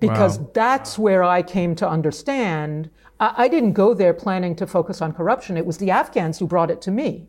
because 0.00 0.38
wow. 0.38 0.50
that's 0.54 0.98
where 0.98 1.22
I 1.22 1.42
came 1.42 1.74
to 1.76 1.88
understand. 1.88 2.88
I, 3.20 3.34
I 3.36 3.48
didn't 3.48 3.74
go 3.74 3.92
there 3.92 4.14
planning 4.14 4.56
to 4.56 4.66
focus 4.66 5.02
on 5.02 5.12
corruption. 5.12 5.58
It 5.58 5.66
was 5.66 5.76
the 5.76 5.90
Afghans 5.90 6.38
who 6.38 6.46
brought 6.46 6.70
it 6.70 6.80
to 6.82 6.90
me. 6.90 7.28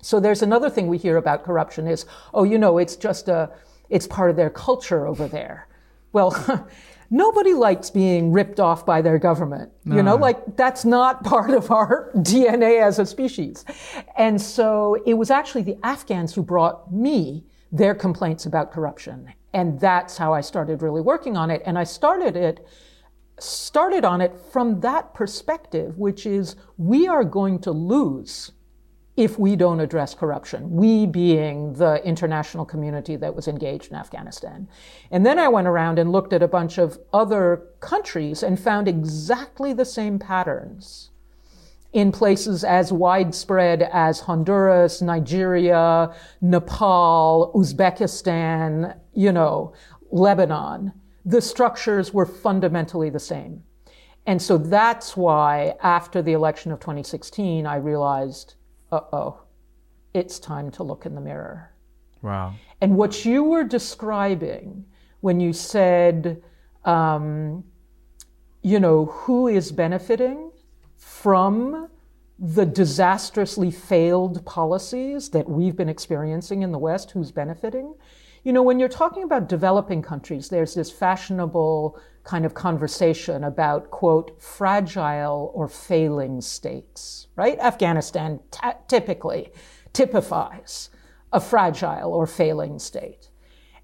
So 0.00 0.18
there's 0.18 0.40
another 0.40 0.70
thing 0.70 0.88
we 0.88 0.96
hear 0.96 1.18
about 1.18 1.44
corruption 1.44 1.86
is, 1.86 2.06
oh, 2.32 2.44
you 2.44 2.56
know, 2.56 2.78
it's 2.78 2.96
just 2.96 3.28
a, 3.28 3.50
it's 3.90 4.06
part 4.06 4.30
of 4.30 4.36
their 4.36 4.50
culture 4.50 5.06
over 5.06 5.28
there. 5.28 5.68
Well, 6.12 6.66
nobody 7.12 7.52
likes 7.52 7.90
being 7.90 8.32
ripped 8.32 8.58
off 8.58 8.84
by 8.86 9.02
their 9.02 9.18
government. 9.18 9.70
No. 9.84 9.96
You 9.96 10.02
know, 10.02 10.16
like 10.16 10.56
that's 10.56 10.84
not 10.84 11.22
part 11.34 11.50
of 11.50 11.70
our 11.70 12.10
DNA 12.16 12.82
as 12.82 12.98
a 12.98 13.06
species. 13.06 13.64
And 14.16 14.40
so 14.40 14.96
it 15.06 15.14
was 15.14 15.30
actually 15.30 15.62
the 15.62 15.78
Afghans 15.84 16.34
who 16.34 16.42
brought 16.42 16.92
me 16.92 17.44
their 17.70 17.94
complaints 17.94 18.46
about 18.46 18.72
corruption. 18.72 19.32
And 19.52 19.78
that's 19.78 20.16
how 20.16 20.32
I 20.32 20.40
started 20.40 20.80
really 20.82 21.02
working 21.02 21.36
on 21.36 21.50
it. 21.50 21.62
And 21.66 21.78
I 21.78 21.84
started 21.84 22.34
it, 22.34 22.66
started 23.38 24.04
on 24.04 24.22
it 24.22 24.34
from 24.50 24.80
that 24.80 25.12
perspective, 25.12 25.98
which 25.98 26.24
is 26.24 26.56
we 26.78 27.06
are 27.06 27.24
going 27.24 27.58
to 27.60 27.70
lose 27.70 28.52
if 29.16 29.38
we 29.38 29.56
don't 29.56 29.80
address 29.80 30.14
corruption, 30.14 30.70
we 30.70 31.06
being 31.06 31.74
the 31.74 32.02
international 32.04 32.64
community 32.64 33.16
that 33.16 33.34
was 33.34 33.46
engaged 33.46 33.90
in 33.90 33.96
Afghanistan. 33.96 34.66
And 35.10 35.26
then 35.26 35.38
I 35.38 35.48
went 35.48 35.66
around 35.66 35.98
and 35.98 36.10
looked 36.10 36.32
at 36.32 36.42
a 36.42 36.48
bunch 36.48 36.78
of 36.78 36.98
other 37.12 37.62
countries 37.80 38.42
and 38.42 38.58
found 38.58 38.88
exactly 38.88 39.74
the 39.74 39.84
same 39.84 40.18
patterns 40.18 41.10
in 41.92 42.10
places 42.10 42.64
as 42.64 42.90
widespread 42.90 43.82
as 43.92 44.20
Honduras, 44.20 45.02
Nigeria, 45.02 46.14
Nepal, 46.40 47.52
Uzbekistan, 47.54 48.96
you 49.12 49.30
know, 49.30 49.74
Lebanon. 50.10 50.92
The 51.26 51.42
structures 51.42 52.14
were 52.14 52.24
fundamentally 52.24 53.10
the 53.10 53.20
same. 53.20 53.62
And 54.26 54.40
so 54.40 54.56
that's 54.56 55.16
why 55.18 55.74
after 55.82 56.22
the 56.22 56.32
election 56.32 56.72
of 56.72 56.80
2016, 56.80 57.66
I 57.66 57.76
realized 57.76 58.54
uh 58.92 59.00
oh, 59.12 59.40
it's 60.14 60.38
time 60.38 60.70
to 60.72 60.82
look 60.82 61.06
in 61.06 61.14
the 61.14 61.20
mirror. 61.20 61.72
Wow. 62.20 62.54
And 62.80 62.96
what 62.96 63.24
you 63.24 63.42
were 63.42 63.64
describing 63.64 64.84
when 65.20 65.40
you 65.40 65.52
said, 65.52 66.42
um, 66.84 67.64
you 68.62 68.78
know, 68.78 69.06
who 69.06 69.48
is 69.48 69.72
benefiting 69.72 70.52
from 70.96 71.88
the 72.38 72.66
disastrously 72.66 73.70
failed 73.70 74.44
policies 74.44 75.30
that 75.30 75.48
we've 75.48 75.76
been 75.76 75.88
experiencing 75.88 76.62
in 76.62 76.72
the 76.72 76.78
West, 76.78 77.12
who's 77.12 77.30
benefiting? 77.30 77.94
You 78.44 78.52
know, 78.52 78.62
when 78.62 78.80
you're 78.80 78.88
talking 78.88 79.22
about 79.22 79.48
developing 79.48 80.02
countries, 80.02 80.48
there's 80.48 80.74
this 80.74 80.90
fashionable 80.90 81.98
kind 82.24 82.44
of 82.44 82.54
conversation 82.54 83.44
about, 83.44 83.90
quote, 83.90 84.42
fragile 84.42 85.52
or 85.54 85.68
failing 85.68 86.40
states, 86.40 87.28
right? 87.36 87.58
Afghanistan 87.60 88.40
t- 88.50 88.68
typically 88.88 89.52
typifies 89.92 90.90
a 91.32 91.40
fragile 91.40 92.12
or 92.12 92.26
failing 92.26 92.80
state. 92.80 93.28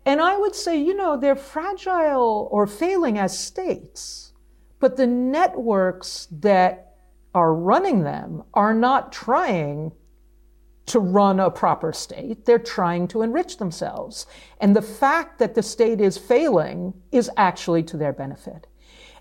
And 0.04 0.20
I 0.20 0.36
would 0.36 0.54
say, 0.54 0.76
you 0.80 0.94
know, 0.94 1.16
they're 1.16 1.36
fragile 1.36 2.48
or 2.50 2.66
failing 2.66 3.16
as 3.16 3.38
states, 3.38 4.32
but 4.80 4.96
the 4.96 5.06
networks 5.06 6.26
that 6.32 6.94
are 7.34 7.54
running 7.54 8.02
them 8.02 8.42
are 8.54 8.74
not 8.74 9.12
trying 9.12 9.92
to 10.88 10.98
run 10.98 11.40
a 11.40 11.50
proper 11.50 11.92
state. 11.92 12.44
They're 12.44 12.58
trying 12.58 13.08
to 13.08 13.22
enrich 13.22 13.58
themselves. 13.58 14.26
And 14.60 14.74
the 14.74 14.82
fact 14.82 15.38
that 15.38 15.54
the 15.54 15.62
state 15.62 16.00
is 16.00 16.18
failing 16.18 16.94
is 17.12 17.30
actually 17.36 17.82
to 17.84 17.96
their 17.96 18.12
benefit. 18.12 18.66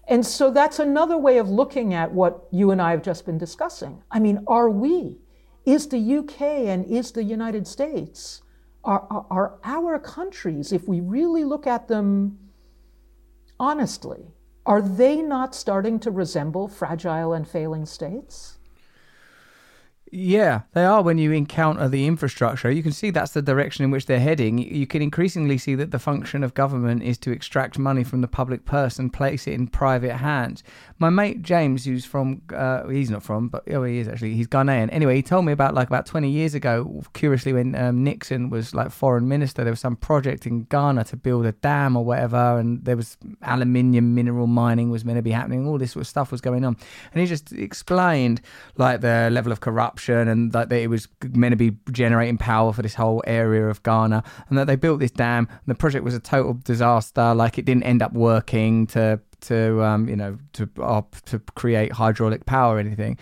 And 0.08 0.26
so 0.26 0.52
that's 0.52 0.80
another 0.80 1.18
way 1.18 1.38
of 1.38 1.50
looking 1.50 1.94
at 1.94 2.14
what 2.14 2.48
you 2.52 2.72
and 2.72 2.82
I 2.82 2.92
have 2.92 3.04
just 3.04 3.26
been 3.26 3.38
discussing. 3.38 4.02
I 4.10 4.20
mean, 4.20 4.44
are 4.48 4.70
we, 4.70 5.18
is 5.66 5.88
the 5.88 6.18
UK 6.18 6.42
and 6.42 6.86
is 6.86 7.12
the 7.12 7.24
United 7.24 7.68
States, 7.68 8.42
are, 8.84 9.06
are, 9.10 9.26
are 9.30 9.60
our 9.66 10.00
countries, 10.00 10.72
if 10.72 10.88
we 10.88 11.02
really 11.02 11.44
look 11.44 11.68
at 11.68 11.90
them 11.90 12.40
honestly, 13.60 14.28
are 14.66 14.82
they 14.82 15.22
not 15.22 15.56
starting 15.56 16.00
to 16.00 16.12
resemble 16.12 16.68
fragile 16.68 17.34
and 17.34 17.48
failing 17.48 17.86
states? 17.86 18.57
Yeah, 20.10 20.62
they 20.74 20.86
are 20.86 21.02
when 21.02 21.18
you 21.18 21.34
encounter 21.34 21.90
the 21.90 22.08
infrastructure. 22.08 22.72
You 22.72 22.82
can 22.82 22.94
see 22.94 23.10
that's 23.10 23.34
the 23.34 23.42
direction 23.42 23.84
in 23.84 23.92
which 23.92 24.06
they're 24.06 24.22
heading. 24.22 24.58
You 24.58 24.88
can 24.88 25.02
increasingly 25.02 25.58
see 25.58 25.76
that 25.76 25.92
the 25.92 26.00
function 26.00 26.44
of 26.46 26.54
government 26.54 27.04
is 27.04 27.18
to 27.20 27.32
extract 27.32 27.78
money 27.78 28.06
from 28.06 28.22
the 28.22 28.28
public 28.28 28.64
purse 28.64 29.00
and 29.00 29.12
place 29.12 29.48
it 29.48 29.54
in 29.54 29.68
private 29.68 30.16
hands. 30.16 30.64
My 30.98 31.10
mate 31.10 31.42
James, 31.42 31.84
who's 31.84 32.06
from, 32.06 32.42
uh, 32.56 32.88
he's 32.88 33.10
not 33.10 33.22
from, 33.22 33.50
but 33.50 33.64
oh, 33.70 33.84
he 33.84 33.98
is 33.98 34.08
actually, 34.08 34.36
he's 34.36 34.48
Ghanaian. 34.48 34.88
Anyway, 34.94 35.16
he 35.16 35.22
told 35.22 35.44
me 35.44 35.52
about 35.52 35.74
like 35.74 35.88
about 35.88 36.06
20 36.06 36.30
years 36.30 36.54
ago, 36.54 37.04
curiously, 37.14 37.52
when 37.52 37.76
um, 37.76 38.04
Nixon 38.04 38.50
was 38.50 38.74
like 38.74 38.92
foreign 38.92 39.28
minister, 39.28 39.64
there 39.64 39.74
was 39.74 39.82
some 39.82 39.98
project 39.98 40.48
in 40.48 40.64
Ghana 40.64 41.04
to 41.06 41.18
build 41.18 41.46
a 41.46 41.52
dam 41.52 41.98
or 41.98 42.06
whatever, 42.06 42.58
and 42.58 42.84
there 42.86 42.96
was 42.96 43.18
aluminium 43.42 44.16
mineral 44.16 44.48
mining 44.48 44.90
was 44.90 45.04
meant 45.04 45.18
to 45.18 45.22
be 45.22 45.32
happening. 45.32 45.68
All 45.68 45.78
this 45.78 45.92
sort 45.92 46.02
of 46.02 46.08
stuff 46.08 46.32
was 46.32 46.40
going 46.40 46.64
on. 46.64 46.78
And 47.12 47.22
he 47.22 47.28
just 47.28 47.52
explained 47.52 48.40
like 48.78 49.02
the 49.02 49.30
level 49.32 49.52
of 49.52 49.60
corruption 49.60 49.97
corruption 49.98 50.28
and 50.28 50.52
that 50.52 50.72
it 50.72 50.90
was 50.90 51.08
meant 51.34 51.54
to 51.54 51.58
be 51.58 51.78
generating 51.92 52.38
power 52.38 52.74
for 52.74 52.82
this 52.82 52.96
whole 52.96 53.24
area 53.26 53.68
of 53.68 53.82
Ghana 53.84 54.24
and 54.50 54.58
that 54.58 54.68
they 54.68 54.76
built 54.76 55.00
this 55.00 55.12
dam 55.12 55.48
and 55.50 55.68
the 55.68 55.76
project 55.76 56.04
was 56.04 56.14
a 56.14 56.20
total 56.20 56.54
disaster 56.54 57.34
like 57.34 57.58
it 57.58 57.66
didn't 57.66 57.84
end 57.84 58.02
up 58.02 58.14
working 58.14 58.88
to 58.88 59.20
to 59.42 59.84
um, 59.84 60.08
you 60.10 60.16
know 60.16 60.38
to 60.54 60.70
uh, 60.82 61.02
to 61.26 61.40
create 61.56 61.92
hydraulic 61.92 62.46
power 62.46 62.76
or 62.76 62.80
anything 62.80 63.18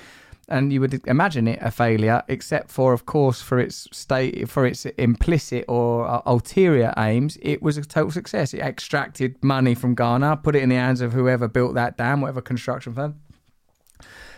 and 0.48 0.72
you 0.72 0.80
would 0.80 1.02
imagine 1.08 1.48
it 1.48 1.58
a 1.60 1.72
failure, 1.72 2.22
except 2.28 2.70
for, 2.70 2.94
of 2.94 3.08
course, 3.08 3.42
for 3.42 3.58
its 3.58 3.88
state, 3.92 4.48
for 4.48 4.68
its 4.68 4.86
implicit 4.86 5.66
or 5.68 6.08
uh, 6.08 6.22
ulterior 6.28 6.94
aims. 6.98 7.36
It 7.42 7.64
was 7.64 7.78
a 7.78 7.82
total 7.82 8.12
success. 8.12 8.54
It 8.54 8.60
extracted 8.60 9.44
money 9.44 9.74
from 9.74 9.96
Ghana, 9.96 10.38
put 10.44 10.56
it 10.56 10.62
in 10.62 10.70
the 10.70 10.76
hands 10.76 11.02
of 11.02 11.14
whoever 11.14 11.48
built 11.48 11.74
that 11.74 11.98
dam, 11.98 12.22
whatever 12.22 12.42
construction 12.42 12.94
firm, 12.94 13.20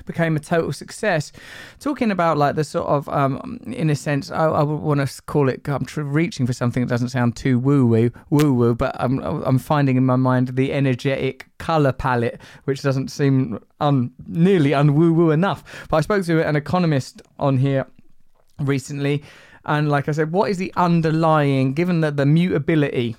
became 0.07 0.35
a 0.35 0.39
total 0.39 0.73
success. 0.73 1.31
Talking 1.79 2.09
about 2.09 2.37
like 2.37 2.55
the 2.55 2.63
sort 2.63 2.87
of, 2.87 3.07
um, 3.09 3.59
in 3.67 3.91
a 3.91 3.95
sense, 3.95 4.31
I, 4.31 4.45
I 4.45 4.63
would 4.63 4.79
want 4.79 5.07
to 5.07 5.21
call 5.23 5.49
it. 5.49 5.67
I'm 5.67 5.85
reaching 5.95 6.47
for 6.47 6.53
something 6.53 6.81
that 6.83 6.89
doesn't 6.89 7.09
sound 7.09 7.35
too 7.35 7.59
woo 7.59 7.85
woo, 7.85 8.11
woo 8.31 8.53
woo, 8.53 8.73
but 8.73 8.95
I'm 8.99 9.19
I'm 9.19 9.59
finding 9.59 9.97
in 9.97 10.05
my 10.05 10.15
mind 10.15 10.55
the 10.55 10.73
energetic 10.73 11.45
color 11.59 11.91
palette, 11.91 12.41
which 12.63 12.81
doesn't 12.81 13.09
seem 13.09 13.59
un, 13.79 14.11
nearly 14.25 14.71
unwoo 14.71 15.13
woo 15.13 15.29
enough. 15.29 15.63
But 15.89 15.97
I 15.97 16.01
spoke 16.01 16.25
to 16.25 16.47
an 16.47 16.55
economist 16.55 17.21
on 17.37 17.57
here 17.57 17.85
recently, 18.59 19.23
and 19.65 19.89
like 19.89 20.09
I 20.09 20.13
said, 20.13 20.31
what 20.31 20.49
is 20.49 20.57
the 20.57 20.73
underlying, 20.75 21.73
given 21.73 22.01
that 22.01 22.17
the 22.17 22.25
mutability 22.25 23.15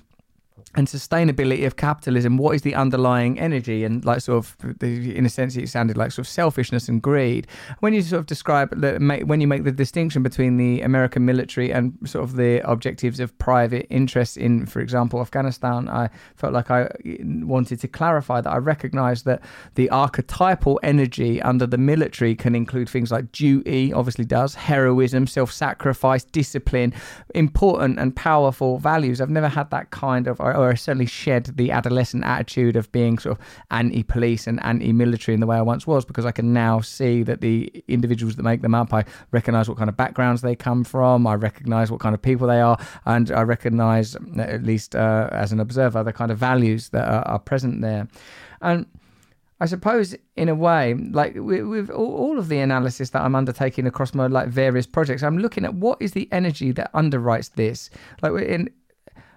and 0.75 0.87
sustainability 0.87 1.65
of 1.65 1.75
capitalism 1.75 2.37
what 2.37 2.55
is 2.55 2.61
the 2.61 2.75
underlying 2.75 3.39
energy? 3.39 3.83
And 3.83 4.03
like 4.05 4.21
sort 4.21 4.37
of 4.37 4.83
in 4.83 5.25
a 5.25 5.29
sense 5.29 5.55
it 5.55 5.69
sounded 5.69 5.97
like 5.97 6.11
sort 6.11 6.25
of 6.25 6.29
selfishness 6.29 6.87
and 6.87 7.01
greed. 7.01 7.47
When 7.79 7.93
you 7.93 8.01
sort 8.01 8.19
of 8.19 8.25
describe 8.25 8.73
when 8.81 9.41
you 9.41 9.47
make 9.47 9.63
the 9.63 9.71
distinction 9.71 10.23
between 10.23 10.57
the 10.57 10.81
american 10.81 11.25
military 11.25 11.71
and 11.71 11.97
sort 12.05 12.23
of 12.23 12.35
the 12.35 12.59
objectives 12.69 13.19
of 13.19 13.37
private 13.37 13.85
interests 13.89 14.37
in 14.37 14.65
for 14.65 14.79
example 14.79 15.21
afghanistan 15.21 15.89
i 15.89 16.09
felt 16.35 16.53
like 16.53 16.71
i 16.71 16.89
wanted 17.43 17.79
to 17.79 17.87
clarify 17.87 18.41
that 18.41 18.51
i 18.51 18.57
recognize 18.57 19.23
that 19.23 19.41
the 19.75 19.89
archetypal 19.89 20.79
energy 20.83 21.41
under 21.41 21.65
the 21.65 21.77
military 21.77 22.35
can 22.35 22.55
include 22.55 22.89
things 22.89 23.11
like 23.11 23.31
duty 23.31 23.91
obviously 23.93 24.25
does 24.25 24.55
heroism 24.55 25.27
self-sacrifice 25.27 26.23
discipline 26.25 26.93
important 27.35 27.99
and 27.99 28.15
powerful 28.15 28.77
values. 28.77 29.21
I've 29.21 29.29
never 29.29 29.47
had 29.47 29.69
that 29.71 29.91
kind 29.91 30.27
of 30.27 30.39
or 30.55 30.75
certainly 30.75 31.05
shed 31.05 31.45
the 31.55 31.71
adolescent 31.71 32.23
attitude 32.23 32.75
of 32.75 32.91
being 32.91 33.17
sort 33.17 33.37
of 33.37 33.45
anti-police 33.71 34.47
and 34.47 34.63
anti-military 34.63 35.33
in 35.33 35.39
the 35.39 35.47
way 35.47 35.57
I 35.57 35.61
once 35.61 35.87
was, 35.87 36.05
because 36.05 36.25
I 36.25 36.31
can 36.31 36.53
now 36.53 36.81
see 36.81 37.23
that 37.23 37.41
the 37.41 37.83
individuals 37.87 38.35
that 38.35 38.43
make 38.43 38.61
them 38.61 38.75
up, 38.75 38.93
I 38.93 39.05
recognise 39.31 39.67
what 39.67 39.77
kind 39.77 39.89
of 39.89 39.97
backgrounds 39.97 40.41
they 40.41 40.55
come 40.55 40.83
from, 40.83 41.27
I 41.27 41.35
recognise 41.35 41.91
what 41.91 41.99
kind 41.99 42.15
of 42.15 42.21
people 42.21 42.47
they 42.47 42.61
are, 42.61 42.77
and 43.05 43.31
I 43.31 43.41
recognise, 43.41 44.15
at 44.37 44.63
least 44.63 44.95
uh, 44.95 45.29
as 45.31 45.51
an 45.51 45.59
observer, 45.59 46.03
the 46.03 46.13
kind 46.13 46.31
of 46.31 46.37
values 46.37 46.89
that 46.89 47.07
are, 47.07 47.27
are 47.27 47.39
present 47.39 47.81
there, 47.81 48.07
and. 48.61 48.85
I 49.61 49.65
suppose, 49.65 50.15
in 50.37 50.47
a 50.47 50.55
way, 50.55 50.93
like 50.93 51.33
with, 51.35 51.89
all 51.89 52.39
of 52.39 52.47
the 52.47 52.59
analysis 52.59 53.09
that 53.09 53.21
I'm 53.21 53.35
undertaking 53.35 53.87
across 53.87 54.13
my 54.13 54.27
like 54.27 54.47
various 54.47 54.87
projects, 54.87 55.21
I'm 55.21 55.37
looking 55.37 55.65
at 55.65 55.73
what 55.73 56.01
is 56.01 56.13
the 56.13 56.29
energy 56.31 56.71
that 56.71 56.93
underwrites 56.93 57.53
this. 57.55 57.89
Like 58.21 58.31
in 58.43 58.69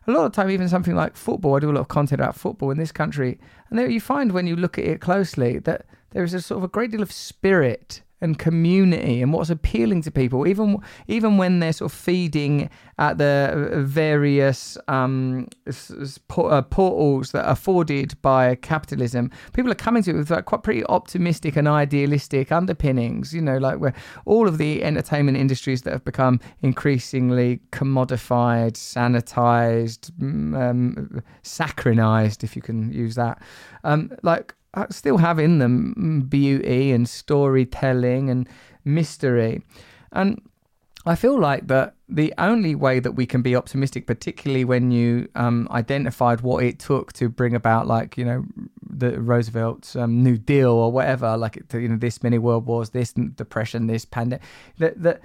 a 0.06 0.10
lot 0.10 0.24
of 0.24 0.32
time, 0.32 0.50
even 0.50 0.68
something 0.68 0.94
like 0.94 1.16
football, 1.16 1.56
I 1.56 1.60
do 1.60 1.70
a 1.70 1.72
lot 1.72 1.80
of 1.80 1.88
content 1.88 2.20
about 2.20 2.36
football 2.36 2.70
in 2.70 2.78
this 2.78 2.92
country, 2.92 3.38
and 3.70 3.78
there 3.78 3.88
you 3.88 4.00
find 4.00 4.32
when 4.32 4.46
you 4.46 4.56
look 4.56 4.78
at 4.78 4.84
it 4.84 5.00
closely 5.00 5.58
that 5.60 5.86
there 6.10 6.24
is 6.24 6.34
a 6.34 6.42
sort 6.42 6.58
of 6.58 6.64
a 6.64 6.68
great 6.68 6.90
deal 6.90 7.02
of 7.02 7.12
spirit 7.12 8.02
and 8.22 8.38
community 8.38 9.20
and 9.20 9.32
what's 9.32 9.50
appealing 9.50 10.00
to 10.02 10.10
people, 10.10 10.46
even 10.46 10.78
even 11.08 11.36
when 11.36 11.58
they're 11.58 11.72
sort 11.72 11.92
of 11.92 11.98
feeding 11.98 12.70
at 12.98 13.18
the 13.18 13.82
various 13.84 14.78
um, 14.88 15.48
uh, 15.66 16.62
portals 16.62 17.32
that 17.32 17.44
are 17.44 17.52
afforded 17.52 18.14
by 18.22 18.54
capitalism. 18.54 19.30
People 19.52 19.70
are 19.70 19.74
coming 19.74 20.02
to 20.04 20.10
it 20.10 20.16
with 20.16 20.30
like 20.30 20.44
quite 20.44 20.62
pretty 20.62 20.84
optimistic 20.86 21.56
and 21.56 21.66
idealistic 21.66 22.52
underpinnings. 22.52 23.34
You 23.34 23.42
know, 23.42 23.58
like 23.58 23.78
where 23.80 23.94
all 24.24 24.48
of 24.48 24.58
the 24.58 24.84
entertainment 24.84 25.36
industries 25.36 25.82
that 25.82 25.92
have 25.92 26.04
become 26.04 26.40
increasingly 26.62 27.60
commodified, 27.72 28.74
sanitized, 28.74 30.10
um, 30.22 31.22
saccharinized, 31.42 32.44
if 32.44 32.54
you 32.54 32.62
can 32.62 32.92
use 32.92 33.16
that, 33.16 33.42
um, 33.82 34.12
like 34.22 34.54
still 34.90 35.18
have 35.18 35.38
in 35.38 35.58
them 35.58 36.26
beauty 36.28 36.92
and 36.92 37.08
storytelling 37.08 38.30
and 38.30 38.48
mystery. 38.84 39.62
And 40.12 40.40
I 41.04 41.16
feel 41.16 41.38
like 41.38 41.66
that 41.66 41.94
the 42.08 42.32
only 42.38 42.74
way 42.74 43.00
that 43.00 43.12
we 43.12 43.26
can 43.26 43.42
be 43.42 43.56
optimistic, 43.56 44.06
particularly 44.06 44.64
when 44.64 44.90
you 44.92 45.28
um, 45.34 45.66
identified 45.70 46.42
what 46.42 46.62
it 46.62 46.78
took 46.78 47.12
to 47.14 47.28
bring 47.28 47.54
about, 47.54 47.86
like 47.86 48.16
you 48.16 48.24
know, 48.24 48.44
the 48.88 49.20
Roosevelt's 49.20 49.96
um, 49.96 50.22
New 50.22 50.38
Deal 50.38 50.70
or 50.70 50.92
whatever, 50.92 51.36
like 51.36 51.60
you 51.72 51.88
know, 51.88 51.96
this 51.96 52.22
many 52.22 52.38
world 52.38 52.66
wars, 52.66 52.90
this 52.90 53.12
depression, 53.12 53.88
this 53.88 54.04
pandemic, 54.04 54.42
that 54.78 55.02
that 55.02 55.22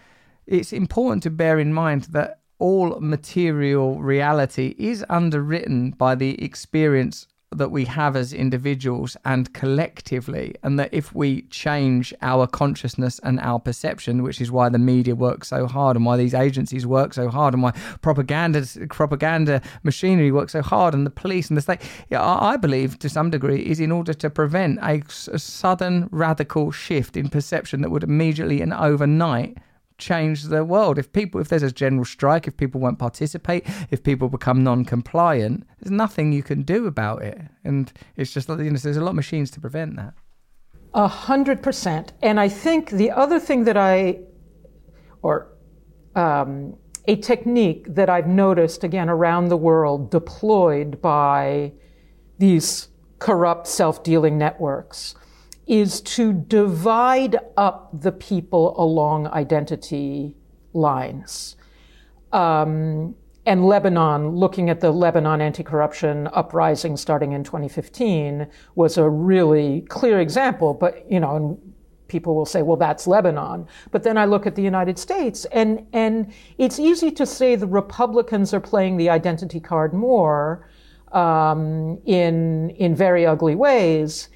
it's 0.47 0.73
important 0.73 1.21
to 1.23 1.29
bear 1.29 1.59
in 1.59 1.73
mind 1.73 2.03
that 2.03 2.39
all 2.59 2.99
material 2.99 4.01
reality 4.01 4.73
is 4.79 5.05
underwritten 5.09 5.91
by 5.91 6.15
the 6.15 6.43
experience 6.43 7.27
that 7.51 7.71
we 7.71 7.85
have 7.85 8.15
as 8.15 8.33
individuals 8.33 9.15
and 9.23 9.53
collectively, 9.53 10.53
and 10.63 10.77
that 10.77 10.93
if 10.93 11.15
we 11.15 11.43
change 11.43 12.13
our 12.21 12.45
consciousness 12.45 13.19
and 13.23 13.39
our 13.39 13.57
perception, 13.57 14.21
which 14.21 14.41
is 14.41 14.51
why 14.51 14.67
the 14.67 14.77
media 14.77 15.15
works 15.15 15.47
so 15.47 15.65
hard 15.65 15.95
and 15.95 16.05
why 16.05 16.17
these 16.17 16.33
agencies 16.33 16.85
work 16.85 17.13
so 17.13 17.29
hard 17.29 17.53
and 17.53 17.63
why 17.63 17.71
propaganda 18.01 18.65
propaganda 18.89 19.61
machinery 19.83 20.31
works 20.31 20.51
so 20.51 20.61
hard 20.61 20.93
and 20.93 21.05
the 21.05 21.11
police 21.11 21.49
and 21.49 21.55
the 21.57 21.61
state, 21.61 21.79
I 22.11 22.57
believe 22.57 22.99
to 22.99 23.09
some 23.09 23.29
degree 23.29 23.61
is 23.61 23.79
in 23.79 23.91
order 23.91 24.13
to 24.13 24.29
prevent 24.29 24.79
a, 24.79 25.01
a 25.31 25.39
sudden 25.39 26.09
radical 26.11 26.71
shift 26.71 27.15
in 27.15 27.29
perception 27.29 27.81
that 27.81 27.91
would 27.91 28.03
immediately 28.03 28.61
and 28.61 28.73
overnight 28.73 29.57
change 29.97 30.43
the 30.43 30.63
world. 30.63 30.97
If 30.97 31.11
people, 31.11 31.41
if 31.41 31.49
there's 31.49 31.63
a 31.63 31.71
general 31.71 32.05
strike, 32.05 32.47
if 32.47 32.57
people 32.57 32.79
won't 32.79 32.99
participate, 32.99 33.65
if 33.91 34.03
people 34.03 34.29
become 34.29 34.63
non-compliant, 34.63 35.65
there's 35.79 35.91
nothing 35.91 36.31
you 36.31 36.43
can 36.43 36.63
do 36.63 36.85
about 36.85 37.23
it. 37.23 37.39
And 37.63 37.91
it's 38.15 38.31
just 38.31 38.49
you 38.49 38.55
know, 38.55 38.77
there's 38.77 38.97
a 38.97 39.01
lot 39.01 39.09
of 39.09 39.15
machines 39.15 39.51
to 39.51 39.61
prevent 39.61 39.95
that. 39.95 40.13
A 40.93 41.07
hundred 41.07 41.61
percent. 41.61 42.13
And 42.21 42.39
I 42.39 42.49
think 42.49 42.89
the 42.91 43.11
other 43.11 43.39
thing 43.39 43.63
that 43.65 43.77
I, 43.77 44.19
or 45.21 45.53
um, 46.15 46.75
a 47.07 47.15
technique 47.15 47.85
that 47.95 48.09
I've 48.09 48.27
noticed 48.27 48.83
again 48.83 49.09
around 49.09 49.49
the 49.49 49.57
world 49.57 50.11
deployed 50.11 51.01
by 51.01 51.73
these 52.37 52.89
corrupt 53.19 53.67
self-dealing 53.67 54.37
networks 54.37 55.15
is 55.67 56.01
to 56.01 56.33
divide 56.33 57.37
up 57.57 57.89
the 57.93 58.11
people 58.11 58.79
along 58.81 59.27
identity 59.27 60.35
lines. 60.73 61.55
Um, 62.31 63.15
and 63.45 63.65
Lebanon, 63.65 64.29
looking 64.35 64.69
at 64.69 64.81
the 64.81 64.91
Lebanon 64.91 65.39
anti-corruption 65.39 66.27
uprising 66.33 66.97
starting 66.97 67.31
in 67.31 67.43
2015, 67.43 68.47
was 68.75 68.97
a 68.97 69.09
really 69.09 69.81
clear 69.87 70.19
example. 70.19 70.73
But 70.73 71.09
you 71.09 71.19
know, 71.19 71.59
people 72.07 72.35
will 72.35 72.45
say, 72.45 72.61
well, 72.61 72.77
that's 72.77 73.07
Lebanon. 73.07 73.67
But 73.91 74.03
then 74.03 74.17
I 74.17 74.25
look 74.25 74.45
at 74.47 74.55
the 74.55 74.61
United 74.61 74.97
States, 74.97 75.45
and, 75.45 75.85
and 75.93 76.33
it's 76.57 76.79
easy 76.79 77.11
to 77.11 77.25
say 77.25 77.55
the 77.55 77.67
Republicans 77.67 78.53
are 78.53 78.59
playing 78.59 78.97
the 78.97 79.09
identity 79.09 79.59
card 79.59 79.93
more 79.93 80.67
um, 81.11 81.99
in, 82.05 82.71
in 82.71 82.95
very 82.95 83.25
ugly 83.25 83.55
ways. 83.55 84.29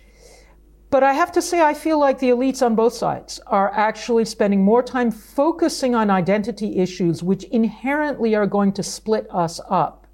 But 0.91 1.03
I 1.03 1.13
have 1.13 1.31
to 1.31 1.41
say, 1.41 1.61
I 1.61 1.73
feel 1.73 1.97
like 1.97 2.19
the 2.19 2.29
elites 2.29 2.63
on 2.63 2.75
both 2.75 2.93
sides 2.93 3.39
are 3.47 3.71
actually 3.73 4.25
spending 4.25 4.61
more 4.63 4.83
time 4.83 5.09
focusing 5.09 5.95
on 5.95 6.09
identity 6.09 6.79
issues, 6.79 7.23
which 7.23 7.45
inherently 7.45 8.35
are 8.35 8.45
going 8.45 8.73
to 8.73 8.83
split 8.83 9.25
us 9.31 9.61
up, 9.69 10.05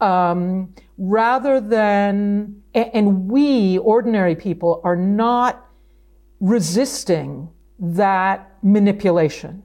um, 0.00 0.74
rather 0.98 1.60
than, 1.60 2.60
and 2.74 3.30
we, 3.30 3.78
ordinary 3.78 4.34
people, 4.34 4.80
are 4.82 4.96
not 4.96 5.64
resisting 6.40 7.48
that 7.78 8.50
manipulation. 8.64 9.64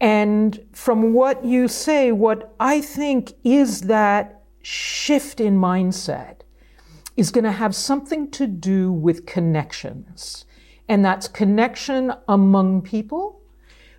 And 0.00 0.60
from 0.72 1.12
what 1.12 1.44
you 1.44 1.66
say, 1.66 2.12
what 2.12 2.54
I 2.60 2.80
think 2.80 3.32
is 3.42 3.80
that 3.82 4.44
shift 4.62 5.40
in 5.40 5.58
mindset 5.58 6.42
is 7.16 7.30
going 7.30 7.44
to 7.44 7.52
have 7.52 7.74
something 7.74 8.30
to 8.30 8.46
do 8.46 8.92
with 8.92 9.26
connections. 9.26 10.44
And 10.88 11.04
that's 11.04 11.28
connection 11.28 12.12
among 12.28 12.82
people. 12.82 13.40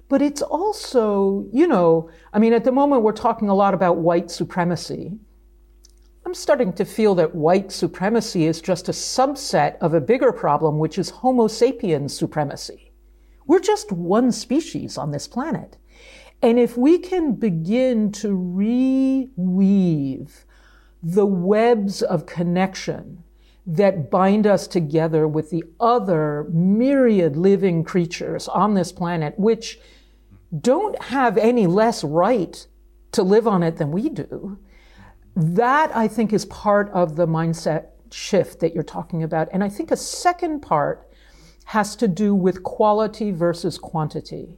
But 0.10 0.22
it's 0.22 0.42
also, 0.42 1.48
you 1.52 1.68
know, 1.68 2.10
I 2.32 2.40
mean, 2.40 2.54
at 2.54 2.64
the 2.64 2.72
moment 2.72 3.02
we're 3.02 3.12
talking 3.12 3.50
a 3.50 3.56
lot 3.56 3.74
about 3.74 3.98
white 3.98 4.32
supremacy. 4.32 5.18
I'm 6.26 6.34
starting 6.34 6.74
to 6.74 6.86
feel 6.86 7.16
that 7.16 7.36
white 7.36 7.72
supremacy 7.72 8.46
is 8.46 8.62
just 8.62 8.90
a 8.90 8.94
subset 8.94 9.78
of 9.80 9.94
a 9.94 10.02
bigger 10.02 10.32
problem, 10.32 10.78
which 10.78 10.98
is 10.98 11.10
Homo 11.10 11.48
sapiens 11.48 12.16
supremacy. 12.18 12.92
We're 13.46 13.60
just 13.60 13.92
one 13.92 14.32
species 14.32 14.98
on 14.98 15.12
this 15.12 15.28
planet. 15.28 15.78
And 16.42 16.60
if 16.60 16.78
we 16.78 17.00
can 17.00 17.34
begin 17.34 18.12
to 18.14 18.28
reweave 18.30 19.28
the 21.02 21.26
webs 21.26 22.02
of 22.02 22.26
connection 22.26 23.24
that 23.66 24.10
bind 24.10 24.48
us 24.48 24.66
together 24.66 25.28
with 25.28 25.50
the 25.50 25.64
other 25.80 26.48
myriad 26.52 27.36
living 27.36 27.84
creatures 27.84 28.48
on 28.48 28.74
this 28.74 28.92
planet, 28.92 29.38
which 29.38 29.80
don't 30.62 31.02
have 31.04 31.38
any 31.38 31.68
less 31.68 32.04
right 32.04 32.66
to 33.12 33.22
live 33.24 33.48
on 33.48 33.64
it 33.64 33.78
than 33.78 33.92
we 33.92 34.10
do. 34.10 34.58
That, 35.36 35.96
I 35.96 36.08
think, 36.08 36.32
is 36.32 36.46
part 36.46 36.90
of 36.92 37.16
the 37.16 37.28
mindset 37.28 37.88
shift 38.12 38.62
that 38.62 38.74
you're 38.74 38.84
talking 38.84 39.24
about. 39.24 39.50
And 39.52 39.64
I 39.64 39.70
think 39.70 39.92
a 39.92 39.98
second 39.98 40.62
part 40.62 41.10
has 41.66 41.96
to 41.98 42.08
do 42.08 42.34
with 42.34 42.64
quality 42.64 43.32
versus 43.32 43.78
quantity. 43.78 44.58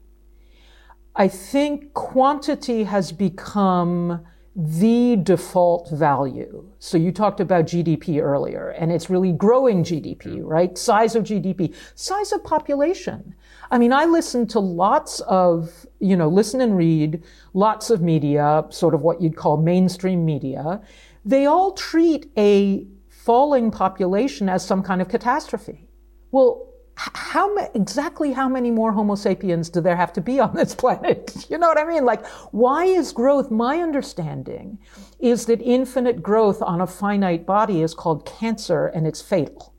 I 1.15 1.27
think 1.27 1.93
quantity 1.95 2.83
has 2.83 3.11
become 3.11 4.23
the 4.61 5.15
default 5.23 5.89
value. 5.89 6.69
So 6.79 6.97
you 6.97 7.13
talked 7.13 7.39
about 7.39 7.63
GDP 7.63 8.21
earlier, 8.21 8.71
and 8.71 8.91
it's 8.91 9.09
really 9.09 9.31
growing 9.31 9.85
GDP, 9.85 10.41
right? 10.43 10.77
Size 10.77 11.15
of 11.15 11.23
GDP, 11.23 11.73
size 11.95 12.33
of 12.33 12.43
population. 12.43 13.35
I 13.71 13.77
mean, 13.77 13.93
I 13.93 14.03
listen 14.03 14.45
to 14.47 14.59
lots 14.59 15.21
of, 15.21 15.87
you 16.01 16.17
know, 16.17 16.27
listen 16.27 16.59
and 16.59 16.75
read 16.75 17.23
lots 17.53 17.89
of 17.89 18.01
media, 18.01 18.65
sort 18.69 18.93
of 18.93 19.01
what 19.01 19.21
you'd 19.21 19.37
call 19.37 19.55
mainstream 19.55 20.25
media. 20.25 20.81
They 21.23 21.45
all 21.45 21.71
treat 21.71 22.29
a 22.37 22.85
falling 23.07 23.71
population 23.71 24.49
as 24.49 24.65
some 24.65 24.83
kind 24.83 25.01
of 25.01 25.07
catastrophe. 25.07 25.87
Well, 26.31 26.68
how 26.99 27.55
exactly 27.75 28.33
how 28.33 28.49
many 28.49 28.71
more 28.71 28.91
Homo 28.91 29.15
sapiens 29.15 29.69
do 29.69 29.79
there 29.79 29.95
have 29.95 30.11
to 30.13 30.21
be 30.21 30.39
on 30.39 30.53
this 30.53 30.75
planet? 30.83 31.45
You 31.49 31.57
know 31.57 31.67
what 31.67 31.77
I 31.77 31.85
mean? 31.85 32.03
Like, 32.03 32.25
why 32.51 32.85
is 32.85 33.13
growth? 33.13 33.49
My 33.49 33.79
understanding 33.79 34.79
is 35.19 35.45
that 35.45 35.61
infinite 35.61 36.21
growth 36.21 36.61
on 36.61 36.81
a 36.81 36.87
finite 36.87 37.45
body 37.45 37.81
is 37.81 37.93
called 37.93 38.25
cancer 38.25 38.87
and 38.87 39.07
it's 39.07 39.21
fatal. 39.21 39.73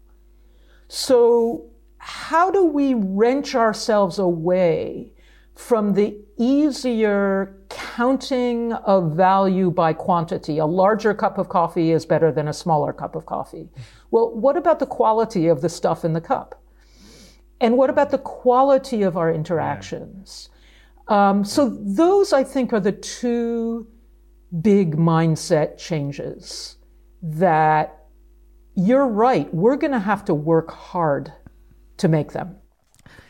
So, 0.88 1.66
how 1.98 2.50
do 2.50 2.64
we 2.64 2.94
wrench 2.94 3.54
ourselves 3.54 4.18
away 4.18 5.12
from 5.54 5.92
the 5.92 6.18
easier 6.38 7.58
counting 7.68 8.72
of 8.72 9.12
value 9.14 9.70
by 9.70 9.92
quantity? 9.92 10.56
A 10.56 10.64
larger 10.64 11.12
cup 11.12 11.36
of 11.36 11.50
coffee 11.50 11.92
is 11.92 12.06
better 12.06 12.32
than 12.32 12.48
a 12.48 12.54
smaller 12.54 12.94
cup 12.94 13.14
of 13.14 13.26
coffee. 13.26 13.68
Well, 14.10 14.34
what 14.34 14.56
about 14.56 14.78
the 14.78 14.86
quality 14.86 15.48
of 15.48 15.60
the 15.60 15.68
stuff 15.68 16.02
in 16.02 16.14
the 16.14 16.20
cup? 16.22 16.59
And 17.60 17.76
what 17.76 17.90
about 17.90 18.10
the 18.10 18.18
quality 18.18 19.02
of 19.02 19.16
our 19.16 19.32
interactions? 19.32 20.48
Um, 21.08 21.44
so 21.44 21.68
those, 21.68 22.32
I 22.32 22.44
think, 22.44 22.72
are 22.72 22.80
the 22.80 22.92
two 22.92 23.86
big 24.62 24.96
mindset 24.96 25.76
changes 25.76 26.76
that 27.22 28.06
you're 28.74 29.06
right. 29.06 29.52
We're 29.52 29.76
going 29.76 29.92
to 29.92 29.98
have 29.98 30.24
to 30.26 30.34
work 30.34 30.70
hard 30.70 31.32
to 31.98 32.08
make 32.08 32.32
them. 32.32 32.56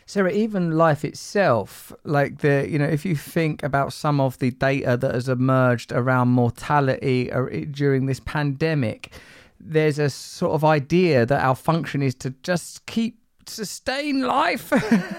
Sarah, 0.05 0.31
even 0.31 0.71
life 0.71 1.05
itself, 1.05 1.93
like 2.03 2.39
the, 2.39 2.67
you 2.69 2.77
know, 2.77 2.85
if 2.85 3.05
you 3.05 3.15
think 3.15 3.63
about 3.63 3.93
some 3.93 4.19
of 4.19 4.37
the 4.39 4.51
data 4.51 4.97
that 4.97 5.13
has 5.13 5.29
emerged 5.29 5.91
around 5.91 6.29
mortality 6.29 7.31
uh, 7.31 7.45
during 7.71 8.07
this 8.07 8.19
pandemic, 8.19 9.13
there's 9.59 9.99
a 9.99 10.09
sort 10.09 10.53
of 10.53 10.65
idea 10.65 11.25
that 11.25 11.41
our 11.41 11.55
function 11.55 12.01
is 12.01 12.13
to 12.15 12.31
just 12.43 12.85
keep 12.87 13.20
sustain 13.47 14.21
life, 14.21 14.71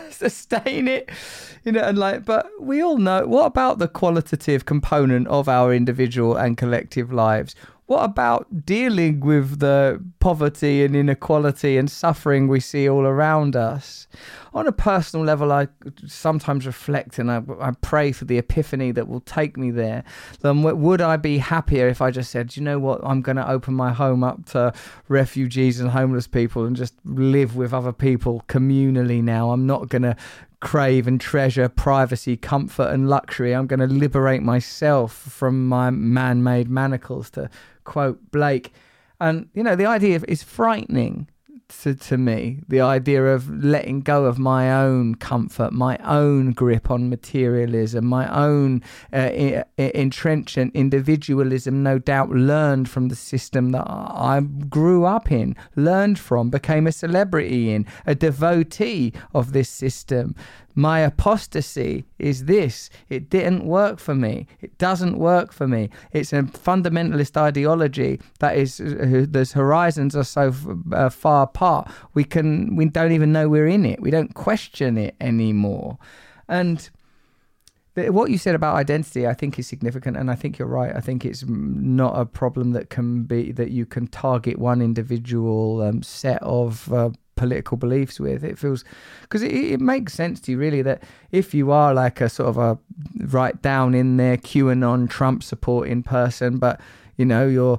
sustain 0.10 0.88
it, 0.88 1.10
you 1.64 1.72
know, 1.72 1.82
and 1.82 1.98
like, 1.98 2.24
but 2.24 2.48
we 2.60 2.82
all 2.82 2.98
know 2.98 3.26
what 3.26 3.46
about 3.46 3.78
the 3.78 3.88
qualitative 3.88 4.64
component 4.64 5.26
of 5.28 5.48
our 5.48 5.72
individual 5.72 6.36
and 6.36 6.56
collective 6.56 7.12
lives? 7.12 7.54
What 7.86 8.04
about 8.04 8.64
dealing 8.64 9.20
with 9.20 9.58
the 9.58 10.02
poverty 10.20 10.84
and 10.84 10.94
inequality 10.94 11.76
and 11.76 11.90
suffering 11.90 12.46
we 12.46 12.60
see 12.60 12.88
all 12.88 13.04
around 13.04 13.56
us? 13.56 14.06
On 14.54 14.66
a 14.66 14.72
personal 14.72 15.26
level, 15.26 15.50
I 15.50 15.68
sometimes 16.06 16.64
reflect 16.64 17.18
and 17.18 17.30
I, 17.30 17.42
I 17.60 17.72
pray 17.80 18.12
for 18.12 18.24
the 18.24 18.38
epiphany 18.38 18.92
that 18.92 19.08
will 19.08 19.20
take 19.20 19.56
me 19.56 19.70
there. 19.70 20.04
Then 20.40 20.62
would 20.62 21.00
I 21.00 21.16
be 21.16 21.38
happier 21.38 21.88
if 21.88 22.00
I 22.00 22.12
just 22.12 22.30
said, 22.30 22.56
you 22.56 22.62
know 22.62 22.78
what, 22.78 23.00
I'm 23.02 23.20
going 23.20 23.36
to 23.36 23.50
open 23.50 23.74
my 23.74 23.92
home 23.92 24.22
up 24.22 24.46
to 24.46 24.72
refugees 25.08 25.80
and 25.80 25.90
homeless 25.90 26.28
people 26.28 26.64
and 26.64 26.76
just 26.76 26.94
live 27.04 27.56
with 27.56 27.74
other 27.74 27.92
people 27.92 28.44
communally 28.48 29.22
now? 29.22 29.50
I'm 29.50 29.66
not 29.66 29.88
going 29.88 30.02
to 30.02 30.16
crave 30.60 31.08
and 31.08 31.20
treasure 31.20 31.68
privacy, 31.68 32.36
comfort, 32.36 32.88
and 32.90 33.10
luxury. 33.10 33.52
I'm 33.52 33.66
going 33.66 33.80
to 33.80 33.86
liberate 33.86 34.42
myself 34.42 35.12
from 35.12 35.68
my 35.68 35.90
man 35.90 36.44
made 36.44 36.70
manacles, 36.70 37.28
to 37.30 37.50
quote 37.84 38.30
Blake. 38.30 38.72
And, 39.20 39.48
you 39.54 39.62
know, 39.62 39.76
the 39.76 39.86
idea 39.86 40.20
is 40.26 40.42
frightening 40.42 41.28
to, 41.80 41.94
to 41.94 42.18
me 42.18 42.60
the 42.68 42.80
idea 42.80 43.24
of 43.24 43.64
letting 43.64 44.00
go 44.00 44.24
of 44.24 44.38
my 44.38 44.72
own 44.72 45.14
comfort, 45.14 45.72
my 45.72 45.98
own 46.04 46.52
grip 46.52 46.90
on 46.90 47.08
materialism, 47.08 48.06
my 48.06 48.32
own 48.32 48.82
uh, 49.12 49.62
individualism, 49.78 51.82
no 51.82 51.98
doubt 51.98 52.30
learned 52.30 52.88
from 52.88 53.08
the 53.08 53.16
system 53.16 53.72
that 53.72 53.86
I 53.88 54.40
grew 54.68 55.04
up 55.04 55.30
in, 55.30 55.56
learned 55.76 56.18
from, 56.18 56.50
became 56.50 56.86
a 56.86 56.92
celebrity 56.92 57.72
in, 57.72 57.86
a 58.06 58.14
devotee 58.14 59.12
of 59.34 59.52
this 59.52 59.68
system. 59.68 60.34
My 60.74 61.00
apostasy 61.00 62.04
is 62.18 62.46
this 62.46 62.88
it 63.08 63.28
didn't 63.28 63.64
work 63.64 63.98
for 63.98 64.14
me. 64.14 64.46
It 64.60 64.78
doesn't 64.78 65.18
work 65.18 65.52
for 65.52 65.68
me. 65.68 65.90
It's 66.12 66.32
a 66.32 66.42
fundamentalist 66.42 67.36
ideology 67.36 68.20
that 68.38 68.56
is, 68.56 68.80
those 68.82 69.52
horizons 69.52 70.16
are 70.16 70.24
so 70.24 70.54
uh, 70.92 71.10
far 71.10 71.46
apart. 71.62 71.90
We, 72.14 72.24
can, 72.24 72.76
we 72.76 72.86
don't 72.86 73.12
even 73.12 73.32
know 73.32 73.48
we're 73.48 73.68
in 73.68 73.84
it. 73.84 74.00
We 74.00 74.10
don't 74.10 74.34
question 74.34 74.98
it 74.98 75.14
anymore. 75.20 75.98
And 76.48 76.90
what 77.94 78.30
you 78.30 78.38
said 78.38 78.54
about 78.54 78.74
identity, 78.74 79.26
I 79.26 79.34
think, 79.34 79.58
is 79.58 79.66
significant, 79.66 80.16
and 80.16 80.30
I 80.30 80.34
think 80.34 80.58
you're 80.58 80.68
right. 80.68 80.94
I 80.94 81.00
think 81.00 81.24
it's 81.24 81.44
not 81.46 82.18
a 82.18 82.24
problem 82.24 82.72
that 82.72 82.90
can 82.90 83.24
be 83.24 83.52
that 83.52 83.70
you 83.70 83.84
can 83.84 84.06
target 84.06 84.58
one 84.58 84.80
individual 84.80 85.82
um, 85.82 86.02
set 86.02 86.42
of 86.42 86.90
uh, 86.92 87.10
political 87.36 87.76
beliefs 87.76 88.18
with. 88.18 88.44
It 88.44 88.58
feels 88.58 88.82
because 89.20 89.42
it, 89.42 89.52
it, 89.52 89.80
makes 89.80 90.14
sense 90.14 90.40
to 90.40 90.52
you 90.52 90.58
really 90.58 90.80
that 90.82 91.02
if 91.32 91.52
you 91.52 91.70
are 91.70 91.92
like 91.92 92.22
a 92.22 92.30
sort 92.30 92.48
of 92.48 92.56
a 92.56 92.78
right 93.26 93.60
down 93.60 93.94
in 93.94 94.16
there 94.16 94.38
QAnon 94.38 95.10
Trump 95.10 95.42
supporting 95.42 96.02
person, 96.02 96.56
but 96.56 96.80
you 97.18 97.26
know 97.26 97.46
your 97.46 97.78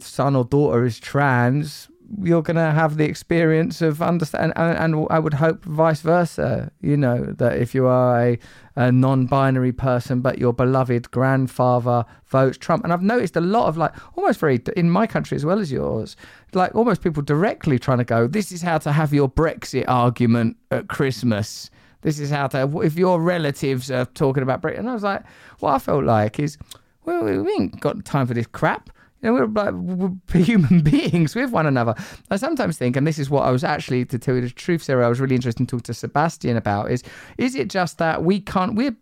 son 0.00 0.36
or 0.36 0.44
daughter 0.44 0.84
is 0.84 1.00
trans, 1.00 1.88
you're 2.22 2.42
going 2.42 2.56
to 2.56 2.70
have 2.70 2.96
the 2.96 3.04
experience 3.04 3.82
of 3.82 4.00
understand, 4.00 4.52
and, 4.56 4.78
and 4.78 5.06
I 5.10 5.18
would 5.18 5.34
hope 5.34 5.64
vice 5.64 6.00
versa. 6.00 6.70
You 6.80 6.96
know 6.96 7.24
that 7.38 7.58
if 7.58 7.74
you 7.74 7.86
are 7.86 8.20
a, 8.20 8.38
a 8.76 8.92
non-binary 8.92 9.72
person, 9.72 10.20
but 10.20 10.38
your 10.38 10.52
beloved 10.52 11.10
grandfather 11.10 12.04
votes 12.26 12.58
Trump, 12.58 12.84
and 12.84 12.92
I've 12.92 13.02
noticed 13.02 13.36
a 13.36 13.40
lot 13.40 13.66
of 13.66 13.76
like 13.76 13.92
almost 14.16 14.38
very 14.38 14.60
in 14.76 14.90
my 14.90 15.06
country 15.06 15.36
as 15.36 15.44
well 15.44 15.58
as 15.58 15.72
yours, 15.72 16.16
like 16.52 16.74
almost 16.74 17.02
people 17.02 17.22
directly 17.22 17.78
trying 17.78 17.98
to 17.98 18.04
go, 18.04 18.26
this 18.26 18.52
is 18.52 18.62
how 18.62 18.78
to 18.78 18.92
have 18.92 19.12
your 19.12 19.28
Brexit 19.28 19.84
argument 19.88 20.56
at 20.70 20.88
Christmas. 20.88 21.70
This 22.02 22.20
is 22.20 22.30
how 22.30 22.46
to 22.48 22.80
if 22.80 22.96
your 22.96 23.20
relatives 23.20 23.90
are 23.90 24.06
talking 24.06 24.42
about 24.42 24.62
Brexit, 24.62 24.78
and 24.78 24.88
I 24.88 24.94
was 24.94 25.02
like, 25.02 25.24
what 25.58 25.72
I 25.74 25.78
felt 25.78 26.04
like 26.04 26.38
is, 26.38 26.56
well, 27.04 27.24
we 27.24 27.52
ain't 27.52 27.80
got 27.80 28.04
time 28.04 28.26
for 28.26 28.34
this 28.34 28.46
crap 28.46 28.90
you 29.22 29.30
know, 29.30 29.46
we're, 29.46 29.72
we're 29.72 30.12
human 30.42 30.82
beings 30.82 31.34
with 31.34 31.50
one 31.50 31.66
another. 31.66 31.94
I 32.30 32.36
sometimes 32.36 32.78
think, 32.78 32.96
and 32.96 33.06
this 33.06 33.18
is 33.18 33.30
what 33.30 33.42
I 33.42 33.50
was 33.50 33.64
actually, 33.64 34.04
to 34.06 34.18
tell 34.18 34.34
you 34.34 34.42
the 34.42 34.50
truth, 34.50 34.82
Sarah, 34.82 35.06
I 35.06 35.08
was 35.08 35.20
really 35.20 35.34
interested 35.34 35.60
in 35.60 35.66
talking 35.66 35.84
to 35.84 35.94
Sebastian 35.94 36.56
about 36.56 36.90
is, 36.90 37.02
is 37.38 37.54
it 37.54 37.68
just 37.68 37.98
that 37.98 38.24
we 38.24 38.40
can't, 38.40 38.74
we're 38.74 38.96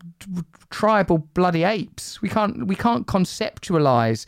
tribal 0.69 1.19
bloody 1.19 1.63
apes. 1.63 2.21
We 2.21 2.29
can't, 2.29 2.67
we 2.67 2.75
can't 2.75 3.07
conceptualize 3.07 4.25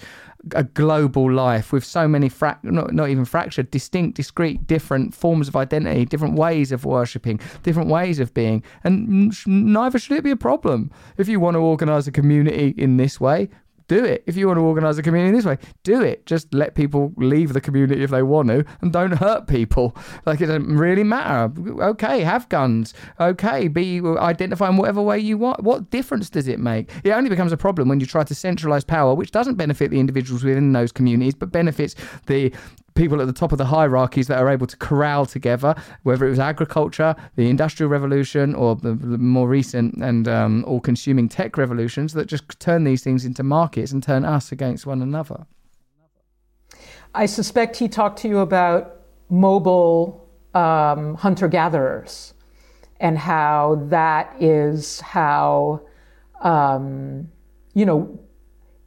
a 0.56 0.64
global 0.64 1.32
life 1.32 1.72
with 1.72 1.84
so 1.84 2.08
many 2.08 2.30
fra- 2.30 2.60
not, 2.64 2.94
not 2.94 3.10
even 3.10 3.26
fractured 3.26 3.72
distinct 3.72 4.16
discrete 4.16 4.66
different 4.68 5.14
forms 5.14 5.48
of 5.48 5.56
identity 5.56 6.06
different 6.06 6.36
ways 6.36 6.72
of 6.72 6.86
worshipping 6.86 7.40
different 7.64 7.90
ways 7.90 8.20
of 8.20 8.34
being 8.34 8.64
and 8.84 9.36
neither 9.48 10.00
should 10.00 10.16
it 10.16 10.24
be 10.24 10.32
a 10.32 10.38
problem 10.38 10.92
if 11.18 11.28
you 11.28 11.40
want 11.40 11.56
to 11.56 11.60
organize 11.60 12.08
a 12.08 12.12
community 12.12 12.74
in 12.78 12.98
this 12.98 13.20
way 13.20 13.50
do 13.88 14.04
it. 14.04 14.24
If 14.26 14.36
you 14.36 14.48
want 14.48 14.58
to 14.58 14.62
organise 14.64 14.98
a 14.98 15.04
community 15.04 15.36
this 15.36 15.46
way, 15.46 15.58
do 15.84 16.02
it. 16.02 16.26
Just 16.26 16.54
let 16.54 16.76
people 16.76 17.14
leave 17.18 17.54
the 17.54 17.62
community 17.62 18.04
if 18.04 18.10
they 18.10 18.24
want 18.24 18.50
to 18.50 18.66
and 18.82 18.92
don't 18.92 19.12
hurt 19.12 19.48
people. 19.48 19.96
Like 20.26 20.42
it 20.42 20.48
doesn't 20.48 20.76
really 20.76 21.04
matter. 21.04 21.54
Okay, 21.82 22.22
have 22.22 22.50
guns. 22.50 22.94
Okay, 23.20 23.68
be 23.68 24.02
identify 24.02 24.70
in 24.70 24.78
whatever 24.78 25.02
way 25.02 25.20
you 25.20 25.38
want. 25.38 25.64
What 25.64 25.90
difference 25.90 26.30
does 26.30 26.48
it 26.48 26.60
make? 26.60 26.92
It 27.04 27.12
only 27.12 27.30
becomes 27.30 27.52
a 27.52 27.58
problem 27.58 27.88
when 27.88 28.00
you 28.00 28.06
try 28.06 28.24
to 28.24 28.34
centralise 28.34 28.86
power, 28.86 29.14
which 29.14 29.32
doesn't 29.32 29.56
benefit 29.56 29.92
the 29.92 30.00
individuals 30.00 30.44
within 30.44 30.74
those 30.74 30.92
communities, 30.92 31.36
but 31.36 31.52
benefits 31.52 31.96
the 32.26 32.54
people 32.98 33.22
at 33.22 33.28
the 33.28 33.34
top 33.34 33.52
of 33.52 33.58
the 33.58 33.66
hierarchies 33.66 34.28
that 34.28 34.40
are 34.40 34.50
able 34.50 34.68
to 34.68 34.76
corral 34.78 35.26
together, 35.26 35.76
whether 36.04 36.26
it 36.26 36.30
was 36.32 36.40
agriculture, 36.40 37.16
the 37.36 37.50
industrial 37.50 37.90
revolution, 37.90 38.56
or 38.56 38.76
the, 38.76 38.94
more 38.96 39.48
recent 39.48 39.96
and 40.02 40.28
um, 40.28 40.66
all 40.66 40.82
consuming 40.82 41.30
tech 41.30 41.58
revolutions 41.58 42.14
that 42.14 42.26
just 42.26 42.60
turn 42.60 42.84
these 42.84 43.04
things 43.04 43.24
into 43.24 43.44
markets 43.44 43.92
and 43.92 44.04
turn 44.04 44.26
us 44.26 44.52
against 44.52 44.86
one 44.86 45.02
another. 45.02 45.46
I 47.14 47.26
suspect 47.28 47.78
he 47.78 47.88
talked 47.88 48.20
to 48.20 48.28
you 48.28 48.40
about 48.40 49.02
mobile 49.30 50.28
um, 50.54 51.16
hunter 51.16 51.48
gatherers 51.48 52.34
and 53.00 53.18
how 53.18 53.86
that 53.90 54.36
is 54.42 55.00
how, 55.02 55.82
um, 56.42 57.30
you 57.74 57.86
know, 57.86 58.20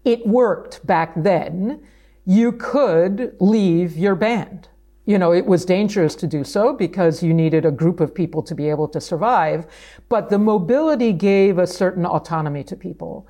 it 0.04 0.26
worked 0.26 0.84
back 0.86 1.12
then 1.16 1.86
you 2.24 2.52
could 2.52 3.36
leave 3.40 3.96
your 3.96 4.14
band. 4.14 4.68
You 5.06 5.18
know, 5.18 5.32
it 5.32 5.46
was 5.46 5.64
dangerous 5.64 6.14
to 6.16 6.26
do 6.26 6.44
so 6.44 6.72
because 6.72 7.22
you 7.22 7.34
needed 7.34 7.64
a 7.64 7.70
group 7.70 8.00
of 8.00 8.14
people 8.14 8.42
to 8.44 8.54
be 8.54 8.68
able 8.68 8.86
to 8.88 9.00
survive, 9.00 9.66
but 10.08 10.30
the 10.30 10.38
mobility 10.38 11.12
gave 11.12 11.58
a 11.58 11.66
certain 11.66 12.06
autonomy 12.06 12.62
to 12.64 12.76
people. 12.76 13.26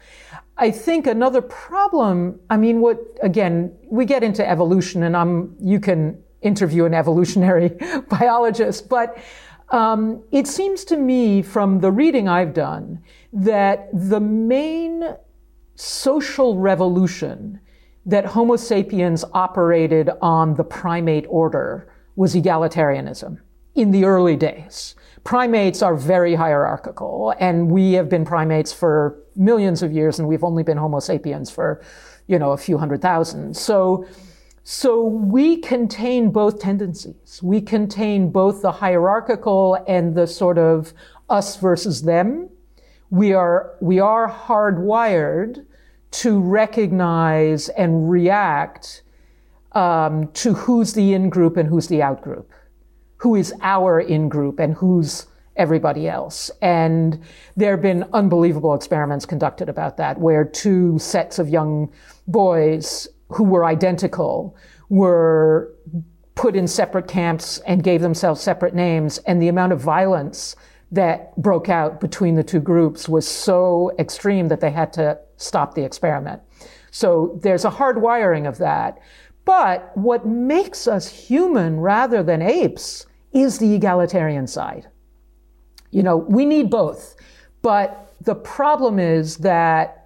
I 0.56 0.70
think 0.70 1.06
another 1.06 1.40
problem, 1.40 2.38
I 2.50 2.58
mean, 2.58 2.80
what, 2.80 2.98
again, 3.22 3.72
we 3.86 4.04
get 4.04 4.22
into 4.22 4.46
evolution 4.46 5.04
and 5.04 5.16
I'm, 5.16 5.56
you 5.58 5.80
can 5.80 6.22
interview 6.42 6.84
an 6.84 6.92
evolutionary 6.92 7.70
biologist, 8.08 8.88
but 8.88 9.16
um, 9.70 10.22
it 10.32 10.46
seems 10.46 10.84
to 10.84 10.96
me 10.96 11.40
from 11.42 11.80
the 11.80 11.92
reading 11.92 12.28
I've 12.28 12.52
done 12.52 13.02
that 13.32 13.88
the 13.92 14.20
main 14.20 15.16
social 15.76 16.58
revolution 16.58 17.60
that 18.06 18.24
Homo 18.26 18.56
sapiens 18.56 19.24
operated 19.32 20.10
on 20.22 20.54
the 20.54 20.64
primate 20.64 21.26
order 21.28 21.86
was 22.16 22.34
egalitarianism 22.34 23.38
in 23.74 23.90
the 23.90 24.04
early 24.04 24.36
days. 24.36 24.94
Primates 25.22 25.82
are 25.82 25.94
very 25.94 26.34
hierarchical, 26.34 27.34
and 27.38 27.70
we 27.70 27.92
have 27.92 28.08
been 28.08 28.24
primates 28.24 28.72
for 28.72 29.18
millions 29.36 29.82
of 29.82 29.92
years, 29.92 30.18
and 30.18 30.26
we've 30.26 30.44
only 30.44 30.62
been 30.62 30.78
Homo 30.78 30.98
sapiens 30.98 31.50
for, 31.50 31.82
you 32.26 32.38
know, 32.38 32.52
a 32.52 32.56
few 32.56 32.78
hundred 32.78 33.02
thousand. 33.02 33.56
So, 33.56 34.06
so 34.64 35.04
we 35.04 35.58
contain 35.58 36.30
both 36.30 36.58
tendencies. 36.60 37.40
We 37.42 37.60
contain 37.60 38.30
both 38.30 38.62
the 38.62 38.72
hierarchical 38.72 39.84
and 39.86 40.14
the 40.14 40.26
sort 40.26 40.58
of 40.58 40.94
us 41.28 41.56
versus 41.56 42.02
them. 42.02 42.48
We 43.10 43.34
are, 43.34 43.74
we 43.80 44.00
are 44.00 44.30
hardwired 44.30 45.66
to 46.10 46.40
recognize 46.40 47.68
and 47.70 48.10
react 48.10 49.02
um, 49.72 50.28
to 50.32 50.54
who's 50.54 50.94
the 50.94 51.12
in 51.12 51.30
group 51.30 51.56
and 51.56 51.68
who's 51.68 51.88
the 51.88 52.02
out 52.02 52.22
group, 52.22 52.50
who 53.18 53.36
is 53.36 53.54
our 53.62 54.00
in 54.00 54.28
group 54.28 54.58
and 54.58 54.74
who's 54.74 55.26
everybody 55.56 56.08
else. 56.08 56.50
And 56.62 57.22
there 57.56 57.72
have 57.72 57.82
been 57.82 58.04
unbelievable 58.12 58.74
experiments 58.74 59.26
conducted 59.26 59.68
about 59.68 59.96
that, 59.98 60.18
where 60.18 60.44
two 60.44 60.98
sets 60.98 61.38
of 61.38 61.48
young 61.48 61.92
boys 62.26 63.06
who 63.28 63.44
were 63.44 63.64
identical 63.64 64.56
were 64.88 65.72
put 66.34 66.56
in 66.56 66.66
separate 66.66 67.06
camps 67.06 67.58
and 67.66 67.84
gave 67.84 68.00
themselves 68.00 68.40
separate 68.40 68.74
names, 68.74 69.18
and 69.18 69.40
the 69.40 69.48
amount 69.48 69.72
of 69.72 69.80
violence 69.80 70.56
that 70.92 71.36
broke 71.36 71.68
out 71.68 72.00
between 72.00 72.34
the 72.34 72.42
two 72.42 72.60
groups 72.60 73.08
was 73.08 73.26
so 73.26 73.92
extreme 73.98 74.48
that 74.48 74.60
they 74.60 74.70
had 74.70 74.92
to 74.94 75.18
stop 75.36 75.74
the 75.74 75.84
experiment. 75.84 76.42
So 76.90 77.38
there's 77.42 77.64
a 77.64 77.70
hard 77.70 78.02
wiring 78.02 78.46
of 78.46 78.58
that. 78.58 78.98
But 79.44 79.96
what 79.96 80.26
makes 80.26 80.86
us 80.86 81.08
human 81.08 81.80
rather 81.80 82.22
than 82.22 82.42
apes 82.42 83.06
is 83.32 83.58
the 83.58 83.74
egalitarian 83.74 84.46
side. 84.46 84.88
You 85.90 86.02
know, 86.02 86.16
we 86.16 86.44
need 86.44 86.70
both. 86.70 87.16
But 87.62 88.14
the 88.20 88.34
problem 88.34 88.98
is 88.98 89.38
that 89.38 89.96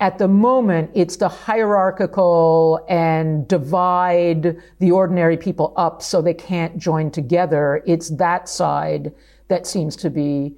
at 0.00 0.16
the 0.16 0.28
moment, 0.28 0.90
it's 0.94 1.16
the 1.16 1.28
hierarchical 1.28 2.84
and 2.88 3.46
divide 3.46 4.56
the 4.78 4.90
ordinary 4.90 5.36
people 5.36 5.74
up 5.76 6.00
so 6.00 6.22
they 6.22 6.32
can't 6.32 6.78
join 6.78 7.10
together. 7.10 7.82
It's 7.86 8.08
that 8.16 8.48
side 8.48 9.12
that 9.50 9.66
seems 9.66 9.96
to 9.96 10.08
be 10.08 10.54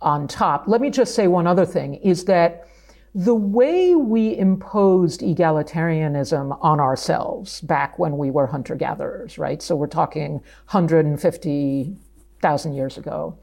on 0.00 0.28
top. 0.28 0.68
Let 0.68 0.80
me 0.80 0.90
just 0.90 1.16
say 1.16 1.26
one 1.26 1.48
other 1.48 1.66
thing 1.66 1.96
is 1.96 2.26
that 2.26 2.68
the 3.14 3.34
way 3.34 3.94
we 3.94 4.36
imposed 4.36 5.22
egalitarianism 5.22 6.58
on 6.60 6.80
ourselves 6.80 7.62
back 7.62 7.98
when 7.98 8.18
we 8.18 8.30
were 8.30 8.46
hunter 8.46 8.76
gatherers, 8.76 9.38
right? 9.38 9.62
So 9.62 9.74
we're 9.74 9.86
talking 9.86 10.32
150,000 10.70 12.74
years 12.74 12.98
ago, 12.98 13.38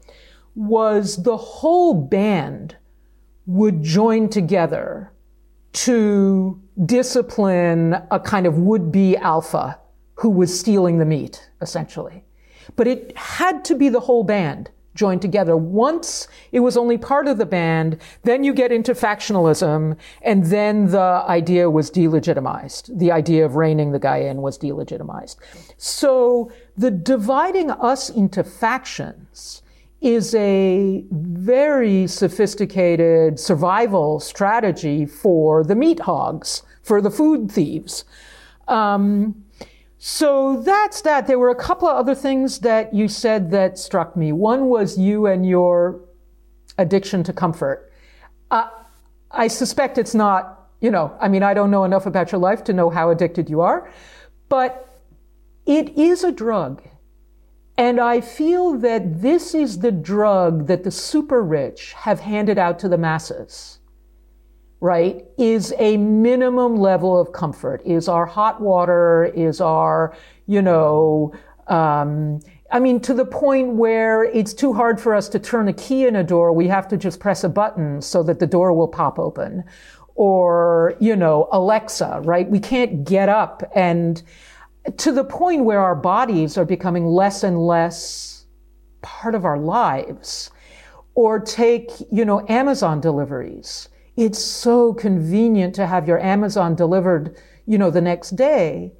was 0.54 1.24
the 1.24 1.36
whole 1.36 1.92
band 1.92 2.76
would 3.46 3.82
join 3.82 4.28
together 4.28 5.10
to 5.72 6.62
discipline 6.86 7.96
a 8.12 8.20
kind 8.20 8.46
of 8.46 8.58
would 8.58 8.92
be 8.92 9.16
alpha 9.16 9.80
who 10.14 10.30
was 10.30 10.56
stealing 10.56 10.98
the 10.98 11.04
meat, 11.04 11.50
essentially. 11.60 12.24
But 12.76 12.86
it 12.86 13.16
had 13.16 13.64
to 13.64 13.74
be 13.74 13.88
the 13.88 13.98
whole 13.98 14.22
band 14.22 14.70
joined 14.94 15.22
together. 15.22 15.56
Once 15.56 16.28
it 16.52 16.60
was 16.60 16.76
only 16.76 16.96
part 16.98 17.26
of 17.26 17.38
the 17.38 17.46
band, 17.46 17.98
then 18.22 18.44
you 18.44 18.52
get 18.54 18.72
into 18.72 18.94
factionalism, 18.94 19.96
and 20.22 20.44
then 20.46 20.86
the 20.86 21.24
idea 21.26 21.70
was 21.70 21.90
delegitimized. 21.90 22.96
The 22.98 23.12
idea 23.12 23.44
of 23.44 23.56
reining 23.56 23.92
the 23.92 23.98
guy 23.98 24.18
in 24.18 24.42
was 24.42 24.58
delegitimized. 24.58 25.36
So 25.76 26.50
the 26.76 26.90
dividing 26.90 27.70
us 27.70 28.10
into 28.10 28.44
factions 28.44 29.62
is 30.00 30.34
a 30.34 31.04
very 31.10 32.06
sophisticated 32.06 33.40
survival 33.40 34.20
strategy 34.20 35.06
for 35.06 35.64
the 35.64 35.74
meat 35.74 36.00
hogs, 36.00 36.62
for 36.82 37.00
the 37.00 37.10
food 37.10 37.50
thieves. 37.50 38.04
Um, 38.68 39.43
so 40.06 40.60
that's 40.60 41.00
that. 41.00 41.26
There 41.26 41.38
were 41.38 41.48
a 41.48 41.54
couple 41.54 41.88
of 41.88 41.96
other 41.96 42.14
things 42.14 42.58
that 42.58 42.92
you 42.92 43.08
said 43.08 43.50
that 43.52 43.78
struck 43.78 44.18
me. 44.18 44.32
One 44.32 44.66
was 44.66 44.98
you 44.98 45.24
and 45.24 45.48
your 45.48 45.98
addiction 46.76 47.22
to 47.22 47.32
comfort. 47.32 47.90
Uh, 48.50 48.68
I 49.30 49.48
suspect 49.48 49.96
it's 49.96 50.14
not, 50.14 50.68
you 50.82 50.90
know, 50.90 51.16
I 51.22 51.28
mean, 51.28 51.42
I 51.42 51.54
don't 51.54 51.70
know 51.70 51.84
enough 51.84 52.04
about 52.04 52.32
your 52.32 52.38
life 52.38 52.62
to 52.64 52.74
know 52.74 52.90
how 52.90 53.08
addicted 53.08 53.48
you 53.48 53.62
are, 53.62 53.90
but 54.50 55.00
it 55.64 55.96
is 55.96 56.22
a 56.22 56.30
drug. 56.30 56.82
And 57.78 57.98
I 57.98 58.20
feel 58.20 58.74
that 58.80 59.22
this 59.22 59.54
is 59.54 59.78
the 59.78 59.90
drug 59.90 60.66
that 60.66 60.84
the 60.84 60.90
super 60.90 61.42
rich 61.42 61.94
have 61.94 62.20
handed 62.20 62.58
out 62.58 62.78
to 62.80 62.90
the 62.90 62.98
masses 62.98 63.78
right, 64.84 65.24
is 65.38 65.72
a 65.78 65.96
minimum 65.96 66.76
level 66.76 67.18
of 67.18 67.32
comfort, 67.32 67.80
is 67.86 68.06
our 68.06 68.26
hot 68.26 68.60
water, 68.60 69.32
is 69.34 69.58
our, 69.58 70.14
you 70.46 70.60
know, 70.60 71.32
um, 71.68 72.38
I 72.70 72.80
mean, 72.80 73.00
to 73.00 73.14
the 73.14 73.24
point 73.24 73.76
where 73.76 74.24
it's 74.24 74.52
too 74.52 74.74
hard 74.74 75.00
for 75.00 75.14
us 75.14 75.30
to 75.30 75.38
turn 75.38 75.68
a 75.68 75.72
key 75.72 76.06
in 76.06 76.16
a 76.16 76.22
door, 76.22 76.52
we 76.52 76.68
have 76.68 76.86
to 76.88 76.98
just 76.98 77.18
press 77.18 77.44
a 77.44 77.48
button 77.48 78.02
so 78.02 78.22
that 78.24 78.40
the 78.40 78.46
door 78.46 78.74
will 78.74 78.88
pop 78.88 79.18
open. 79.18 79.64
Or, 80.16 80.96
you 81.00 81.16
know, 81.16 81.48
Alexa, 81.50 82.20
right? 82.22 82.46
We 82.46 82.60
can't 82.60 83.04
get 83.04 83.30
up 83.30 83.62
and 83.74 84.22
to 84.98 85.12
the 85.12 85.24
point 85.24 85.64
where 85.64 85.80
our 85.80 85.94
bodies 85.94 86.58
are 86.58 86.66
becoming 86.66 87.06
less 87.06 87.42
and 87.42 87.58
less 87.58 88.44
part 89.00 89.34
of 89.34 89.46
our 89.46 89.58
lives. 89.58 90.50
Or 91.14 91.40
take, 91.40 91.90
you 92.12 92.26
know, 92.26 92.44
Amazon 92.50 93.00
deliveries. 93.00 93.88
It's 94.16 94.38
so 94.38 94.94
convenient 94.94 95.74
to 95.74 95.86
have 95.86 96.06
your 96.06 96.20
Amazon 96.20 96.74
delivered, 96.74 97.36
you 97.66 97.78
know, 97.78 97.90
the 97.90 98.00
next 98.00 98.36
day. 98.36 98.92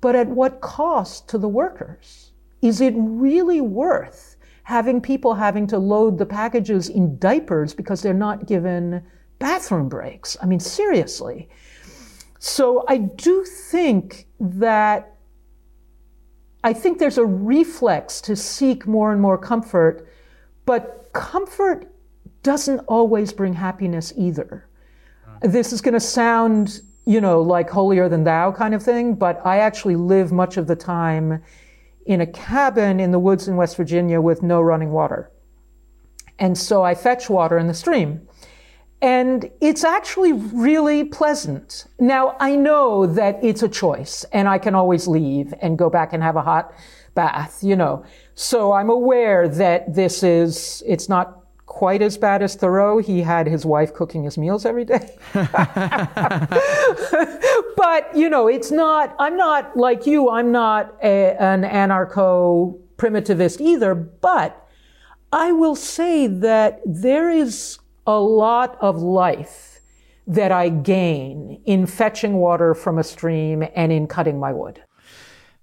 But 0.00 0.16
at 0.16 0.28
what 0.28 0.60
cost 0.60 1.28
to 1.28 1.38
the 1.38 1.48
workers? 1.48 2.32
Is 2.62 2.80
it 2.80 2.94
really 2.96 3.60
worth 3.60 4.36
having 4.64 5.00
people 5.00 5.34
having 5.34 5.66
to 5.66 5.78
load 5.78 6.18
the 6.18 6.26
packages 6.26 6.88
in 6.88 7.18
diapers 7.18 7.74
because 7.74 8.02
they're 8.02 8.14
not 8.14 8.46
given 8.46 9.02
bathroom 9.38 9.88
breaks? 9.88 10.36
I 10.42 10.46
mean, 10.46 10.60
seriously. 10.60 11.48
So 12.38 12.84
I 12.88 12.96
do 12.98 13.44
think 13.44 14.26
that 14.40 15.14
I 16.64 16.72
think 16.72 16.98
there's 16.98 17.18
a 17.18 17.26
reflex 17.26 18.20
to 18.22 18.36
seek 18.36 18.86
more 18.86 19.12
and 19.12 19.20
more 19.20 19.36
comfort, 19.36 20.08
but 20.64 21.10
comfort 21.12 21.91
doesn't 22.42 22.80
always 22.80 23.32
bring 23.32 23.54
happiness 23.54 24.12
either. 24.16 24.68
This 25.42 25.72
is 25.72 25.80
going 25.80 25.94
to 25.94 26.00
sound, 26.00 26.82
you 27.04 27.20
know, 27.20 27.40
like 27.40 27.68
holier 27.68 28.08
than 28.08 28.24
thou 28.24 28.52
kind 28.52 28.74
of 28.74 28.82
thing, 28.82 29.14
but 29.14 29.44
I 29.44 29.58
actually 29.58 29.96
live 29.96 30.32
much 30.32 30.56
of 30.56 30.66
the 30.66 30.76
time 30.76 31.42
in 32.06 32.20
a 32.20 32.26
cabin 32.26 33.00
in 33.00 33.10
the 33.10 33.18
woods 33.18 33.48
in 33.48 33.56
West 33.56 33.76
Virginia 33.76 34.20
with 34.20 34.42
no 34.42 34.60
running 34.60 34.90
water. 34.90 35.30
And 36.38 36.56
so 36.56 36.82
I 36.82 36.94
fetch 36.94 37.28
water 37.30 37.58
in 37.58 37.66
the 37.66 37.74
stream. 37.74 38.26
And 39.00 39.50
it's 39.60 39.82
actually 39.82 40.32
really 40.32 41.04
pleasant. 41.04 41.86
Now, 41.98 42.36
I 42.38 42.54
know 42.54 43.06
that 43.06 43.42
it's 43.42 43.64
a 43.64 43.68
choice 43.68 44.24
and 44.32 44.48
I 44.48 44.58
can 44.58 44.76
always 44.76 45.08
leave 45.08 45.52
and 45.60 45.76
go 45.76 45.90
back 45.90 46.12
and 46.12 46.22
have 46.22 46.36
a 46.36 46.42
hot 46.42 46.72
bath, 47.16 47.64
you 47.64 47.74
know. 47.74 48.04
So 48.34 48.72
I'm 48.72 48.90
aware 48.90 49.48
that 49.48 49.92
this 49.92 50.22
is, 50.22 50.84
it's 50.86 51.08
not 51.08 51.41
quite 51.72 52.02
as 52.02 52.18
bad 52.18 52.42
as 52.42 52.54
Thoreau. 52.54 52.98
He 52.98 53.22
had 53.22 53.46
his 53.46 53.64
wife 53.64 53.94
cooking 53.94 54.24
his 54.24 54.36
meals 54.36 54.66
every 54.66 54.84
day. 54.84 55.16
but, 57.76 58.14
you 58.14 58.28
know, 58.28 58.46
it's 58.46 58.70
not, 58.70 59.16
I'm 59.18 59.38
not 59.38 59.74
like 59.74 60.06
you, 60.06 60.28
I'm 60.28 60.52
not 60.52 60.94
a, 61.02 61.34
an 61.40 61.62
anarcho 61.62 62.78
primitivist 62.98 63.62
either, 63.62 63.94
but 63.94 64.68
I 65.32 65.52
will 65.52 65.74
say 65.74 66.26
that 66.26 66.82
there 66.84 67.30
is 67.30 67.78
a 68.06 68.20
lot 68.20 68.76
of 68.82 69.00
life 69.00 69.80
that 70.26 70.52
I 70.52 70.68
gain 70.68 71.62
in 71.64 71.86
fetching 71.86 72.34
water 72.34 72.74
from 72.74 72.98
a 72.98 73.02
stream 73.02 73.64
and 73.74 73.90
in 73.90 74.06
cutting 74.06 74.38
my 74.38 74.52
wood. 74.52 74.82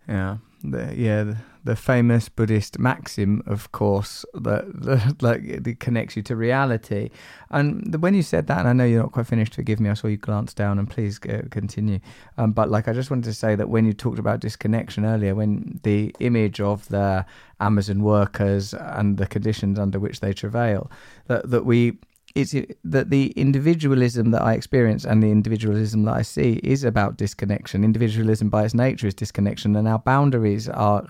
Yeah, 0.07 0.37
the, 0.63 0.93
yeah, 0.95 1.23
the, 1.23 1.37
the 1.63 1.75
famous 1.75 2.29
Buddhist 2.29 2.79
maxim, 2.79 3.43
of 3.45 3.71
course, 3.71 4.25
that, 4.33 4.65
that 4.83 5.15
like 5.21 5.43
it 5.43 5.79
connects 5.79 6.15
you 6.15 6.23
to 6.23 6.35
reality. 6.35 7.09
And 7.49 7.95
when 8.01 8.13
you 8.13 8.21
said 8.21 8.47
that, 8.47 8.59
and 8.59 8.67
I 8.67 8.73
know 8.73 8.85
you're 8.85 9.01
not 9.01 9.11
quite 9.11 9.27
finished, 9.27 9.55
forgive 9.55 9.79
me, 9.79 9.89
I 9.89 9.93
saw 9.93 10.07
you 10.07 10.17
glance 10.17 10.53
down, 10.53 10.79
and 10.79 10.89
please 10.89 11.19
uh, 11.27 11.43
continue. 11.51 11.99
Um, 12.37 12.51
but 12.51 12.69
like, 12.69 12.87
I 12.87 12.93
just 12.93 13.09
wanted 13.09 13.25
to 13.25 13.33
say 13.33 13.55
that 13.55 13.69
when 13.69 13.85
you 13.85 13.93
talked 13.93 14.19
about 14.19 14.39
disconnection 14.39 15.05
earlier, 15.05 15.35
when 15.35 15.79
the 15.83 16.15
image 16.19 16.59
of 16.59 16.87
the 16.89 17.25
Amazon 17.59 18.03
workers 18.03 18.73
and 18.73 19.17
the 19.17 19.27
conditions 19.27 19.77
under 19.77 19.99
which 19.99 20.19
they 20.19 20.33
travail, 20.33 20.89
that 21.27 21.49
that 21.49 21.65
we 21.65 21.97
it's 22.35 22.53
uh, 22.53 22.61
that 22.83 23.09
the 23.09 23.27
individualism 23.31 24.31
that 24.31 24.41
I 24.41 24.53
experience 24.53 25.05
and 25.05 25.21
the 25.21 25.31
individualism 25.31 26.03
that 26.03 26.13
I 26.13 26.21
see 26.21 26.59
is 26.63 26.83
about 26.83 27.17
disconnection. 27.17 27.83
Individualism, 27.83 28.49
by 28.49 28.65
its 28.65 28.73
nature, 28.73 29.07
is 29.07 29.13
disconnection, 29.13 29.75
and 29.75 29.87
our 29.87 29.99
boundaries 29.99 30.69
are. 30.69 31.05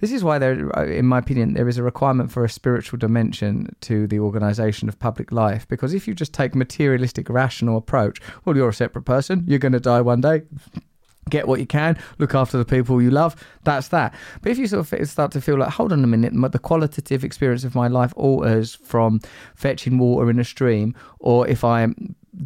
This 0.00 0.10
is 0.10 0.24
why 0.24 0.38
there, 0.38 0.76
uh, 0.78 0.86
in 0.86 1.04
my 1.04 1.18
opinion, 1.18 1.52
there 1.52 1.68
is 1.68 1.76
a 1.76 1.82
requirement 1.82 2.32
for 2.32 2.44
a 2.44 2.48
spiritual 2.48 2.98
dimension 2.98 3.76
to 3.82 4.06
the 4.06 4.18
organisation 4.18 4.88
of 4.88 4.98
public 4.98 5.30
life. 5.32 5.68
Because 5.68 5.92
if 5.92 6.08
you 6.08 6.14
just 6.14 6.32
take 6.32 6.54
materialistic, 6.54 7.28
rational 7.28 7.76
approach, 7.76 8.20
well, 8.44 8.56
you're 8.56 8.70
a 8.70 8.74
separate 8.74 9.04
person. 9.04 9.44
You're 9.46 9.58
going 9.58 9.72
to 9.72 9.80
die 9.80 10.00
one 10.00 10.22
day 10.22 10.42
get 11.30 11.48
what 11.48 11.60
you 11.60 11.66
can, 11.66 11.96
look 12.18 12.34
after 12.34 12.58
the 12.58 12.64
people 12.64 13.00
you 13.00 13.10
love. 13.10 13.36
That's 13.64 13.88
that. 13.88 14.14
But 14.42 14.52
if 14.52 14.58
you 14.58 14.66
sort 14.66 14.92
of 14.92 15.08
start 15.08 15.32
to 15.32 15.40
feel 15.40 15.58
like, 15.58 15.70
hold 15.70 15.92
on 15.92 16.04
a 16.04 16.06
minute, 16.06 16.32
the 16.52 16.58
qualitative 16.58 17.24
experience 17.24 17.64
of 17.64 17.74
my 17.74 17.88
life 17.88 18.12
alters 18.16 18.74
from 18.74 19.20
fetching 19.54 19.98
water 19.98 20.28
in 20.30 20.38
a 20.38 20.44
stream, 20.44 20.94
or 21.18 21.46
if 21.46 21.64
I 21.64 21.88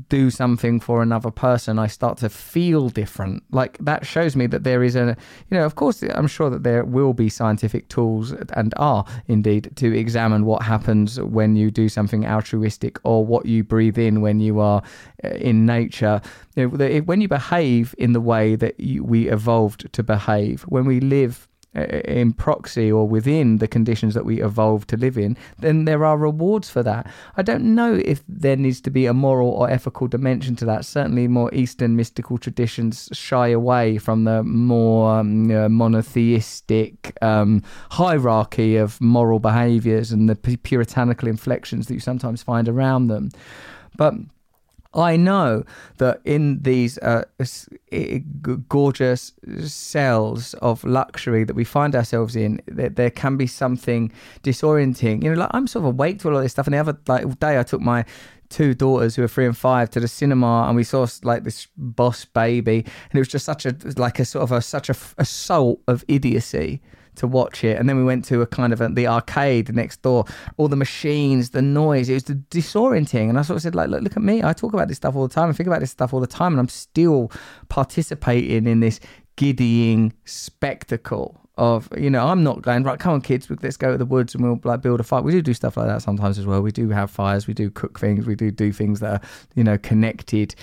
do 0.09 0.31
something 0.31 0.81
for 0.81 1.03
another 1.03 1.31
person, 1.31 1.79
I 1.79 1.87
start 1.87 2.19
to 2.19 2.29
feel 2.29 2.89
different. 2.89 3.43
Like 3.51 3.79
that 3.79 4.07
shows 4.07 4.35
me 4.37 4.47
that 4.49 4.65
there 4.65 4.83
is 4.83 4.97
a, 4.97 5.17
you 5.51 5.59
know, 5.59 5.65
of 5.65 5.75
course, 5.75 6.03
I'm 6.03 6.27
sure 6.27 6.51
that 6.51 6.63
there 6.63 6.85
will 6.85 7.13
be 7.13 7.29
scientific 7.29 7.89
tools 7.89 8.33
and 8.33 8.73
are 8.77 9.05
indeed 9.29 9.73
to 9.77 9.97
examine 9.97 10.47
what 10.47 10.63
happens 10.63 11.21
when 11.21 11.57
you 11.57 11.71
do 11.71 11.89
something 11.89 12.27
altruistic 12.27 12.99
or 13.05 13.25
what 13.25 13.47
you 13.47 13.63
breathe 13.63 13.99
in 13.99 14.21
when 14.21 14.41
you 14.41 14.61
are 14.61 14.83
uh, 15.23 15.29
in 15.29 15.67
nature. 15.67 16.21
You 16.57 16.69
know, 16.69 17.01
when 17.01 17.21
you 17.21 17.29
behave 17.29 17.95
in 17.99 18.13
the 18.13 18.21
way 18.21 18.57
that 18.57 18.79
you, 18.81 19.05
we 19.05 19.29
evolved 19.29 19.93
to 19.93 20.03
behave, 20.03 20.63
when 20.63 20.85
we 20.87 21.01
live 21.01 21.49
in 21.75 22.33
proxy 22.33 22.91
or 22.91 23.07
within 23.09 23.59
the 23.59 23.69
conditions 23.69 24.15
that 24.15 24.25
we 24.25 24.43
evolved 24.43 24.89
to 24.91 24.97
live 24.97 25.19
in, 25.19 25.37
then 25.59 25.85
there 25.85 26.05
are 26.05 26.17
rewards 26.17 26.71
for 26.71 26.83
that. 26.83 27.11
I 27.37 27.43
don't 27.43 27.75
know 27.75 28.01
if 28.05 28.23
there 28.29 28.57
needs 28.57 28.81
to 28.83 28.91
be 28.91 29.07
a 29.07 29.15
moral 29.15 29.51
or 29.51 29.69
ethical 29.69 30.07
dimension 30.07 30.57
to 30.57 30.65
that. 30.67 30.85
Certainly, 30.85 31.29
more 31.29 31.53
Eastern 31.55 31.97
mystical 31.97 32.39
traditions 32.39 33.09
shy 33.13 33.49
away 33.49 33.99
from 33.99 34.25
the 34.25 34.43
more 34.43 35.19
um, 35.19 35.51
uh, 35.51 35.69
monotheistic 35.69 37.17
um, 37.23 37.63
hierarchy 37.91 38.77
of 38.77 39.01
moral 39.01 39.39
behaviors 39.39 40.13
and 40.13 40.29
the 40.29 40.37
puritanical 40.37 41.29
inflections 41.29 41.87
that 41.87 41.95
you 41.95 42.01
sometimes 42.01 42.43
find 42.43 42.69
around 42.69 43.09
them. 43.09 43.31
But 43.97 44.15
I 44.95 45.17
know 45.17 45.65
that 45.99 46.21
in 46.25 46.63
these 46.63 46.99
uh, 46.99 47.25
gorgeous 48.69 49.33
cells 49.65 50.55
of 50.55 50.85
luxury 50.85 51.45
that 51.45 51.57
we 51.57 51.65
find 51.65 51.95
ourselves 51.97 52.37
in, 52.37 52.61
that 52.69 52.97
there, 52.97 53.11
can 53.11 53.37
be 53.37 53.47
something 53.47 54.13
disorienting. 54.43 55.23
You 55.23 55.31
know, 55.31 55.41
like 55.41 55.51
I'm 55.53 55.67
sort 55.67 55.85
of 55.85 55.91
awake 55.95 56.21
to 56.21 56.29
all 56.29 56.37
of 56.37 56.43
this 56.43 56.53
stuff. 56.53 56.67
And 56.67 56.75
the 56.75 56.79
other 56.79 56.99
like, 57.07 57.39
day, 57.39 57.59
I 57.59 57.63
took 57.63 57.81
my 57.81 58.05
two 58.49 58.75
daughters 58.75 59.17
who 59.17 59.23
are 59.23 59.29
three 59.29 59.47
and 59.47 59.57
five 59.57 59.91
to 59.91 60.01
the 60.01 60.07
cinema 60.07 60.67
and 60.69 60.77
we 60.77 60.85
saw 60.85 61.07
like 61.23 61.43
this 61.43 61.67
boss 61.77 62.25
baby 62.25 62.79
and 62.79 63.15
it 63.15 63.19
was 63.19 63.29
just 63.29 63.45
such 63.45 63.67
a 63.67 63.75
like 63.97 64.21
a 64.21 64.25
sort 64.25 64.43
of 64.45 64.53
a 64.53 64.61
such 64.61 64.89
a 64.91 64.95
assault 65.19 65.81
of 65.89 66.05
idiocy 66.07 66.81
to 67.17 67.27
watch 67.27 67.65
it. 67.65 67.79
And 67.79 67.89
then 67.89 67.97
we 67.97 68.05
went 68.05 68.25
to 68.27 68.43
a 68.43 68.47
kind 68.47 68.73
of 68.73 68.81
a, 68.81 68.89
the 68.89 69.07
arcade 69.07 69.75
next 69.75 70.03
door, 70.03 70.25
all 70.57 70.69
the 70.69 70.77
machines, 70.77 71.51
the 71.51 71.63
noise. 71.63 72.09
It 72.09 72.15
was 72.15 72.25
disorienting. 72.25 73.29
And 73.29 73.39
I 73.39 73.43
sort 73.43 73.57
of 73.57 73.63
said, 73.63 73.75
like, 73.75 73.89
look, 73.89 74.03
look 74.03 74.17
at 74.17 74.23
me. 74.23 74.43
I 74.43 74.53
talk 74.53 74.73
about 74.73 74.89
this 74.89 74.97
stuff 74.97 75.17
all 75.17 75.27
the 75.27 75.35
time. 75.35 75.51
I 75.51 75.53
think 75.53 75.67
about 75.67 75.81
this 75.81 75.91
stuff 75.91 76.13
all 76.13 76.21
the 76.21 76.27
time, 76.27 76.53
and 76.53 76.61
I'm 76.61 76.69
still 76.69 77.31
participating 77.69 78.67
in 78.67 78.81
this 78.81 79.01
giddying 79.37 80.13
spectacle 80.25 81.41
of 81.57 81.89
you 81.97 82.11
know 82.11 82.27
I'm 82.27 82.43
not 82.43 82.63
going 82.63 82.83
right 82.83 82.99
come 82.99 83.15
on 83.15 83.21
kids 83.21 83.49
let's 83.63 83.77
go 83.77 83.93
to 83.93 83.99
the 83.99 84.05
woods 84.05 84.35
and 84.35 84.43
we'll 84.43 84.61
like 84.65 84.81
build 84.83 84.99
a 84.99 85.05
fire 85.05 85.23
we 85.23 85.31
do 85.31 85.41
do 85.41 85.55
stuff 85.55 85.77
like 85.77 85.87
that 85.87 86.03
sometimes 86.03 86.37
as 86.37 86.47
well 86.47 86.61
we 86.63 86.73
do 86.73 86.89
have 86.91 87.11
fires 87.11 87.47
we 87.47 87.55
do 87.55 87.71
cook 87.71 87.99
things 87.99 88.27
we 88.27 88.35
do 88.35 88.51
do 88.51 88.73
things 88.73 88.99
that 89.01 89.23
are 89.23 89.29
you 89.55 89.63
know 89.63 89.79
connected 89.79 90.55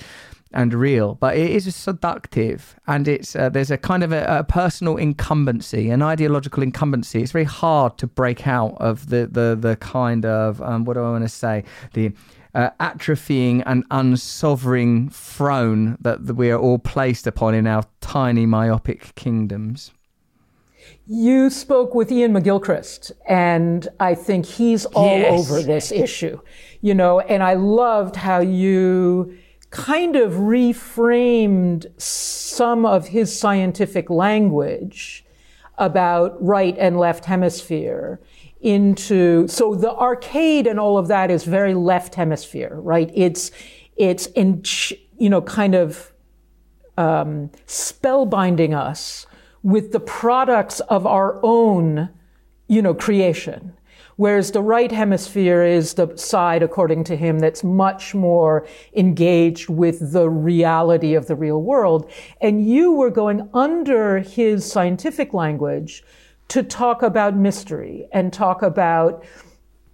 and 0.54 0.74
real, 0.74 1.16
but 1.16 1.38
it 1.38 1.52
is 1.52 1.74
seductive, 1.76 2.76
and 2.88 3.08
it's 3.08 3.36
uh, 3.36 3.50
there's 3.50 3.72
a 3.72 3.78
kind 3.78 4.04
of 4.04 4.12
a, 4.12 4.26
a, 4.26 4.44
personal 4.44 4.98
incumbency, 4.98 5.90
an 5.90 6.02
ideological 6.02 6.62
incumbency. 6.64 7.22
It's 7.22 7.32
very 7.32 7.46
hard 7.46 7.98
to 8.00 8.08
break 8.08 8.48
out 8.48 8.76
of 8.80 9.10
the 9.10 9.28
the 9.28 9.58
the 9.60 9.76
kind 9.78 10.26
of 10.26 10.62
um, 10.62 10.86
what 10.86 10.96
do 10.96 11.00
I 11.02 11.12
want 11.12 11.24
to 11.24 11.30
say 11.30 11.64
the 11.94 12.12
uh, 12.54 12.70
atrophying 12.80 13.64
and 13.66 13.84
unsovereign 13.92 15.10
throne 15.10 15.98
that, 16.02 16.26
that 16.26 16.34
we 16.34 16.52
are 16.52 16.60
all 16.60 16.80
placed 16.80 17.28
upon 17.28 17.54
in 17.54 17.68
our 17.68 17.84
tiny 18.02 18.46
myopic 18.46 19.16
kingdoms. 19.16 19.92
You 21.08 21.50
spoke 21.50 21.94
with 21.96 22.12
Iain 22.12 22.34
McGilchrist, 22.34 23.12
and 23.28 23.88
I 24.00 24.16
think 24.16 24.46
he's 24.46 24.86
all 24.86 25.18
yes. 25.18 25.50
over 25.52 25.62
this 25.62 25.92
issue, 25.92 26.42
you 26.82 26.94
know, 26.94 27.20
and 27.20 27.44
I 27.44 27.54
loved 27.54 28.16
how 28.16 28.40
you 28.40 29.38
kind 29.72 30.16
of 30.16 30.34
reframed 30.34 31.88
some 32.00 32.86
of 32.86 33.08
his 33.08 33.38
scientific 33.38 34.10
language 34.10 35.26
about 35.78 36.42
right 36.42 36.78
and 36.78 36.98
left 36.98 37.26
hemisphere 37.26 38.22
into 38.62 39.48
so 39.48 39.74
the 39.74 39.92
arcade 39.92 40.68
and 40.68 40.80
all 40.80 40.98
of 40.98 41.08
that 41.08 41.32
is 41.32 41.44
very 41.46 41.74
left 41.74 42.16
hemisphere 42.16 42.76
right 42.76 43.12
it's 43.16 43.52
It's 43.98 44.28
in, 44.34 44.64
you 45.20 45.30
know, 45.30 45.42
kind 45.42 45.76
of 45.76 46.12
um, 46.98 47.52
spellbinding 47.68 48.74
us 48.74 49.28
with 49.62 49.92
the 49.92 50.00
products 50.00 50.80
of 50.90 51.06
our 51.06 51.40
own, 51.44 52.10
you 52.68 52.82
know, 52.82 52.96
creation. 52.96 53.74
Whereas 54.22 54.52
the 54.52 54.62
right 54.62 54.92
hemisphere 54.92 55.64
is 55.64 55.96
the 55.96 56.16
side, 56.16 56.62
according 56.62 57.06
to 57.06 57.16
him, 57.16 57.40
that's 57.40 57.64
much 57.64 58.14
more 58.14 58.68
engaged 58.96 59.68
with 59.68 60.12
the 60.14 60.30
reality 60.30 61.16
of 61.16 61.26
the 61.26 61.34
real 61.36 61.64
world. 61.64 62.08
And 62.40 62.64
you 62.64 62.92
were 62.92 63.10
going 63.10 63.50
under 63.52 64.20
his 64.20 64.64
scientific 64.72 65.34
language 65.34 66.04
to 66.50 66.62
talk 66.62 67.02
about 67.02 67.36
mystery 67.36 68.08
and 68.12 68.32
talk 68.32 68.62
about 68.62 69.26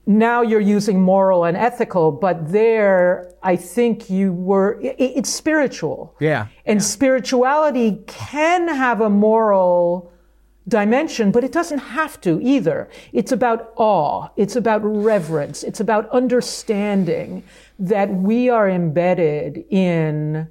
now 0.05 0.41
you're 0.41 0.59
using 0.59 1.01
moral 1.01 1.45
and 1.45 1.55
ethical, 1.55 2.11
but 2.11 2.51
there 2.51 3.33
I 3.43 3.55
think 3.55 4.09
you 4.09 4.33
were, 4.33 4.77
it, 4.81 4.97
it's 4.99 5.33
spiritual. 5.33 6.17
Yeah. 6.19 6.47
And 6.65 6.81
yeah. 6.81 6.85
spirituality 6.85 8.03
can 8.07 8.67
have 8.67 8.99
a 8.99 9.09
moral 9.09 10.11
dimension, 10.67 11.31
but 11.31 11.43
it 11.43 11.51
doesn't 11.51 11.79
have 11.79 12.19
to 12.21 12.41
either. 12.41 12.89
It's 13.13 13.31
about 13.31 13.73
awe. 13.75 14.29
It's 14.35 14.55
about 14.55 14.79
reverence. 14.79 15.63
It's 15.63 15.79
about 15.79 16.09
understanding 16.09 17.43
that 17.79 18.13
we 18.13 18.49
are 18.49 18.69
embedded 18.69 19.65
in 19.69 20.47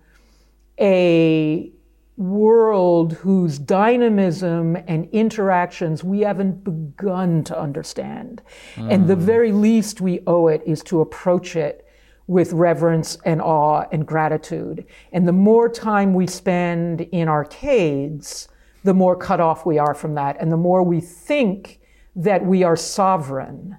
a 0.80 1.70
world 2.16 3.12
whose 3.12 3.58
dynamism 3.58 4.76
and 4.86 5.08
interactions 5.10 6.02
we 6.02 6.20
haven't 6.20 6.64
begun 6.64 7.44
to 7.44 7.58
understand. 7.58 8.40
Mm. 8.76 8.92
And 8.92 9.08
the 9.08 9.16
very 9.16 9.52
least 9.52 10.00
we 10.00 10.20
owe 10.26 10.48
it 10.48 10.62
is 10.64 10.82
to 10.84 11.02
approach 11.02 11.56
it 11.56 11.86
with 12.26 12.52
reverence 12.52 13.18
and 13.24 13.40
awe 13.42 13.84
and 13.92 14.06
gratitude. 14.06 14.86
And 15.12 15.28
the 15.28 15.32
more 15.32 15.68
time 15.68 16.14
we 16.14 16.26
spend 16.26 17.02
in 17.02 17.28
arcades, 17.28 18.48
the 18.86 18.94
more 18.94 19.16
cut 19.16 19.40
off 19.40 19.66
we 19.66 19.78
are 19.78 19.94
from 19.94 20.14
that. 20.14 20.36
And 20.40 20.50
the 20.50 20.56
more 20.56 20.82
we 20.82 21.00
think 21.00 21.80
that 22.14 22.46
we 22.46 22.62
are 22.62 22.76
sovereign 22.76 23.76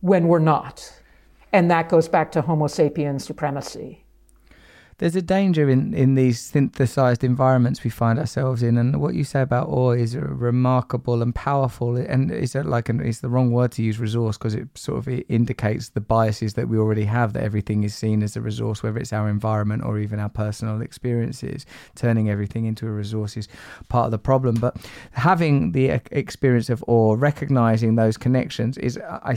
when 0.00 0.28
we're 0.28 0.38
not. 0.38 0.92
And 1.52 1.70
that 1.70 1.88
goes 1.88 2.08
back 2.08 2.30
to 2.32 2.42
Homo 2.42 2.68
sapiens 2.68 3.24
supremacy 3.24 4.05
there's 4.98 5.16
a 5.16 5.22
danger 5.22 5.68
in, 5.68 5.92
in 5.92 6.14
these 6.14 6.40
synthesized 6.40 7.22
environments 7.22 7.84
we 7.84 7.90
find 7.90 8.18
ourselves 8.18 8.62
in, 8.62 8.78
and 8.78 8.98
what 9.00 9.14
you 9.14 9.24
say 9.24 9.42
about 9.42 9.68
awe 9.68 9.90
is 9.90 10.16
remarkable 10.16 11.20
and 11.22 11.34
powerful. 11.34 11.96
And 11.96 12.30
is 12.30 12.54
like 12.54 12.88
an, 12.88 13.00
it's 13.00 13.20
the 13.20 13.28
wrong 13.28 13.50
word 13.52 13.72
to 13.72 13.82
use 13.82 13.98
resource 13.98 14.38
because 14.38 14.54
it 14.54 14.68
sort 14.74 14.98
of 14.98 15.08
it 15.08 15.26
indicates 15.28 15.90
the 15.90 16.00
biases 16.00 16.54
that 16.54 16.68
we 16.68 16.78
already 16.78 17.04
have 17.04 17.34
that 17.34 17.42
everything 17.42 17.84
is 17.84 17.94
seen 17.94 18.22
as 18.22 18.36
a 18.36 18.40
resource, 18.40 18.82
whether 18.82 18.98
it's 18.98 19.12
our 19.12 19.28
environment 19.28 19.84
or 19.84 19.98
even 19.98 20.18
our 20.18 20.30
personal 20.30 20.80
experiences. 20.80 21.66
Turning 21.94 22.30
everything 22.30 22.64
into 22.64 22.86
a 22.86 22.90
resource 22.90 23.36
is 23.36 23.48
part 23.88 24.06
of 24.06 24.12
the 24.12 24.18
problem. 24.18 24.54
But 24.54 24.76
having 25.12 25.72
the 25.72 26.00
experience 26.10 26.70
of 26.70 26.82
awe, 26.86 27.16
recognizing 27.18 27.96
those 27.96 28.16
connections, 28.16 28.78
is 28.78 28.98
I 29.22 29.34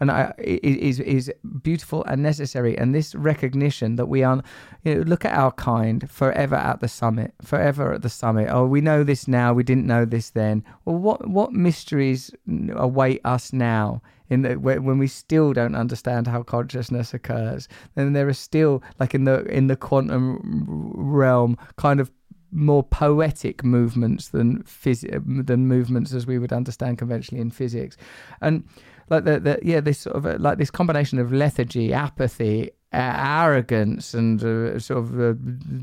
and 0.00 0.10
I, 0.10 0.32
is 0.38 1.00
is 1.00 1.32
beautiful 1.62 2.04
and 2.04 2.22
necessary. 2.22 2.76
And 2.76 2.94
this 2.94 3.14
recognition 3.14 3.96
that 3.96 4.06
we 4.06 4.22
are, 4.22 4.42
you 4.82 4.96
know, 4.96 5.00
look 5.02 5.24
at 5.24 5.32
our 5.32 5.52
kind 5.52 6.10
forever 6.10 6.56
at 6.56 6.80
the 6.80 6.88
summit, 6.88 7.34
forever 7.42 7.92
at 7.92 8.02
the 8.02 8.08
summit. 8.08 8.48
Oh, 8.50 8.66
we 8.66 8.80
know 8.80 9.04
this 9.04 9.28
now. 9.28 9.52
We 9.52 9.62
didn't 9.62 9.86
know 9.86 10.04
this 10.04 10.30
then. 10.30 10.64
Well, 10.84 10.96
what 10.96 11.28
what 11.28 11.52
mysteries 11.52 12.30
await 12.74 13.20
us 13.24 13.52
now? 13.52 14.02
In 14.30 14.40
the, 14.40 14.54
when 14.54 14.96
we 14.98 15.06
still 15.06 15.52
don't 15.52 15.74
understand 15.74 16.26
how 16.26 16.42
consciousness 16.42 17.12
occurs, 17.12 17.68
then 17.94 18.14
there 18.14 18.26
are 18.26 18.32
still 18.32 18.82
like 18.98 19.14
in 19.14 19.24
the 19.24 19.44
in 19.44 19.66
the 19.66 19.76
quantum 19.76 20.90
realm, 20.94 21.58
kind 21.76 22.00
of 22.00 22.10
more 22.50 22.82
poetic 22.82 23.62
movements 23.62 24.28
than 24.28 24.62
phys- 24.62 25.46
than 25.46 25.66
movements 25.68 26.14
as 26.14 26.26
we 26.26 26.38
would 26.38 26.52
understand 26.52 26.96
conventionally 26.96 27.42
in 27.42 27.50
physics, 27.50 27.98
and 28.40 28.64
like 29.10 29.24
the, 29.24 29.40
the 29.40 29.58
yeah 29.62 29.80
this 29.80 30.00
sort 30.00 30.16
of 30.16 30.26
uh, 30.26 30.36
like 30.38 30.58
this 30.58 30.70
combination 30.70 31.18
of 31.18 31.32
lethargy, 31.32 31.92
apathy, 31.92 32.70
uh, 32.92 33.14
arrogance, 33.16 34.14
and 34.14 34.42
uh, 34.42 34.78
sort 34.78 34.98
of 35.04 35.20
uh, 35.20 35.34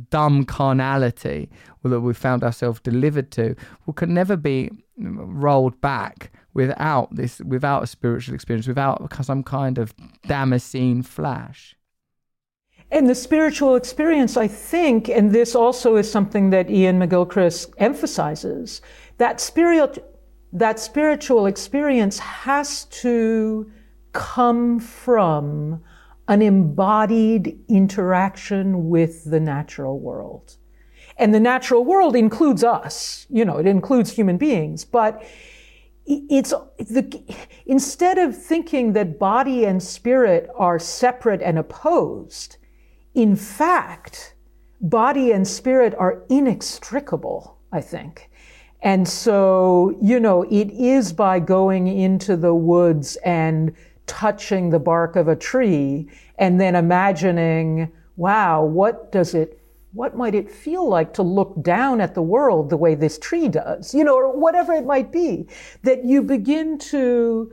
dumb 0.10 0.46
carnality 0.46 1.50
that 1.84 2.02
we 2.02 2.14
found 2.14 2.44
ourselves 2.44 2.80
delivered 2.80 3.32
to, 3.32 3.56
well, 3.86 3.94
can 3.94 4.14
never 4.14 4.38
be 4.38 4.70
rolled 4.98 5.80
back 5.82 6.32
without 6.54 7.14
this, 7.16 7.40
without 7.42 7.84
a 7.84 7.88
spiritual 7.88 8.36
experience, 8.36 8.68
without 8.68 9.14
some 9.24 9.44
kind 9.44 9.78
of 9.78 9.94
Damascene 10.28 11.02
flash. 11.02 11.76
And 12.92 13.10
the 13.10 13.16
spiritual 13.16 13.76
experience, 13.76 14.36
I 14.36 14.48
think, 14.48 15.08
and 15.08 15.32
this 15.32 15.56
also 15.56 15.96
is 15.96 16.12
something 16.12 16.50
that 16.50 16.70
Iain 16.70 17.00
McGilchrist 17.00 17.74
emphasizes, 17.78 18.82
that 19.18 19.40
spiritual 19.40 20.04
that 20.54 20.80
spiritual 20.80 21.46
experience 21.46 22.20
has 22.20 22.86
to 22.86 23.72
come 24.12 24.80
from 24.80 25.82
an 26.28 26.42
embodied 26.42 27.60
interaction 27.68 28.90
with 28.90 29.30
the 29.30 29.40
natural 29.40 30.00
world. 30.00 30.58
And 31.18 31.34
the 31.34 31.40
natural 31.40 31.86
world 31.86 32.16
includes 32.16 32.64
us, 32.64 33.26
you 33.30 33.46
know, 33.46 33.58
it 33.58 33.68
includes 33.68 34.12
human 34.12 34.38
beings, 34.38 34.86
but 34.86 35.24
it's 36.06 36.52
the, 36.78 37.22
instead 37.66 38.18
of 38.18 38.36
thinking 38.36 38.94
that 38.94 39.20
body 39.20 39.66
and 39.66 39.82
spirit 39.82 40.50
are 40.56 40.80
separate 40.80 41.42
and 41.42 41.60
opposed, 41.60 42.58
in 43.14 43.36
fact, 43.36 44.36
body 44.82 45.32
and 45.32 45.48
spirit 45.48 45.94
are 45.98 46.24
inextricable, 46.30 47.60
I 47.72 47.82
think. 47.82 48.31
And 48.82 49.08
so, 49.08 49.96
you 50.02 50.20
know, 50.20 50.44
it 50.44 50.72
is 50.72 51.14
by 51.14 51.40
going 51.40 51.88
into 51.88 52.36
the 52.36 52.56
woods 52.56 53.16
and 53.18 53.76
touching 54.08 54.70
the 54.70 54.80
bark 54.80 55.16
of 55.16 55.28
a 55.28 55.36
tree 55.36 56.10
and 56.38 56.60
then 56.60 56.76
imagining, 56.76 57.92
wow, 58.18 58.64
what 58.64 59.12
does 59.12 59.36
it, 59.36 59.62
what 59.94 60.18
might 60.18 60.34
it 60.34 60.50
feel 60.50 60.88
like 60.88 61.14
to 61.14 61.22
look 61.22 61.62
down 61.62 62.02
at 62.02 62.16
the 62.16 62.22
world 62.22 62.70
the 62.70 62.78
way 62.78 62.96
this 62.96 63.20
tree 63.20 63.48
does, 63.48 63.94
you 63.94 64.04
know, 64.04 64.16
or 64.16 64.36
whatever 64.36 64.74
it 64.74 64.86
might 64.86 65.12
be, 65.12 65.48
that 65.84 66.04
you 66.04 66.24
begin 66.24 66.80
to 66.80 67.52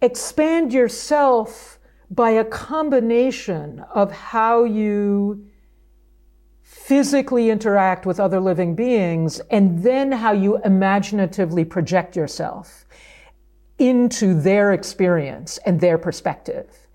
expand 0.00 0.72
yourself 0.72 1.78
by 2.10 2.30
a 2.30 2.44
combination 2.44 3.80
of 3.94 4.12
how 4.12 4.64
you 4.64 5.44
physically 6.84 7.48
interact 7.48 8.06
with 8.06 8.18
other 8.18 8.40
living 8.40 8.74
beings, 8.74 9.40
and 9.50 9.82
then 9.84 10.10
how 10.10 10.32
you 10.32 10.60
imaginatively 10.64 11.64
project 11.64 12.16
yourself 12.16 12.84
into 13.78 14.40
their 14.40 14.72
experience 14.72 15.58
and 15.64 15.80
their 15.80 15.96
perspective. 15.96 16.88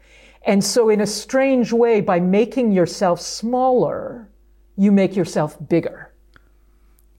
And 0.45 0.63
so, 0.63 0.89
in 0.89 1.01
a 1.01 1.07
strange 1.07 1.71
way, 1.71 2.01
by 2.01 2.19
making 2.19 2.71
yourself 2.71 3.21
smaller, 3.21 4.29
you 4.75 4.91
make 4.91 5.15
yourself 5.15 5.57
bigger. 5.67 6.13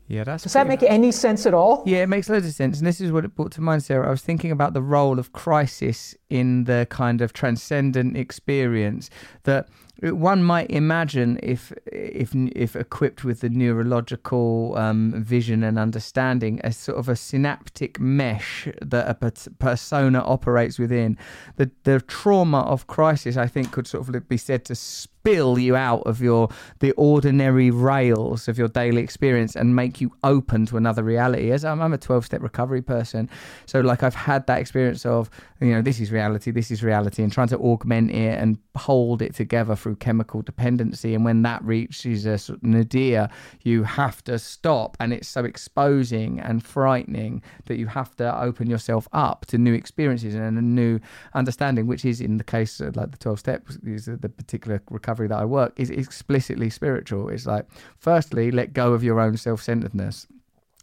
Yeah, 0.07 0.25
that's. 0.25 0.45
Does 0.45 0.55
that 0.55 0.67
make 0.67 0.81
much. 0.83 0.91
any 0.91 1.13
sense 1.13 1.45
at 1.47 1.53
all? 1.53 1.83
Yeah, 1.87 2.03
it 2.03 2.09
makes 2.09 2.29
loads 2.29 2.47
of 2.47 2.53
sense. 2.53 2.79
And 2.79 2.87
this 2.87 3.01
is 3.01 3.13
what 3.13 3.25
it 3.25 3.35
brought 3.35 3.53
to 3.53 3.61
mind, 3.61 3.83
Sarah. 3.83 4.07
I 4.07 4.11
was 4.11 4.23
thinking 4.23 4.51
about 4.51 4.73
the 4.73 4.83
role 4.83 5.19
of 5.19 5.33
crisis 5.33 6.15
in 6.31 6.65
the 6.65 6.87
kind 6.89 7.21
of 7.21 7.33
transcendent 7.35 8.17
experience 8.17 9.11
that 9.43 9.69
one 10.03 10.45
might 10.45 10.71
imagine 10.71 11.41
if 11.43 11.73
if 11.87 12.35
if 12.35 12.77
equipped 12.77 13.25
with 13.25 13.41
the 13.41 13.49
neurological 13.49 14.75
um, 14.77 15.13
vision 15.17 15.65
and 15.65 15.79
understanding 15.79 16.61
a 16.63 16.73
sort 16.73 16.99
of 16.99 17.09
a 17.09 17.17
synaptic 17.17 17.99
mesh 17.99 18.69
that 18.81 19.09
a 19.09 19.33
persona 19.59 20.21
operates 20.21 20.79
within. 20.79 21.19
The 21.57 21.71
the 21.85 22.01
trauma 22.01 22.61
of 22.61 22.87
crisis 22.87 23.37
i 23.37 23.47
think 23.47 23.73
could 23.73 23.87
sort 23.87 24.09
of 24.09 24.29
be 24.29 24.37
said 24.37 24.65
to 24.65 24.75
spill 24.75 25.59
you 25.59 25.77
out 25.77 26.03
of 26.07 26.21
your 26.21 26.49
the 26.81 26.93
ordinary 26.93 27.71
rails 27.71 28.49
of 28.49 28.57
your 28.57 28.69
daily 28.69 29.03
experience 29.03 29.57
and 29.57 29.75
make 29.75 30.01
you 30.01 30.11
open 30.25 30.65
to 30.67 30.77
another 30.77 31.03
reality. 31.03 31.51
As 31.51 31.65
i'm, 31.65 31.81
I'm 31.83 31.93
a 31.93 31.99
12 31.99 32.25
step 32.25 32.43
recovery 32.43 32.83
person 32.83 33.29
so 33.67 33.81
like 33.81 34.03
i've 34.03 34.15
had 34.15 34.47
that 34.47 34.59
experience 34.59 35.05
of 35.05 35.29
you 35.61 35.73
know 35.73 35.83
this 35.83 36.01
is 36.01 36.11
reality 36.13 36.51
this 36.51 36.71
is 36.71 36.83
reality 36.83 37.23
and 37.23 37.33
trying 37.33 37.49
to 37.49 37.59
augment 37.59 38.11
it 38.11 38.39
and 38.39 38.59
hold 38.77 39.21
it 39.23 39.35
together 39.35 39.77
through 39.89 39.97
chemical 39.97 40.43
dependency. 40.43 41.15
And 41.15 41.25
when 41.25 41.41
that 41.43 41.65
reaches 41.65 42.27
a 42.27 42.37
sort 42.37 42.59
of 42.59 42.63
nadir, 42.63 43.31
you 43.63 43.85
have 43.85 44.23
to 44.25 44.39
stop. 44.39 44.99
And 45.01 45.15
it's 45.15 45.29
so 45.29 45.47
exposing 45.47 46.41
and 46.41 46.63
frightening 46.63 47.41
that 47.65 47.79
you 47.79 47.87
have 47.87 48.15
to 48.17 48.39
open 48.39 48.69
yourself 48.69 49.09
up 49.15 49.47
to 49.47 49.57
new 49.57 49.73
experiences 49.73 50.35
and 50.35 50.59
a 50.59 50.63
new 50.63 51.01
understanding, 51.33 51.87
which 51.87 52.05
is 52.05 52.21
in 52.21 52.37
the 52.37 52.45
case 52.45 52.81
of 52.81 52.97
like 52.97 53.13
the 53.13 53.17
12 53.17 53.39
steps, 53.39 53.77
is 53.77 54.05
the 54.05 54.29
particular 54.29 54.83
recovery 54.91 55.27
that 55.29 55.39
I 55.39 55.47
work, 55.47 55.73
is 55.81 55.89
explicitly 55.89 56.69
spiritual. 56.69 57.31
It's 57.31 57.47
like, 57.47 57.65
firstly, 57.97 58.51
let 58.51 58.75
go 58.75 58.93
of 58.93 59.03
your 59.03 59.21
own 59.21 59.39
self 59.39 59.63
centeredness 59.63 60.27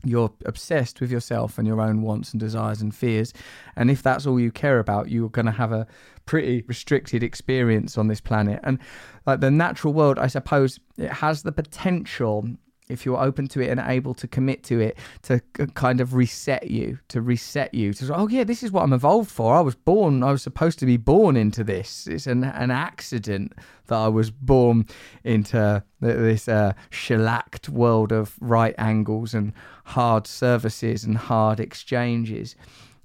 you're 0.05 0.31
obsessed 0.45 1.01
with 1.01 1.11
yourself 1.11 1.57
and 1.57 1.67
your 1.67 1.81
own 1.81 2.01
wants 2.01 2.31
and 2.31 2.39
desires 2.39 2.81
and 2.81 2.93
fears. 2.93 3.33
And 3.75 3.89
if 3.89 4.01
that's 4.03 4.25
all 4.25 4.39
you 4.39 4.51
care 4.51 4.79
about, 4.79 5.09
you're 5.09 5.29
going 5.29 5.45
to 5.45 5.51
have 5.51 5.71
a 5.71 5.87
pretty 6.25 6.63
restricted 6.67 7.23
experience 7.23 7.97
on 7.97 8.07
this 8.07 8.21
planet. 8.21 8.59
And 8.63 8.79
like 9.25 9.39
the 9.39 9.51
natural 9.51 9.93
world, 9.93 10.19
I 10.19 10.27
suppose 10.27 10.79
it 10.97 11.11
has 11.11 11.43
the 11.43 11.51
potential 11.51 12.47
if 12.89 13.05
you're 13.05 13.21
open 13.21 13.47
to 13.49 13.61
it 13.61 13.69
and 13.69 13.79
able 13.79 14.13
to 14.13 14.27
commit 14.27 14.63
to 14.63 14.79
it, 14.79 14.97
to 15.23 15.39
kind 15.73 15.99
of 16.01 16.13
reset 16.13 16.69
you, 16.69 16.99
to 17.09 17.21
reset 17.21 17.73
you, 17.73 17.93
to 17.93 18.05
say, 18.05 18.13
oh 18.13 18.27
yeah, 18.27 18.43
this 18.43 18.63
is 18.63 18.71
what 18.71 18.83
I'm 18.83 18.93
evolved 18.93 19.31
for. 19.31 19.55
I 19.55 19.61
was 19.61 19.75
born, 19.75 20.23
I 20.23 20.31
was 20.31 20.43
supposed 20.43 20.79
to 20.79 20.85
be 20.85 20.97
born 20.97 21.35
into 21.35 21.63
this. 21.63 22.07
It's 22.07 22.27
an, 22.27 22.43
an 22.43 22.71
accident 22.71 23.53
that 23.87 23.95
I 23.95 24.07
was 24.07 24.31
born 24.31 24.87
into 25.23 25.83
this 25.99 26.47
uh, 26.47 26.73
shellacked 26.89 27.69
world 27.69 28.11
of 28.11 28.35
right 28.39 28.75
angles 28.77 29.33
and 29.33 29.53
hard 29.85 30.27
services 30.27 31.03
and 31.03 31.17
hard 31.17 31.59
exchanges. 31.59 32.55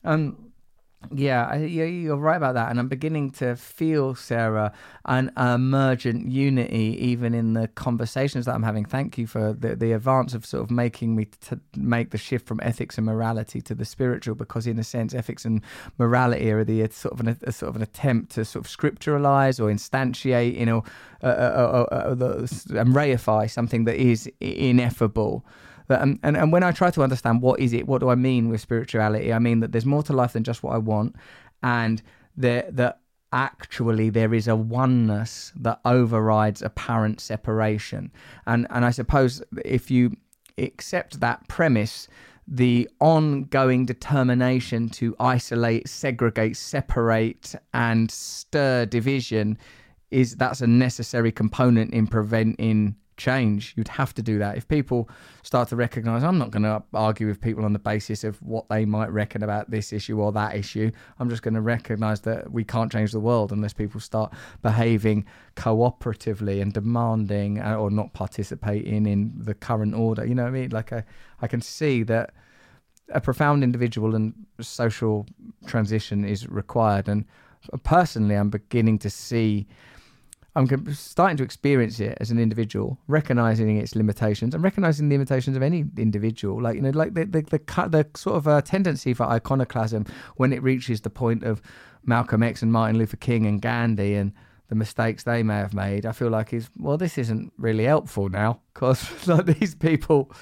Um, 0.05 0.50
yeah, 1.15 1.47
I, 1.47 1.57
you're 1.57 2.17
right 2.17 2.37
about 2.37 2.55
that, 2.55 2.71
and 2.71 2.79
I'm 2.79 2.89
beginning 2.89 3.31
to 3.33 3.57
feel, 3.57 4.15
Sarah, 4.15 4.73
an 5.07 5.33
emergent 5.37 6.31
unity 6.31 6.97
even 7.01 7.33
in 7.35 7.55
the 7.55 7.69
conversations 7.69 8.45
that 8.45 8.55
I'm 8.55 8.63
having. 8.63 8.85
Thank 8.85 9.17
you 9.17 9.27
for 9.27 9.55
the, 9.55 9.75
the 9.75 9.93
advance 9.93 10.35
of 10.35 10.45
sort 10.45 10.63
of 10.63 10.71
making 10.71 11.17
me 11.17 11.27
to 11.43 11.59
make 11.75 12.11
the 12.11 12.19
shift 12.19 12.47
from 12.47 12.61
ethics 12.63 12.99
and 12.99 13.07
morality 13.07 13.63
to 13.63 13.75
the 13.75 13.87
spiritual, 13.87 14.35
because 14.35 14.67
in 14.67 14.79
a 14.79 14.85
sense, 14.85 15.15
ethics 15.15 15.47
and 15.47 15.63
morality 15.99 16.51
are 16.51 16.65
the 16.65 16.87
sort 16.91 17.15
of 17.15 17.21
an, 17.21 17.39
a, 17.45 17.53
sort 17.53 17.71
of 17.71 17.77
an 17.77 17.83
attempt 17.83 18.33
to 18.33 18.45
sort 18.45 18.67
of 18.67 18.71
scripturalize 18.71 19.59
or 19.59 19.73
instantiate, 19.73 20.59
you 20.59 20.67
know, 20.67 20.85
uh, 21.23 21.27
uh, 21.27 21.87
uh, 21.91 21.95
uh 21.95 22.15
the, 22.15 22.29
and 22.79 22.95
reify 22.95 23.51
something 23.51 23.85
that 23.85 23.97
is 23.97 24.31
ineffable. 24.41 25.45
But, 25.91 26.03
um, 26.03 26.21
and, 26.23 26.37
and 26.37 26.53
when 26.53 26.63
I 26.63 26.71
try 26.71 26.93
to 26.93 27.03
understand 27.03 27.43
what 27.43 27.59
is 27.59 27.73
it, 27.73 27.89
what 27.89 27.99
do 27.99 28.11
I 28.11 28.15
mean 28.15 28.49
with 28.49 28.61
spirituality? 28.61 29.33
I 29.33 29.41
mean 29.41 29.59
that 29.59 29.73
there's 29.73 29.85
more 29.85 30.05
to 30.05 30.13
life 30.13 30.35
than 30.35 30.45
just 30.45 30.63
what 30.63 30.73
I 30.73 30.79
want, 30.79 31.17
and 31.65 32.01
that 32.37 32.77
that 32.77 33.01
actually 33.33 34.09
there 34.09 34.33
is 34.33 34.47
a 34.47 34.55
oneness 34.55 35.53
that 35.57 35.81
overrides 35.85 36.63
apparent 36.63 37.21
separation. 37.21 38.13
And 38.47 38.69
and 38.71 38.85
I 38.85 38.93
suppose 38.93 39.43
if 39.65 39.91
you 39.91 40.13
accept 40.59 41.19
that 41.19 41.49
premise, 41.49 42.07
the 42.47 42.89
ongoing 43.01 43.85
determination 43.85 44.91
to 44.91 45.17
isolate, 45.19 45.89
segregate, 45.89 46.57
separate, 46.57 47.57
and 47.75 48.09
stir 48.13 48.87
division 48.87 49.59
is 50.13 50.37
that's 50.37 50.61
a 50.61 50.69
necessary 50.69 51.33
component 51.33 51.93
in 51.93 52.07
preventing 52.07 52.95
change. 53.21 53.75
You'd 53.77 53.89
have 53.89 54.15
to 54.15 54.23
do 54.23 54.39
that. 54.39 54.57
If 54.57 54.67
people 54.67 55.09
start 55.43 55.69
to 55.69 55.77
recognize, 55.77 56.25
I'm 56.25 56.39
not 56.39 56.51
going 56.51 56.63
to 56.63 56.83
argue 56.95 57.27
with 57.27 57.41
people 57.41 57.65
on 57.65 57.73
the 57.73 57.79
basis 57.79 58.25
of 58.25 58.43
what 58.43 58.69
they 58.69 58.85
might 58.85 59.13
reckon 59.13 59.43
about 59.43 59.71
this 59.71 59.93
issue 59.93 60.19
or 60.19 60.33
that 60.33 60.57
issue. 60.57 60.91
I'm 61.19 61.29
just 61.29 61.43
going 61.43 61.55
to 61.55 61.61
recognize 61.61 62.23
that 62.23 62.51
we 62.51 62.65
can't 62.65 62.91
change 62.91 63.13
the 63.13 63.21
world 63.21 63.53
unless 63.53 63.73
people 63.75 64.01
start 64.01 64.33
behaving 64.63 65.27
cooperatively 65.55 66.61
and 66.63 66.73
demanding 66.73 67.61
uh, 67.61 67.77
or 67.77 67.91
not 67.91 68.13
participating 68.15 69.07
in 69.07 69.33
the 69.37 69.55
current 69.55 69.95
order. 69.95 70.27
You 70.27 70.35
know 70.35 70.45
what 70.45 70.57
I 70.57 70.61
mean? 70.61 70.71
Like 70.71 70.93
I, 70.93 71.05
I 71.43 71.47
can 71.47 71.61
see 71.61 72.03
that 72.05 72.33
a 73.11 73.21
profound 73.21 73.63
individual 73.63 74.15
and 74.15 74.35
social 74.61 75.27
transition 75.67 76.25
is 76.25 76.49
required. 76.49 77.09
And 77.09 77.27
personally, 77.83 78.35
I'm 78.35 78.51
beginning 78.51 78.99
to 79.01 79.11
see 79.11 79.67
I'm 80.57 80.93
starting 80.95 81.37
to 81.37 81.45
experience 81.45 82.01
it 82.01 82.19
as 82.21 82.31
an 82.31 82.39
individual, 82.39 82.99
recognizing 83.07 83.77
its 83.77 83.95
limitations 83.95 84.53
and 84.53 84.65
recognizing 84.65 85.09
the 85.09 85.15
limitations 85.15 85.57
of 85.57 85.63
any 85.63 85.85
individual. 85.97 86.61
Like 86.61 86.77
you 86.77 86.83
know, 86.83 86.91
like 86.91 87.15
the 87.15 87.25
the 87.25 87.43
the, 87.43 87.59
the 87.89 88.07
sort 88.17 88.37
of 88.37 88.49
uh, 88.49 88.61
tendency 88.63 89.15
for 89.15 89.25
iconoclasm 89.25 90.07
when 90.37 90.53
it 90.53 90.63
reaches 90.63 91.03
the 91.03 91.11
point 91.11 91.45
of 91.45 91.63
Malcolm 92.05 92.43
X 92.43 92.63
and 92.63 92.73
Martin 92.73 92.99
Luther 92.99 93.17
King 93.17 93.47
and 93.47 93.63
Gandhi 93.63 94.15
and 94.15 94.33
the 94.69 94.75
mistakes 94.75 95.25
they 95.25 95.43
may 95.43 95.57
have 95.57 95.75
made. 95.75 96.05
I 96.05 96.13
feel 96.13 96.31
like 96.31 96.53
is 96.53 96.69
well, 96.77 96.97
this 96.97 97.17
isn't 97.17 97.53
really 97.57 97.85
helpful 97.85 98.29
now 98.29 98.61
because 98.75 99.27
like 99.29 99.47
these 99.47 99.77
people, 99.77 100.33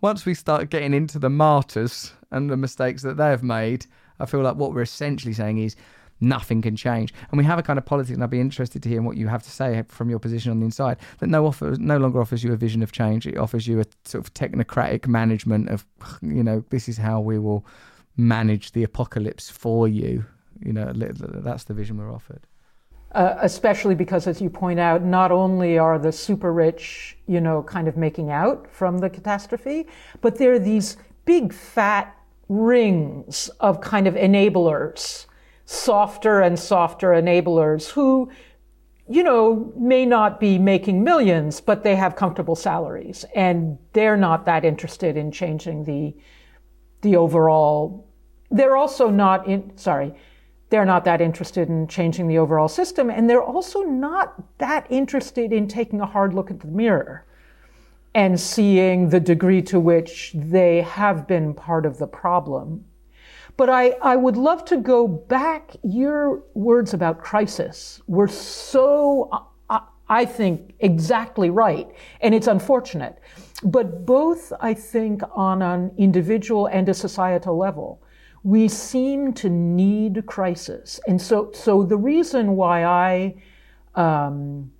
once 0.00 0.26
we 0.26 0.34
start 0.34 0.70
getting 0.70 0.94
into 0.94 1.20
the 1.20 1.30
martyrs 1.30 2.12
and 2.32 2.50
the 2.50 2.56
mistakes 2.56 3.02
that 3.02 3.16
they 3.16 3.28
have 3.28 3.44
made, 3.44 3.86
I 4.18 4.26
feel 4.26 4.40
like 4.40 4.56
what 4.56 4.74
we're 4.74 4.82
essentially 4.82 5.34
saying 5.34 5.58
is 5.58 5.76
nothing 6.20 6.62
can 6.62 6.76
change. 6.76 7.12
And 7.30 7.38
we 7.38 7.44
have 7.44 7.58
a 7.58 7.62
kind 7.62 7.78
of 7.78 7.86
politics, 7.86 8.14
and 8.14 8.22
I'd 8.22 8.30
be 8.30 8.40
interested 8.40 8.82
to 8.82 8.88
hear 8.88 9.02
what 9.02 9.16
you 9.16 9.28
have 9.28 9.42
to 9.42 9.50
say 9.50 9.82
from 9.88 10.10
your 10.10 10.18
position 10.18 10.50
on 10.50 10.60
the 10.60 10.66
inside. 10.66 10.98
That 11.18 11.28
no 11.28 11.46
offer, 11.46 11.76
no 11.78 11.98
longer 11.98 12.20
offers 12.20 12.44
you 12.44 12.52
a 12.52 12.56
vision 12.56 12.82
of 12.82 12.92
change. 12.92 13.26
It 13.26 13.38
offers 13.38 13.66
you 13.66 13.80
a 13.80 13.84
sort 14.04 14.24
of 14.24 14.34
technocratic 14.34 15.06
management 15.06 15.68
of, 15.68 15.86
you 16.22 16.42
know, 16.42 16.64
this 16.70 16.88
is 16.88 16.98
how 16.98 17.20
we 17.20 17.38
will 17.38 17.64
manage 18.16 18.72
the 18.72 18.82
apocalypse 18.82 19.50
for 19.50 19.88
you. 19.88 20.24
You 20.60 20.72
know, 20.72 20.92
that's 20.94 21.64
the 21.64 21.74
vision 21.74 21.96
we're 21.96 22.12
offered. 22.12 22.46
Uh, 23.12 23.34
especially 23.40 23.94
because, 23.94 24.28
as 24.28 24.40
you 24.40 24.48
point 24.48 24.78
out, 24.78 25.02
not 25.02 25.32
only 25.32 25.78
are 25.78 25.98
the 25.98 26.12
super 26.12 26.52
rich, 26.52 27.16
you 27.26 27.40
know, 27.40 27.60
kind 27.62 27.88
of 27.88 27.96
making 27.96 28.30
out 28.30 28.70
from 28.70 28.98
the 28.98 29.10
catastrophe, 29.10 29.88
but 30.20 30.38
there 30.38 30.52
are 30.52 30.60
these 30.60 30.96
big 31.24 31.52
fat 31.52 32.16
rings 32.48 33.48
of 33.60 33.80
kind 33.80 34.06
of 34.06 34.14
enablers 34.14 35.26
softer 35.70 36.40
and 36.40 36.58
softer 36.58 37.10
enablers 37.10 37.90
who, 37.90 38.28
you 39.08 39.22
know, 39.22 39.72
may 39.76 40.04
not 40.04 40.40
be 40.40 40.58
making 40.58 41.04
millions, 41.04 41.60
but 41.60 41.84
they 41.84 41.94
have 41.94 42.16
comfortable 42.16 42.56
salaries 42.56 43.24
and 43.36 43.78
they're 43.92 44.16
not 44.16 44.44
that 44.46 44.64
interested 44.64 45.16
in 45.16 45.30
changing 45.30 45.84
the, 45.84 46.12
the 47.02 47.14
overall. 47.14 48.04
They're 48.50 48.76
also 48.76 49.10
not 49.10 49.46
in, 49.46 49.76
sorry, 49.76 50.12
they're 50.70 50.84
not 50.84 51.04
that 51.04 51.20
interested 51.20 51.68
in 51.68 51.86
changing 51.86 52.26
the 52.26 52.38
overall 52.38 52.68
system 52.68 53.08
and 53.08 53.30
they're 53.30 53.40
also 53.40 53.82
not 53.82 54.58
that 54.58 54.88
interested 54.90 55.52
in 55.52 55.68
taking 55.68 56.00
a 56.00 56.06
hard 56.06 56.34
look 56.34 56.50
at 56.50 56.58
the 56.58 56.66
mirror 56.66 57.24
and 58.12 58.40
seeing 58.40 59.10
the 59.10 59.20
degree 59.20 59.62
to 59.62 59.78
which 59.78 60.32
they 60.34 60.80
have 60.80 61.28
been 61.28 61.54
part 61.54 61.86
of 61.86 61.98
the 61.98 62.08
problem 62.08 62.84
but 63.60 63.68
I, 63.68 63.90
I 64.00 64.16
would 64.16 64.38
love 64.38 64.64
to 64.72 64.78
go 64.78 65.06
back. 65.06 65.76
Your 65.82 66.42
words 66.54 66.94
about 66.94 67.20
crisis 67.20 68.00
were 68.06 68.26
so, 68.26 69.28
uh, 69.68 69.80
I 70.08 70.24
think, 70.24 70.72
exactly 70.78 71.50
right. 71.50 71.86
And 72.22 72.34
it's 72.34 72.46
unfortunate. 72.46 73.18
But 73.62 74.06
both, 74.06 74.50
I 74.62 74.72
think, 74.72 75.20
on 75.34 75.60
an 75.60 75.92
individual 75.98 76.68
and 76.68 76.88
a 76.88 76.94
societal 76.94 77.58
level, 77.58 78.02
we 78.44 78.66
seem 78.66 79.34
to 79.34 79.50
need 79.50 80.24
crisis. 80.24 80.98
And 81.06 81.20
so, 81.20 81.50
so 81.52 81.82
the 81.82 81.98
reason 81.98 82.56
why 82.56 82.84
I, 82.84 83.34
um, 83.94 84.72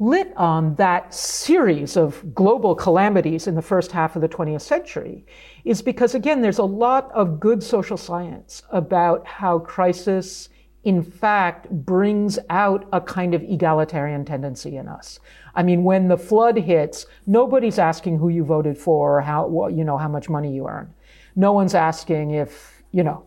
lit 0.00 0.32
on 0.36 0.74
that 0.74 1.12
series 1.14 1.96
of 1.96 2.34
global 2.34 2.74
calamities 2.74 3.46
in 3.46 3.54
the 3.54 3.62
first 3.62 3.90
half 3.90 4.16
of 4.16 4.22
the 4.22 4.28
20th 4.28 4.60
century 4.60 5.24
is 5.64 5.82
because, 5.82 6.14
again, 6.14 6.42
there's 6.42 6.58
a 6.58 6.64
lot 6.64 7.10
of 7.12 7.40
good 7.40 7.62
social 7.62 7.96
science 7.96 8.62
about 8.70 9.26
how 9.26 9.58
crisis, 9.58 10.48
in 10.84 11.02
fact, 11.02 11.68
brings 11.70 12.38
out 12.50 12.88
a 12.92 13.00
kind 13.00 13.34
of 13.34 13.42
egalitarian 13.42 14.24
tendency 14.24 14.76
in 14.76 14.88
us. 14.88 15.20
I 15.54 15.62
mean, 15.62 15.84
when 15.84 16.08
the 16.08 16.16
flood 16.16 16.56
hits, 16.56 17.06
nobody's 17.26 17.78
asking 17.78 18.18
who 18.18 18.28
you 18.28 18.44
voted 18.44 18.78
for 18.78 19.18
or 19.18 19.20
how, 19.20 19.68
you 19.68 19.84
know, 19.84 19.98
how 19.98 20.08
much 20.08 20.28
money 20.28 20.54
you 20.54 20.68
earn. 20.68 20.92
No 21.36 21.52
one's 21.52 21.74
asking 21.74 22.32
if, 22.32 22.82
you 22.92 23.02
know, 23.02 23.24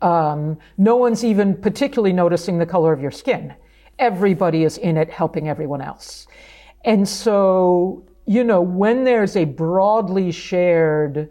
um, 0.00 0.58
no 0.78 0.96
one's 0.96 1.24
even 1.24 1.56
particularly 1.56 2.12
noticing 2.12 2.58
the 2.58 2.66
color 2.66 2.92
of 2.92 3.00
your 3.00 3.10
skin 3.10 3.54
everybody 3.98 4.64
is 4.64 4.78
in 4.78 4.96
it 4.96 5.10
helping 5.10 5.48
everyone 5.48 5.80
else. 5.80 6.26
And 6.84 7.08
so, 7.08 8.04
you 8.26 8.44
know, 8.44 8.60
when 8.60 9.04
there's 9.04 9.36
a 9.36 9.44
broadly 9.44 10.30
shared 10.30 11.30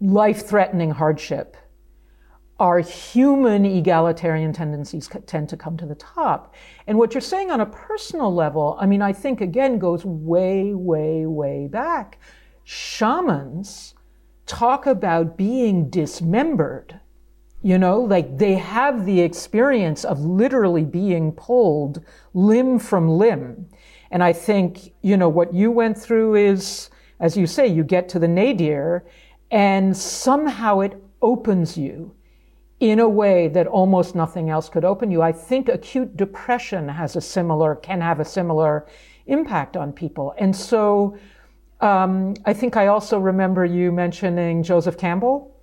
life 0.00 0.46
threatening 0.46 0.90
hardship, 0.90 1.56
our 2.60 2.80
human 2.80 3.64
egalitarian 3.64 4.52
tendencies 4.52 5.08
tend 5.26 5.48
to 5.48 5.56
come 5.56 5.76
to 5.76 5.86
the 5.86 5.94
top. 5.94 6.54
And 6.86 6.98
what 6.98 7.14
you're 7.14 7.20
saying 7.20 7.50
on 7.50 7.60
a 7.60 7.66
personal 7.66 8.34
level, 8.34 8.76
I 8.80 8.86
mean, 8.86 9.00
I 9.00 9.12
think 9.12 9.40
again 9.40 9.78
goes 9.78 10.04
way, 10.04 10.74
way, 10.74 11.24
way 11.24 11.68
back. 11.68 12.18
Shamans 12.64 13.94
talk 14.46 14.86
about 14.86 15.36
being 15.36 15.88
dismembered 15.88 17.00
you 17.62 17.76
know, 17.76 18.00
like 18.00 18.38
they 18.38 18.54
have 18.54 19.04
the 19.04 19.20
experience 19.20 20.04
of 20.04 20.20
literally 20.20 20.84
being 20.84 21.32
pulled 21.32 22.04
limb 22.32 22.78
from 22.78 23.08
limb. 23.08 23.68
And 24.10 24.22
I 24.22 24.32
think, 24.32 24.92
you 25.02 25.16
know, 25.16 25.28
what 25.28 25.52
you 25.52 25.70
went 25.70 25.96
through 25.98 26.34
is, 26.36 26.90
as 27.20 27.36
you 27.36 27.46
say, 27.46 27.66
you 27.66 27.84
get 27.84 28.08
to 28.10 28.18
the 28.18 28.28
nadir 28.28 29.04
and 29.50 29.96
somehow 29.96 30.80
it 30.80 30.94
opens 31.20 31.76
you 31.76 32.14
in 32.80 33.00
a 33.00 33.08
way 33.08 33.48
that 33.48 33.66
almost 33.66 34.14
nothing 34.14 34.50
else 34.50 34.68
could 34.68 34.84
open 34.84 35.10
you. 35.10 35.20
I 35.20 35.32
think 35.32 35.68
acute 35.68 36.16
depression 36.16 36.88
has 36.88 37.16
a 37.16 37.20
similar, 37.20 37.74
can 37.74 38.00
have 38.00 38.20
a 38.20 38.24
similar 38.24 38.86
impact 39.26 39.76
on 39.76 39.92
people. 39.92 40.34
And 40.38 40.54
so, 40.54 41.16
Um, 41.80 42.34
I 42.44 42.54
think 42.54 42.76
I 42.76 42.88
also 42.88 43.20
remember 43.20 43.64
you 43.64 43.92
mentioning 43.92 44.64
Joseph 44.64 44.96
Campbell. 44.98 45.54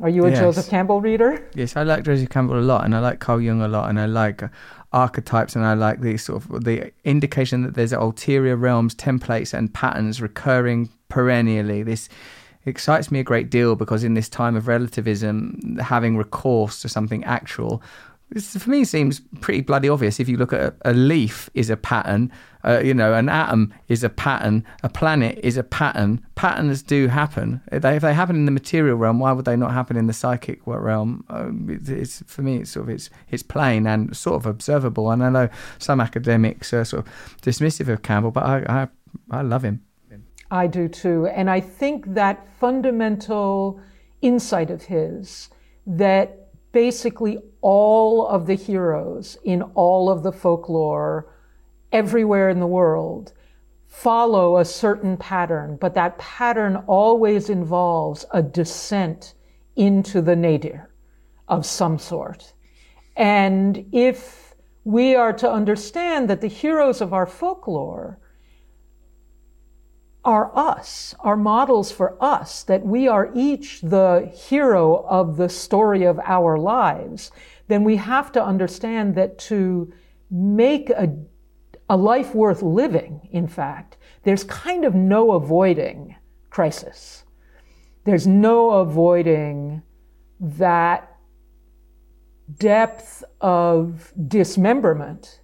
Are 0.00 0.08
you 0.08 0.24
a 0.24 0.30
Yes. 0.30 0.38
Joseph 0.38 0.68
Campbell 0.70 1.00
reader? 1.00 1.42
Yes, 1.56 1.76
I 1.76 1.82
like 1.82 2.04
Joseph 2.04 2.28
Campbell 2.28 2.60
a 2.60 2.66
lot, 2.72 2.84
and 2.84 2.94
I 2.94 3.00
like 3.00 3.18
Carl 3.18 3.40
Jung 3.40 3.60
a 3.60 3.66
lot, 3.66 3.90
and 3.90 3.98
I 3.98 4.06
like 4.06 4.44
archetypes, 4.94 5.56
and 5.56 5.66
I 5.66 5.74
like 5.74 6.00
the 6.00 6.16
sort 6.16 6.44
of 6.44 6.64
the 6.64 6.92
indication 7.04 7.62
that 7.62 7.74
there's 7.74 7.92
ulterior 7.92 8.56
realms, 8.56 8.94
templates, 8.94 9.52
and 9.52 9.72
patterns 9.74 10.22
recurring 10.22 10.88
perennially. 11.08 11.82
This 11.82 12.08
excites 12.64 13.10
me 13.10 13.20
a 13.20 13.24
great 13.24 13.50
deal 13.50 13.76
because 13.76 14.04
in 14.04 14.14
this 14.14 14.28
time 14.28 14.56
of 14.56 14.68
relativism, 14.68 15.78
having 15.82 16.16
recourse 16.16 16.80
to 16.82 16.88
something 16.88 17.24
actual. 17.24 17.82
This, 18.34 18.56
for 18.56 18.68
me, 18.68 18.84
seems 18.84 19.20
pretty 19.40 19.60
bloody 19.60 19.88
obvious. 19.88 20.18
If 20.18 20.28
you 20.28 20.36
look 20.36 20.52
at 20.52 20.60
a, 20.60 20.74
a 20.90 20.92
leaf, 20.92 21.48
is 21.54 21.70
a 21.70 21.76
pattern. 21.76 22.32
Uh, 22.64 22.80
you 22.80 22.92
know, 22.92 23.14
an 23.14 23.28
atom 23.28 23.72
is 23.86 24.02
a 24.02 24.08
pattern. 24.08 24.64
A 24.82 24.88
planet 24.88 25.38
is 25.44 25.56
a 25.56 25.62
pattern. 25.62 26.20
Patterns 26.34 26.82
do 26.82 27.06
happen. 27.06 27.60
If 27.70 27.82
they, 27.82 27.94
if 27.94 28.02
they 28.02 28.12
happen 28.12 28.34
in 28.34 28.44
the 28.44 28.50
material 28.50 28.96
realm, 28.96 29.20
why 29.20 29.30
would 29.30 29.44
they 29.44 29.54
not 29.54 29.72
happen 29.72 29.96
in 29.96 30.08
the 30.08 30.12
psychic 30.12 30.60
realm? 30.66 31.24
Um, 31.30 31.68
it's, 31.70 31.88
it's 31.88 32.24
for 32.26 32.42
me, 32.42 32.56
it's 32.56 32.72
sort 32.72 32.88
of 32.88 32.90
it's 32.90 33.08
it's 33.30 33.44
plain 33.44 33.86
and 33.86 34.16
sort 34.16 34.34
of 34.34 34.46
observable. 34.46 35.12
And 35.12 35.22
I 35.22 35.30
know 35.30 35.48
some 35.78 36.00
academics 36.00 36.74
are 36.74 36.84
sort 36.84 37.06
of 37.06 37.12
dismissive 37.40 37.88
of 37.88 38.02
Campbell, 38.02 38.32
but 38.32 38.42
I 38.42 38.64
I, 38.68 38.88
I 39.30 39.42
love 39.42 39.62
him. 39.62 39.80
I 40.50 40.66
do 40.66 40.88
too. 40.88 41.26
And 41.28 41.48
I 41.48 41.60
think 41.60 42.14
that 42.14 42.48
fundamental 42.58 43.80
insight 44.22 44.70
of 44.70 44.82
his 44.82 45.50
that 45.86 46.43
basically 46.74 47.38
all 47.62 48.26
of 48.26 48.46
the 48.46 48.54
heroes 48.54 49.38
in 49.44 49.62
all 49.74 50.10
of 50.10 50.22
the 50.22 50.32
folklore 50.32 51.32
everywhere 51.92 52.50
in 52.50 52.60
the 52.60 52.66
world 52.66 53.32
follow 53.86 54.58
a 54.58 54.64
certain 54.64 55.16
pattern, 55.16 55.78
but 55.80 55.94
that 55.94 56.18
pattern 56.18 56.76
always 56.88 57.48
involves 57.48 58.26
a 58.32 58.42
descent 58.42 59.34
into 59.76 60.20
the 60.20 60.34
nadir 60.34 60.90
of 61.46 61.64
some 61.64 61.96
sort. 61.96 62.52
And 63.16 63.86
if 63.92 64.54
we 64.82 65.14
are 65.14 65.32
to 65.34 65.50
understand 65.50 66.28
that 66.28 66.40
the 66.40 66.48
heroes 66.48 67.00
of 67.00 67.12
our 67.12 67.26
folklore 67.26 68.18
are 70.24 70.50
us, 70.56 71.14
are 71.20 71.36
models 71.36 71.92
for 71.92 72.16
us, 72.22 72.62
that 72.64 72.84
we 72.84 73.06
are 73.06 73.30
each 73.34 73.80
the 73.82 74.32
hero 74.34 75.04
of 75.08 75.36
the 75.36 75.48
story 75.48 76.04
of 76.04 76.18
our 76.24 76.56
lives, 76.58 77.30
then 77.68 77.84
we 77.84 77.96
have 77.96 78.32
to 78.32 78.44
understand 78.44 79.14
that 79.14 79.38
to 79.38 79.92
make 80.30 80.90
a, 80.90 81.14
a 81.88 81.96
life 81.96 82.34
worth 82.34 82.62
living, 82.62 83.28
in 83.32 83.46
fact, 83.46 83.96
there's 84.22 84.44
kind 84.44 84.84
of 84.84 84.94
no 84.94 85.32
avoiding 85.32 86.16
crisis. 86.50 87.24
There's 88.04 88.26
no 88.26 88.70
avoiding 88.70 89.82
that 90.40 91.10
depth 92.58 93.24
of 93.40 94.12
dismemberment 94.28 95.40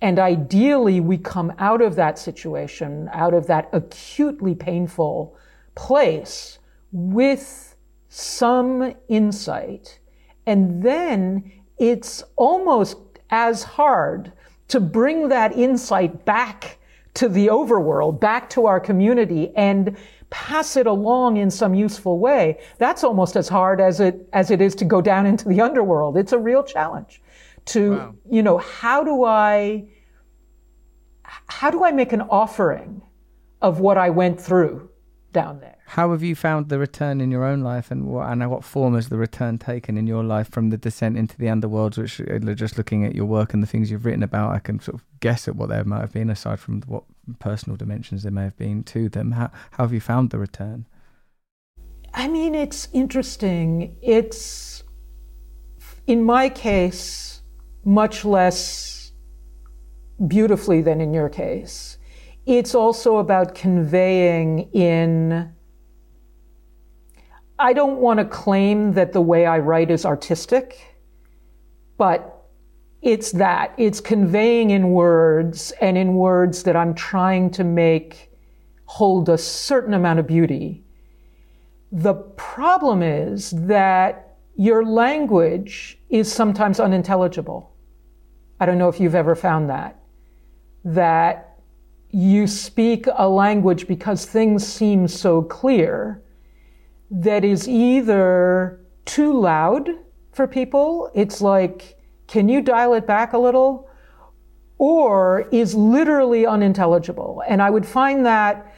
and 0.00 0.18
ideally, 0.18 1.00
we 1.00 1.16
come 1.16 1.52
out 1.58 1.80
of 1.80 1.96
that 1.96 2.18
situation, 2.18 3.08
out 3.12 3.32
of 3.32 3.46
that 3.46 3.68
acutely 3.72 4.54
painful 4.54 5.36
place 5.74 6.58
with 6.92 7.74
some 8.08 8.94
insight. 9.08 9.98
And 10.46 10.82
then 10.82 11.50
it's 11.78 12.22
almost 12.36 12.98
as 13.30 13.62
hard 13.62 14.32
to 14.68 14.80
bring 14.80 15.28
that 15.28 15.56
insight 15.56 16.24
back 16.24 16.78
to 17.14 17.28
the 17.28 17.46
overworld, 17.46 18.20
back 18.20 18.50
to 18.50 18.66
our 18.66 18.80
community 18.80 19.52
and 19.56 19.96
pass 20.30 20.76
it 20.76 20.86
along 20.86 21.36
in 21.36 21.50
some 21.50 21.74
useful 21.74 22.18
way. 22.18 22.58
That's 22.78 23.04
almost 23.04 23.36
as 23.36 23.48
hard 23.48 23.80
as 23.80 24.00
it, 24.00 24.28
as 24.32 24.50
it 24.50 24.60
is 24.60 24.74
to 24.76 24.84
go 24.84 25.00
down 25.00 25.26
into 25.26 25.48
the 25.48 25.60
underworld. 25.68 26.16
It's 26.16 26.32
a 26.32 26.38
real 26.38 26.62
challenge 26.62 27.22
to, 27.66 27.92
Wow. 27.92 28.14
you 28.30 28.42
know, 28.42 28.58
how 28.58 29.02
do 29.04 29.24
I, 29.24 29.88
how 31.46 31.70
do 31.70 31.84
I 31.84 31.92
make 31.92 32.12
an 32.12 32.20
offering 32.22 33.02
of 33.62 33.80
what 33.80 33.96
I 33.96 34.10
went 34.10 34.40
through 34.40 34.90
down 35.32 35.60
there? 35.60 35.76
How 35.86 36.10
have 36.12 36.22
you 36.22 36.34
found 36.34 36.68
the 36.70 36.78
return 36.78 37.20
in 37.20 37.30
your 37.30 37.44
own 37.44 37.60
life, 37.60 37.90
and 37.90 38.06
what 38.06 38.30
and 38.30 38.50
what 38.50 38.64
form 38.64 38.94
has 38.94 39.10
the 39.10 39.18
return 39.18 39.58
taken 39.58 39.98
in 39.98 40.06
your 40.06 40.24
life 40.24 40.48
from 40.50 40.70
the 40.70 40.78
descent 40.78 41.18
into 41.18 41.36
the 41.36 41.46
underworlds? 41.46 41.98
Which, 41.98 42.20
uh, 42.20 42.54
just 42.54 42.78
looking 42.78 43.04
at 43.04 43.14
your 43.14 43.26
work 43.26 43.52
and 43.52 43.62
the 43.62 43.66
things 43.66 43.90
you've 43.90 44.06
written 44.06 44.22
about, 44.22 44.54
I 44.54 44.60
can 44.60 44.80
sort 44.80 44.94
of 44.94 45.04
guess 45.20 45.46
at 45.46 45.56
what 45.56 45.68
there 45.68 45.84
might 45.84 46.00
have 46.00 46.12
been, 46.12 46.30
aside 46.30 46.58
from 46.58 46.80
what 46.86 47.04
personal 47.38 47.76
dimensions 47.76 48.22
there 48.22 48.32
may 48.32 48.44
have 48.44 48.56
been 48.56 48.82
to 48.84 49.10
them. 49.10 49.32
How 49.32 49.50
how 49.72 49.84
have 49.84 49.92
you 49.92 50.00
found 50.00 50.30
the 50.30 50.38
return? 50.38 50.86
I 52.14 52.28
mean, 52.28 52.54
it's 52.54 52.88
interesting. 52.92 53.96
It's, 54.00 54.84
in 56.06 56.22
my 56.22 56.48
case, 56.48 57.33
much 57.84 58.24
less 58.24 59.12
beautifully 60.26 60.80
than 60.80 61.00
in 61.00 61.12
your 61.12 61.28
case. 61.28 61.98
It's 62.46 62.74
also 62.74 63.18
about 63.18 63.54
conveying 63.54 64.70
in. 64.72 65.52
I 67.58 67.72
don't 67.72 67.98
want 67.98 68.18
to 68.18 68.24
claim 68.24 68.92
that 68.94 69.12
the 69.12 69.20
way 69.20 69.46
I 69.46 69.58
write 69.58 69.90
is 69.90 70.04
artistic, 70.04 70.96
but 71.96 72.48
it's 73.00 73.32
that. 73.32 73.74
It's 73.76 74.00
conveying 74.00 74.70
in 74.70 74.90
words 74.90 75.72
and 75.80 75.96
in 75.96 76.14
words 76.14 76.62
that 76.64 76.76
I'm 76.76 76.94
trying 76.94 77.50
to 77.50 77.64
make 77.64 78.30
hold 78.86 79.28
a 79.28 79.38
certain 79.38 79.94
amount 79.94 80.18
of 80.18 80.26
beauty. 80.26 80.84
The 81.92 82.14
problem 82.14 83.02
is 83.02 83.50
that 83.50 84.36
your 84.56 84.84
language 84.84 85.98
is 86.10 86.32
sometimes 86.32 86.80
unintelligible. 86.80 87.73
I 88.64 88.66
don't 88.66 88.78
know 88.78 88.88
if 88.88 88.98
you've 88.98 89.14
ever 89.14 89.34
found 89.34 89.68
that. 89.68 89.98
That 90.86 91.58
you 92.08 92.46
speak 92.46 93.06
a 93.14 93.28
language 93.28 93.86
because 93.86 94.24
things 94.24 94.66
seem 94.66 95.06
so 95.06 95.42
clear 95.42 96.22
that 97.10 97.44
is 97.44 97.68
either 97.68 98.80
too 99.04 99.38
loud 99.38 99.90
for 100.32 100.46
people, 100.46 101.10
it's 101.12 101.42
like, 101.42 101.98
can 102.26 102.48
you 102.48 102.62
dial 102.62 102.94
it 102.94 103.06
back 103.06 103.34
a 103.34 103.38
little? 103.38 103.90
Or 104.78 105.46
is 105.52 105.74
literally 105.74 106.46
unintelligible. 106.46 107.42
And 107.46 107.60
I 107.60 107.68
would 107.68 107.84
find 107.84 108.24
that 108.24 108.74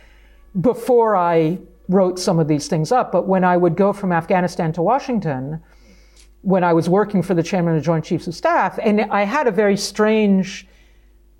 before 0.60 1.14
I 1.14 1.60
wrote 1.88 2.18
some 2.18 2.40
of 2.40 2.48
these 2.48 2.66
things 2.66 2.90
up, 2.90 3.12
but 3.12 3.28
when 3.28 3.44
I 3.44 3.56
would 3.56 3.76
go 3.76 3.92
from 3.92 4.10
Afghanistan 4.10 4.72
to 4.72 4.82
Washington, 4.82 5.62
when 6.42 6.62
I 6.64 6.72
was 6.72 6.88
working 6.88 7.22
for 7.22 7.34
the 7.34 7.42
chairman 7.42 7.74
of 7.74 7.82
the 7.82 7.84
Joint 7.84 8.04
Chiefs 8.04 8.26
of 8.26 8.34
Staff, 8.34 8.78
and 8.82 9.02
I 9.02 9.24
had 9.24 9.46
a 9.46 9.50
very 9.50 9.76
strange 9.76 10.66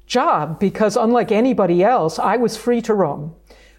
job 0.07 0.59
because 0.59 0.97
unlike 0.97 1.33
anybody 1.33 1.83
else, 1.83 2.19
I 2.19 2.37
was 2.37 2.57
free 2.57 2.81
to 2.83 2.95
roam. 2.95 3.35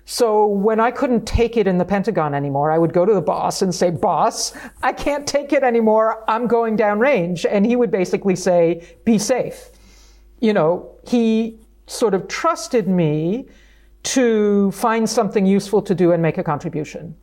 So 0.09 0.47
when 0.47 0.79
I 0.79 0.89
couldn't 0.91 1.25
take 1.25 1.57
it 1.57 1.67
in 1.67 1.77
the 1.77 1.83
Pentagon 1.83 2.33
anymore, 2.33 2.71
I 2.71 2.77
would 2.77 2.93
go 2.93 3.05
to 3.05 3.13
the 3.13 3.21
boss 3.21 3.61
and 3.61 3.75
say, 3.75 3.89
boss, 3.89 4.53
I 4.81 4.93
can't 4.93 5.27
take 5.27 5.51
it 5.51 5.63
anymore. 5.63 6.23
I'm 6.29 6.47
going 6.47 6.77
downrange. 6.77 7.45
And 7.49 7.65
he 7.65 7.75
would 7.75 7.91
basically 7.91 8.37
say, 8.37 8.87
be 9.03 9.17
safe. 9.17 9.69
You 10.39 10.53
know, 10.53 10.89
he 11.05 11.59
sort 11.87 12.13
of 12.13 12.29
trusted 12.29 12.87
me 12.87 13.47
to 14.03 14.71
find 14.71 15.09
something 15.09 15.45
useful 15.45 15.81
to 15.81 15.93
do 15.93 16.13
and 16.13 16.21
make 16.21 16.37
a 16.37 16.43
contribution. 16.43 17.13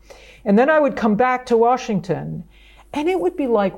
And 0.45 0.59
then 0.59 0.69
I 0.69 0.79
would 0.79 0.95
come 0.95 1.15
back 1.15 1.47
to 1.47 1.57
Washington 1.57 2.45
and 2.95 3.09
it 3.09 3.21
would 3.21 3.37
be 3.37 3.47
like, 3.47 3.75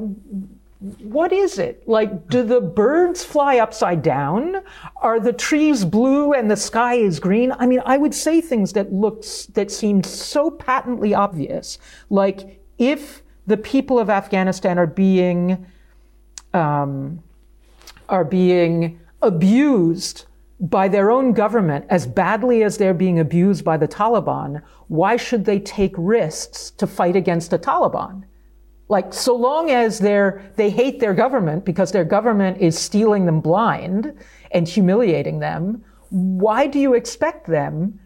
what 0.78 1.32
is 1.32 1.58
it? 1.58 1.88
Like, 1.88 2.28
do 2.28 2.42
the 2.42 2.60
birds 2.60 3.24
fly 3.24 3.58
upside 3.58 4.02
down? 4.02 4.56
Are 5.00 5.18
the 5.18 5.32
trees 5.32 5.84
blue 5.84 6.34
and 6.34 6.50
the 6.50 6.56
sky 6.56 6.94
is 6.94 7.18
green? 7.18 7.50
I 7.52 7.66
mean, 7.66 7.80
I 7.86 7.96
would 7.96 8.14
say 8.14 8.42
things 8.42 8.74
that 8.74 8.92
looked, 8.92 9.54
that 9.54 9.70
seemed 9.70 10.04
so 10.04 10.50
patently 10.50 11.14
obvious. 11.14 11.78
Like, 12.10 12.62
if 12.76 13.22
the 13.46 13.56
people 13.56 13.98
of 13.98 14.10
Afghanistan 14.10 14.78
are 14.78 14.86
being, 14.86 15.66
um, 16.52 17.22
are 18.10 18.24
being 18.24 19.00
abused 19.22 20.26
by 20.60 20.88
their 20.88 21.10
own 21.10 21.32
government 21.32 21.86
as 21.88 22.06
badly 22.06 22.62
as 22.62 22.76
they're 22.76 22.94
being 22.94 23.18
abused 23.18 23.64
by 23.64 23.78
the 23.78 23.88
Taliban, 23.88 24.62
why 24.88 25.16
should 25.16 25.46
they 25.46 25.58
take 25.58 25.94
risks 25.96 26.70
to 26.72 26.86
fight 26.86 27.16
against 27.16 27.50
the 27.50 27.58
Taliban? 27.58 28.24
Like, 28.88 29.12
so 29.12 29.34
long 29.34 29.70
as 29.70 29.98
they're, 29.98 30.42
they 30.56 30.70
hate 30.70 31.00
their 31.00 31.14
government 31.14 31.64
because 31.64 31.90
their 31.90 32.04
government 32.04 32.58
is 32.58 32.78
stealing 32.78 33.26
them 33.26 33.40
blind 33.40 34.16
and 34.52 34.68
humiliating 34.68 35.40
them, 35.40 35.84
why 36.10 36.68
do 36.68 36.78
you 36.78 36.94
expect 36.94 37.46
them 37.46 37.98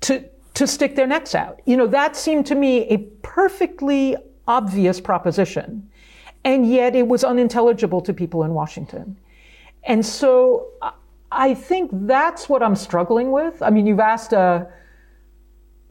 to, 0.00 0.24
to 0.54 0.66
stick 0.66 0.96
their 0.96 1.06
necks 1.06 1.34
out? 1.36 1.60
You 1.66 1.76
know, 1.76 1.86
that 1.86 2.16
seemed 2.16 2.46
to 2.46 2.56
me 2.56 2.88
a 2.88 2.98
perfectly 3.22 4.16
obvious 4.48 5.00
proposition. 5.00 5.88
And 6.44 6.68
yet 6.68 6.96
it 6.96 7.06
was 7.06 7.22
unintelligible 7.22 8.00
to 8.00 8.12
people 8.12 8.42
in 8.42 8.54
Washington. 8.54 9.16
And 9.84 10.04
so 10.04 10.68
I- 11.30 11.54
think 11.54 11.90
that's 11.92 12.48
what 12.48 12.62
I'm 12.62 12.74
struggling 12.74 13.30
with. 13.30 13.62
I 13.62 13.70
mean, 13.70 13.86
you've 13.86 14.00
asked 14.00 14.32
a, 14.32 14.66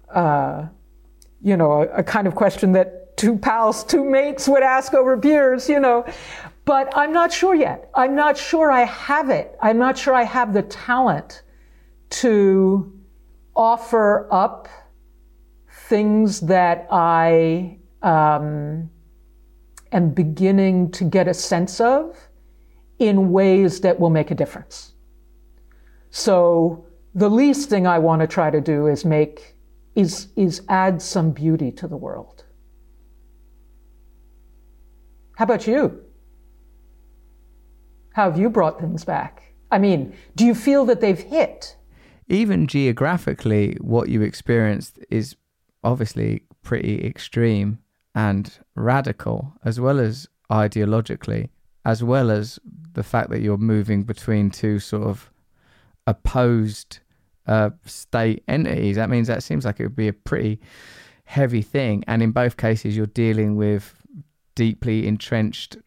uh, 0.10 0.66
you 1.42 1.56
know, 1.56 1.84
a, 1.84 1.88
a 2.00 2.04
kind 2.04 2.28
of 2.28 2.34
question 2.36 2.72
that 2.74 2.97
two 3.18 3.38
pals, 3.38 3.84
two 3.84 4.06
mates 4.06 4.48
would 4.48 4.64
ask 4.64 4.94
over 4.94 5.18
beers, 5.18 5.68
you 5.68 5.80
know. 5.80 6.06
But 6.64 6.92
I'm 6.96 7.12
not 7.12 7.34
sure 7.34 7.56
yet. 7.56 7.90
I'm 7.96 8.16
not 8.16 8.38
sure 8.38 8.72
I 8.72 8.86
have 8.86 9.30
it. 9.30 9.58
I'm 9.62 9.78
not 9.78 9.98
sure 9.98 10.14
I 10.14 10.24
have 10.24 10.54
the 10.54 10.64
talent 10.64 11.44
to 12.10 12.94
offer 13.56 14.28
up 14.32 14.68
things 15.88 16.42
that 16.42 16.88
I 16.92 17.80
um, 18.02 18.90
am 19.92 20.10
beginning 20.12 20.92
to 20.92 21.04
get 21.04 21.28
a 21.28 21.34
sense 21.34 21.80
of 21.80 22.18
in 23.00 23.32
ways 23.32 23.82
that 23.82 24.00
will 24.00 24.10
make 24.10 24.32
a 24.32 24.36
difference. 24.36 24.94
So 26.10 26.86
the 27.16 27.30
least 27.30 27.70
thing 27.70 27.88
I 27.88 28.00
want 28.00 28.22
to 28.22 28.28
try 28.28 28.50
to 28.50 28.62
do 28.62 28.88
is 28.88 29.06
make 29.06 29.56
is 29.96 30.28
is 30.36 30.62
add 30.70 31.02
some 31.02 31.32
beauty 31.32 31.72
to 31.72 31.88
the 31.88 31.98
world. 31.98 32.37
How 35.38 35.44
about 35.44 35.68
you? 35.68 36.04
How 38.14 38.32
have 38.32 38.40
you 38.40 38.50
brought 38.50 38.80
things 38.80 39.06
back? 39.06 39.54
I 39.70 39.78
mean, 39.78 40.16
do 40.36 40.44
you 40.44 40.56
feel 40.56 40.84
that 40.86 41.00
they've 41.00 41.20
hit? 41.20 41.76
Even 42.28 42.66
geographically, 42.66 43.78
what 43.80 44.10
you 44.10 44.24
experienced 44.24 44.98
is 45.12 45.36
obviously 45.84 46.42
pretty 46.64 47.06
extreme 47.06 47.78
and 48.16 48.52
radical, 48.74 49.54
as 49.64 49.80
well 49.80 50.00
as 50.00 50.28
ideologically, 50.50 51.50
as 51.86 52.02
well 52.02 52.32
as 52.32 52.58
the 52.94 53.04
fact 53.04 53.30
that 53.30 53.42
you're 53.42 53.60
moving 53.60 54.02
between 54.02 54.50
two 54.50 54.80
sort 54.80 55.04
of 55.04 55.30
opposed 56.08 56.98
uh, 57.46 57.70
state 57.86 58.44
entities. 58.48 58.96
That 58.96 59.12
means 59.12 59.28
that 59.28 59.44
seems 59.44 59.66
like 59.66 59.80
it 59.80 59.84
would 59.84 59.96
be 59.96 60.08
a 60.08 60.14
pretty 60.14 60.60
heavy 61.26 61.62
thing. 61.62 62.04
And 62.08 62.24
in 62.24 62.32
both 62.32 62.58
cases, 62.58 62.98
you're 62.98 63.06
dealing 63.06 63.56
with 63.56 63.97
deeply 64.58 65.08
entrenched 65.08 65.78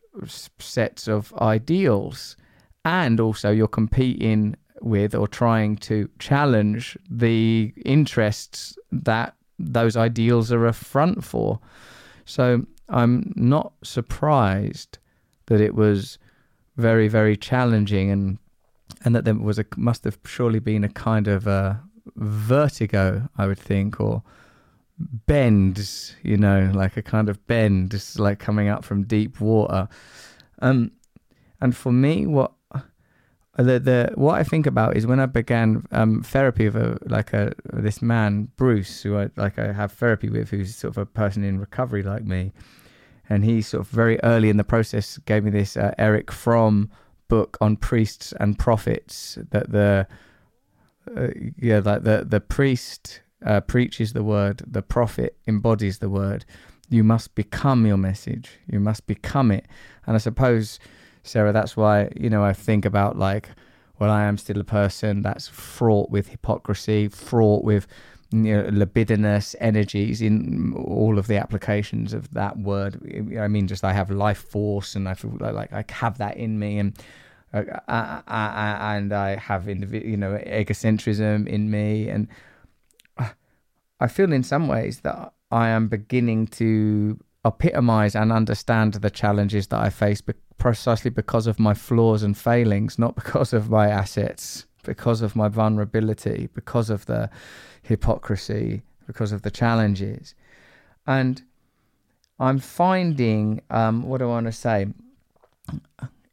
sets 0.59 1.09
of 1.09 1.35
ideals. 1.35 2.37
And 2.85 3.21
also, 3.21 3.51
you're 3.51 3.69
competing 3.69 4.57
with 4.81 5.15
or 5.15 5.29
trying 5.29 5.77
to 5.77 6.09
challenge 6.19 6.97
the 7.11 7.75
interests 7.85 8.79
that 8.91 9.35
those 9.59 9.97
ideals 9.97 10.51
are 10.53 10.67
a 10.67 10.73
front 10.73 11.23
for. 11.23 11.61
So 12.25 12.65
I'm 12.89 13.33
not 13.37 13.73
surprised 13.83 14.99
that 15.47 15.61
it 15.61 15.75
was 15.75 16.19
very, 16.77 17.09
very 17.09 17.37
challenging 17.37 18.11
and 18.11 18.39
and 19.05 19.15
that 19.15 19.25
there 19.25 19.35
was 19.35 19.59
a 19.59 19.65
must 19.77 20.05
have 20.05 20.19
surely 20.25 20.59
been 20.59 20.85
a 20.85 20.89
kind 20.89 21.29
of 21.29 21.47
a 21.47 21.81
vertigo, 22.17 23.29
I 23.37 23.47
would 23.47 23.59
think, 23.59 24.01
or 24.01 24.23
bends, 25.27 26.15
you 26.23 26.37
know, 26.37 26.71
like 26.75 26.97
a 26.97 27.03
kind 27.03 27.29
of 27.29 27.45
bend, 27.47 27.91
just 27.91 28.19
like 28.19 28.39
coming 28.39 28.69
up 28.69 28.85
from 28.85 29.05
deep 29.05 29.41
water. 29.41 29.89
Um, 30.61 30.93
and 31.61 31.77
for 31.77 31.93
me, 31.93 32.27
what 32.27 32.53
the 33.57 33.79
the 33.79 34.13
what 34.15 34.39
I 34.39 34.45
think 34.45 34.67
about 34.67 34.97
is 34.97 35.07
when 35.07 35.21
I 35.21 35.27
began 35.27 35.85
um, 35.91 36.23
therapy 36.23 36.69
with 36.69 36.77
a 36.77 36.99
like 37.07 37.33
a 37.33 37.53
this 37.73 38.01
man 38.01 38.49
Bruce, 38.57 39.03
who 39.03 39.19
I 39.19 39.31
like 39.37 39.59
I 39.59 39.73
have 39.73 39.93
therapy 39.93 40.29
with, 40.29 40.51
who's 40.51 40.75
sort 40.75 40.97
of 40.97 40.99
a 40.99 41.07
person 41.07 41.45
in 41.45 41.59
recovery 41.59 42.03
like 42.03 42.25
me, 42.25 42.53
and 43.29 43.45
he 43.45 43.63
sort 43.63 43.83
of 43.83 43.89
very 43.89 44.21
early 44.23 44.51
in 44.51 44.57
the 44.57 44.65
process 44.65 45.19
gave 45.19 45.45
me 45.45 45.51
this 45.51 45.77
uh, 45.77 45.95
Erich 45.99 46.31
Fromm 46.31 46.91
book 47.29 47.57
on 47.61 47.77
priests 47.77 48.33
and 48.41 48.59
prophets 48.59 49.39
that 49.51 49.71
the 49.71 50.07
uh, 51.17 51.29
yeah 51.59 51.81
like 51.85 52.03
the 52.03 52.25
the 52.29 52.41
priest 52.41 53.23
uh, 53.45 53.61
preaches 53.61 54.13
the 54.13 54.23
word 54.23 54.63
the 54.67 54.83
prophet 54.83 55.37
embodies 55.47 55.99
the 55.99 56.11
word 56.11 56.45
you 56.89 57.05
must 57.05 57.35
become 57.35 57.87
your 57.87 57.97
message 57.97 58.59
you 58.67 58.81
must 58.81 59.07
become 59.07 59.51
it 59.51 59.67
and 60.07 60.15
i 60.17 60.19
suppose 60.19 60.79
sarah 61.23 61.53
that's 61.53 61.77
why 61.77 62.11
you 62.17 62.29
know 62.29 62.45
i 62.45 62.53
think 62.53 62.85
about 62.85 63.17
like 63.17 63.49
well 63.99 64.11
i 64.11 64.25
am 64.25 64.37
still 64.37 64.61
a 64.61 64.65
person 64.65 65.23
that's 65.23 65.49
fraught 65.49 66.11
with 66.11 66.29
hypocrisy 66.29 67.09
fraught 67.09 67.65
with 67.65 67.87
you 68.33 68.57
know, 68.57 68.69
libidinous 68.71 69.57
energies 69.61 70.23
in 70.23 70.73
all 70.75 71.19
of 71.19 71.27
the 71.27 71.37
applications 71.37 72.13
of 72.13 72.31
that 72.33 72.59
word. 72.59 73.01
I 73.39 73.49
mean, 73.49 73.67
just 73.67 73.85
I 73.85 73.93
have 73.93 74.11
life 74.11 74.39
force, 74.39 74.95
and 74.95 75.09
I 75.09 75.15
feel 75.15 75.37
like 75.41 75.73
I 75.73 75.85
have 75.91 76.19
that 76.19 76.37
in 76.37 76.59
me, 76.59 76.79
and 76.79 76.97
uh, 77.53 77.65
I, 77.89 78.23
I, 78.29 78.97
and 78.97 79.13
I 79.13 79.37
have 79.37 79.65
individ- 79.65 80.05
you 80.05 80.17
know 80.17 80.41
egocentrism 80.47 81.49
in 81.49 81.71
me, 81.71 82.09
and 82.09 82.29
I 84.01 84.09
feel 84.09 84.33
in 84.33 84.43
some 84.43 84.67
ways 84.67 85.01
that 85.01 85.33
I 85.51 85.69
am 85.69 85.89
beginning 85.89 86.47
to 86.49 87.19
epitomize 87.45 88.15
and 88.15 88.33
understand 88.33 88.95
the 88.95 89.11
challenges 89.11 89.69
that 89.69 89.81
I 89.81 89.91
face 89.91 90.21
be- 90.21 90.35
precisely 90.59 91.11
because 91.11 91.47
of 91.47 91.59
my 91.59 91.75
flaws 91.75 92.23
and 92.23 92.37
failings, 92.37 92.99
not 92.99 93.15
because 93.15 93.53
of 93.53 93.71
my 93.71 93.89
assets, 93.89 94.67
because 94.85 95.23
of 95.23 95.37
my 95.37 95.49
vulnerability, 95.49 96.49
because 96.55 96.91
of 96.91 97.07
the 97.07 97.31
hypocrisy 97.83 98.83
because 99.11 99.33
of 99.33 99.43
the 99.43 99.51
challenges. 99.51 100.35
And 101.07 101.43
I'm 102.39 102.59
finding, 102.59 103.61
um, 103.71 104.05
what 104.05 104.19
do 104.19 104.25
I 104.25 104.29
want 104.29 104.47
to 104.47 104.53
say? 104.53 104.87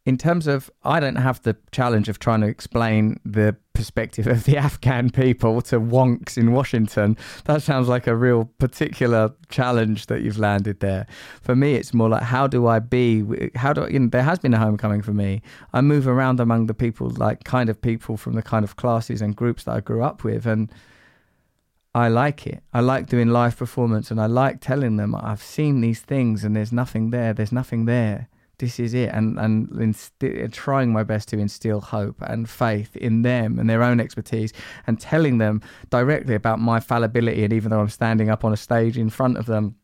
In 0.07 0.17
terms 0.17 0.47
of, 0.47 0.71
I 0.85 1.01
don't 1.01 1.17
have 1.17 1.41
the 1.41 1.57
challenge 1.71 2.07
of 2.07 2.17
trying 2.17 2.39
to 2.39 2.47
explain 2.47 3.19
the 3.25 3.57
perspective 3.73 4.25
of 4.25 4.45
the 4.45 4.55
Afghan 4.67 5.09
people 5.09 5.59
to 5.63 5.81
wonks 5.81 6.37
in 6.37 6.53
Washington. 6.53 7.17
That 7.43 7.61
sounds 7.61 7.89
like 7.89 8.07
a 8.07 8.15
real 8.15 8.45
particular 8.57 9.33
challenge 9.49 10.05
that 10.05 10.21
you've 10.21 10.39
landed 10.39 10.79
there. 10.79 11.07
For 11.41 11.57
me, 11.57 11.75
it's 11.75 11.93
more 11.93 12.07
like, 12.07 12.23
how 12.23 12.47
do 12.47 12.67
I 12.67 12.79
be? 12.79 13.51
How 13.55 13.73
do 13.73 13.83
I, 13.83 13.89
you 13.89 13.99
know, 13.99 14.07
there 14.07 14.23
has 14.23 14.39
been 14.39 14.53
a 14.53 14.57
homecoming 14.57 15.01
for 15.01 15.11
me. 15.11 15.41
I 15.73 15.81
move 15.81 16.07
around 16.07 16.39
among 16.39 16.67
the 16.67 16.73
people, 16.73 17.09
like 17.09 17.43
kind 17.43 17.67
of 17.67 17.81
people 17.81 18.15
from 18.15 18.35
the 18.35 18.41
kind 18.41 18.63
of 18.63 18.77
classes 18.77 19.21
and 19.21 19.35
groups 19.35 19.65
that 19.65 19.75
I 19.75 19.81
grew 19.81 20.03
up 20.03 20.23
with. 20.23 20.45
And 20.45 20.71
I 21.93 22.07
like 22.07 22.47
it. 22.47 22.63
I 22.73 22.79
like 22.79 23.07
doing 23.07 23.27
live 23.27 23.57
performance 23.57 24.09
and 24.09 24.21
I 24.21 24.27
like 24.27 24.61
telling 24.61 24.95
them 24.95 25.15
I've 25.15 25.43
seen 25.43 25.81
these 25.81 25.99
things 25.99 26.45
and 26.45 26.55
there's 26.55 26.71
nothing 26.71 27.09
there. 27.09 27.33
There's 27.33 27.51
nothing 27.51 27.83
there. 27.83 28.29
This 28.59 28.79
is 28.79 28.93
it. 28.93 29.09
And, 29.09 29.37
and 29.37 30.53
trying 30.53 30.91
my 30.91 31.03
best 31.03 31.29
to 31.29 31.37
instill 31.37 31.79
hope 31.79 32.15
and 32.21 32.49
faith 32.49 32.95
in 32.95 33.21
them 33.21 33.59
and 33.59 33.69
their 33.69 33.83
own 33.83 33.99
expertise 33.99 34.51
and 34.87 34.99
telling 34.99 35.37
them 35.37 35.61
directly 35.89 36.33
about 36.33 36.59
my 36.59 36.79
fallibility. 36.79 37.43
And 37.43 37.53
even 37.53 37.69
though 37.69 37.81
I'm 37.81 37.89
standing 37.89 38.29
up 38.29 38.43
on 38.43 38.53
a 38.53 38.57
stage 38.57 38.97
in 38.97 39.09
front 39.09 39.37
of 39.37 39.45
them, 39.45 39.75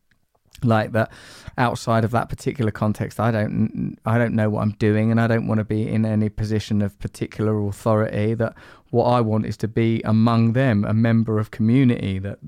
like 0.64 0.92
that 0.94 1.12
outside 1.58 2.04
of 2.04 2.12
that 2.12 2.30
particular 2.30 2.72
context 2.72 3.20
i 3.20 3.32
don't 3.32 3.98
i 4.06 4.18
don't 4.18 4.34
know 4.34 4.50
what 4.50 4.62
i'm 4.62 4.72
doing 4.74 5.12
and 5.12 5.20
i 5.20 5.28
don't 5.28 5.48
want 5.48 5.58
to 5.58 5.64
be 5.64 5.88
in 5.88 6.06
any 6.06 6.30
position 6.30 6.82
of 6.82 6.98
particular 7.00 7.68
authority 7.68 8.34
that 8.34 8.54
what 8.92 9.06
i 9.06 9.20
want 9.20 9.46
is 9.46 9.58
to 9.58 9.68
be 9.68 10.02
among 10.06 10.54
them 10.54 10.86
a 10.86 10.94
member 10.94 11.38
of 11.38 11.52
community 11.52 12.18
that 12.18 12.40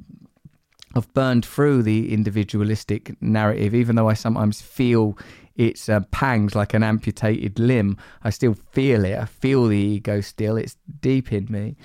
i've 0.96 1.12
burned 1.14 1.46
through 1.46 1.84
the 1.84 2.14
individualistic 2.14 3.20
narrative 3.22 3.76
even 3.76 3.96
though 3.96 4.08
i 4.08 4.14
sometimes 4.14 4.62
feel 4.62 5.18
its 5.56 5.88
uh, 5.90 6.02
pangs 6.12 6.56
like 6.56 6.74
an 6.74 6.84
amputated 6.84 7.58
limb 7.60 7.98
i 8.24 8.30
still 8.30 8.56
feel 8.72 9.06
it 9.06 9.18
i 9.18 9.26
feel 9.26 9.68
the 9.68 9.78
ego 9.78 10.22
still 10.22 10.58
it's 10.58 10.78
deep 11.02 11.32
in 11.32 11.46
me 11.50 11.76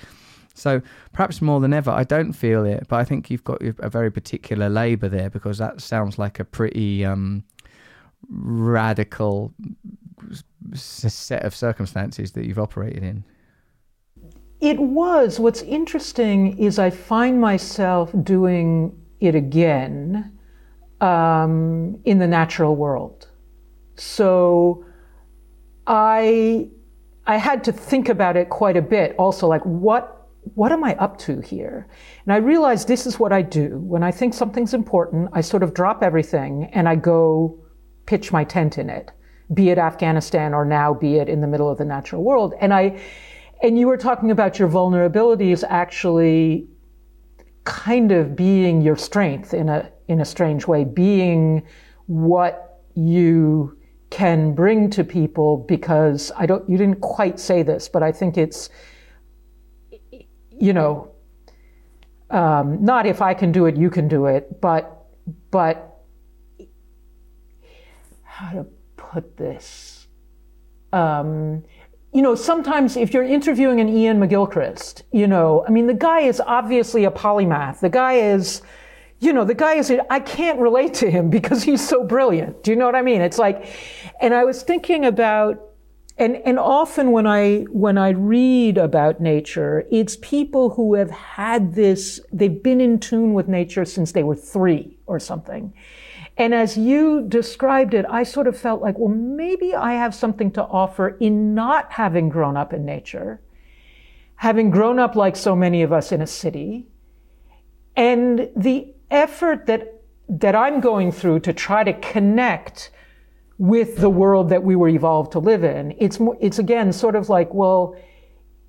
so 0.53 0.81
perhaps 1.13 1.41
more 1.41 1.59
than 1.59 1.73
ever, 1.73 1.89
I 1.91 2.03
don't 2.03 2.33
feel 2.33 2.65
it, 2.65 2.85
but 2.87 2.97
I 2.97 3.03
think 3.03 3.29
you've 3.29 3.43
got 3.43 3.61
a 3.61 3.89
very 3.89 4.11
particular 4.11 4.69
labour 4.69 5.09
there 5.09 5.29
because 5.29 5.57
that 5.57 5.81
sounds 5.81 6.19
like 6.19 6.39
a 6.39 6.45
pretty 6.45 7.03
um, 7.03 7.43
radical 8.29 9.53
set 10.73 11.43
of 11.43 11.55
circumstances 11.55 12.33
that 12.33 12.45
you've 12.45 12.59
operated 12.59 13.03
in. 13.03 13.23
It 14.59 14.79
was. 14.79 15.39
What's 15.39 15.63
interesting 15.63 16.57
is 16.59 16.77
I 16.77 16.91
find 16.91 17.41
myself 17.41 18.11
doing 18.23 18.95
it 19.19 19.33
again 19.33 20.37
um, 20.99 21.99
in 22.05 22.19
the 22.19 22.27
natural 22.27 22.75
world. 22.75 23.27
So 24.01 24.83
I 25.85 26.69
I 27.27 27.37
had 27.37 27.63
to 27.65 27.71
think 27.71 28.09
about 28.09 28.35
it 28.35 28.49
quite 28.49 28.75
a 28.75 28.81
bit. 28.81 29.15
Also, 29.17 29.47
like 29.47 29.61
what 29.61 30.27
what 30.55 30.71
am 30.71 30.83
I 30.83 30.95
up 30.95 31.19
to 31.19 31.39
here? 31.39 31.87
And 32.25 32.33
I 32.33 32.37
realized 32.37 32.87
this 32.87 33.05
is 33.05 33.19
what 33.19 33.31
I 33.31 33.43
do. 33.43 33.77
When 33.77 34.01
I 34.01 34.09
think 34.09 34.33
something's 34.33 34.73
important, 34.73 35.29
I 35.33 35.41
sort 35.41 35.61
of 35.61 35.75
drop 35.75 36.01
everything 36.01 36.71
and 36.73 36.89
I 36.89 36.95
go 36.95 37.59
pitch 38.07 38.31
my 38.31 38.43
tent 38.43 38.79
in 38.79 38.89
it, 38.89 39.11
be 39.53 39.69
it 39.69 39.77
Afghanistan 39.77 40.55
or 40.55 40.65
now 40.65 40.95
be 40.95 41.17
it 41.17 41.29
in 41.29 41.39
the 41.39 41.47
middle 41.47 41.69
of 41.69 41.77
the 41.77 41.85
natural 41.85 42.23
world. 42.23 42.55
And 42.59 42.73
I, 42.73 42.99
and 43.61 43.77
you 43.77 43.85
were 43.85 43.97
talking 43.97 44.31
about 44.31 44.57
your 44.57 44.67
vulnerabilities 44.67 45.63
actually 45.69 46.67
kind 47.65 48.11
of 48.11 48.35
being 48.35 48.81
your 48.81 48.97
strength 48.97 49.53
in 49.53 49.69
a, 49.69 49.91
in 50.07 50.21
a 50.21 50.25
strange 50.25 50.65
way, 50.65 50.85
being 50.85 51.61
what 52.07 52.81
you 52.95 53.77
can 54.11 54.53
bring 54.53 54.89
to 54.91 55.03
people 55.03 55.57
because 55.67 56.31
I 56.37 56.45
don't, 56.45 56.69
you 56.69 56.77
didn't 56.77 57.01
quite 57.01 57.39
say 57.39 57.63
this, 57.63 57.89
but 57.89 58.03
I 58.03 58.11
think 58.11 58.37
it's, 58.37 58.69
you 60.51 60.73
know, 60.73 61.11
um, 62.29 62.83
not 62.83 63.05
if 63.05 63.21
I 63.21 63.33
can 63.33 63.51
do 63.51 63.65
it, 63.65 63.75
you 63.75 63.89
can 63.89 64.07
do 64.07 64.27
it, 64.27 64.61
but 64.61 64.97
but 65.49 66.03
how 68.23 68.51
to 68.51 68.65
put 68.95 69.37
this. 69.37 70.07
Um, 70.93 71.63
you 72.13 72.21
know, 72.21 72.35
sometimes 72.35 72.97
if 72.97 73.13
you're 73.13 73.23
interviewing 73.23 73.79
an 73.79 73.87
Iain 73.87 74.19
McGilchrist, 74.19 75.03
you 75.11 75.27
know, 75.27 75.65
I 75.67 75.71
mean, 75.71 75.87
the 75.87 75.93
guy 75.93 76.21
is 76.21 76.41
obviously 76.41 77.05
a 77.05 77.11
polymath. 77.11 77.79
The 77.79 77.89
guy 77.89 78.13
is, 78.13 78.61
you 79.21 79.31
know, 79.33 79.45
the 79.45 79.53
guy 79.53 79.75
is, 79.75 79.93
I 80.09 80.19
can't 80.19 80.59
relate 80.59 80.95
to 80.95 81.09
him 81.09 81.29
because 81.29 81.61
he's 81.61 81.87
so 81.87 82.03
brilliant. 82.03 82.63
Do 82.63 82.71
you 82.71 82.75
know 82.75 82.87
what 82.87 82.95
I 82.95 83.03
mean? 83.03 83.21
It's 83.21 83.37
like, 83.37 83.67
and 84.19 84.33
I 84.33 84.43
was 84.43 84.63
thinking 84.63 85.05
about, 85.05 85.61
and, 86.17 86.37
and 86.37 86.57
often 86.57 87.11
when 87.11 87.27
I, 87.27 87.59
when 87.69 87.99
I 87.99 88.09
read 88.09 88.79
about 88.79 89.21
nature, 89.21 89.85
it's 89.91 90.17
people 90.21 90.71
who 90.71 90.95
have 90.95 91.11
had 91.11 91.75
this, 91.75 92.19
they've 92.33 92.61
been 92.61 92.81
in 92.81 92.99
tune 92.99 93.35
with 93.35 93.47
nature 93.47 93.85
since 93.85 94.11
they 94.11 94.23
were 94.23 94.35
three 94.35 94.97
or 95.05 95.19
something. 95.19 95.71
And 96.37 96.55
as 96.55 96.75
you 96.75 97.23
described 97.27 97.93
it, 97.93 98.05
I 98.09 98.23
sort 98.23 98.47
of 98.47 98.57
felt 98.57 98.81
like, 98.81 98.97
well, 98.97 99.13
maybe 99.13 99.75
I 99.75 99.93
have 99.93 100.15
something 100.15 100.49
to 100.53 100.63
offer 100.63 101.09
in 101.19 101.53
not 101.53 101.91
having 101.91 102.27
grown 102.29 102.57
up 102.57 102.73
in 102.73 102.85
nature, 102.85 103.39
having 104.37 104.71
grown 104.71 104.97
up 104.97 105.15
like 105.15 105.35
so 105.35 105.55
many 105.55 105.83
of 105.83 105.93
us 105.93 106.11
in 106.11 106.21
a 106.21 106.27
city, 106.27 106.87
and 107.95 108.49
the 108.55 108.91
effort 109.11 109.65
that 109.67 110.01
that 110.29 110.55
I'm 110.55 110.79
going 110.79 111.11
through 111.11 111.41
to 111.41 111.53
try 111.53 111.83
to 111.83 111.93
connect 111.93 112.89
with 113.57 113.97
the 113.97 114.09
world 114.09 114.49
that 114.49 114.63
we 114.63 114.75
were 114.75 114.87
evolved 114.87 115.33
to 115.33 115.39
live 115.39 115.63
in. 115.63 115.93
It's 115.99 116.19
it's 116.39 116.59
again 116.59 116.91
sort 116.93 117.15
of 117.15 117.29
like, 117.29 117.53
well, 117.53 117.95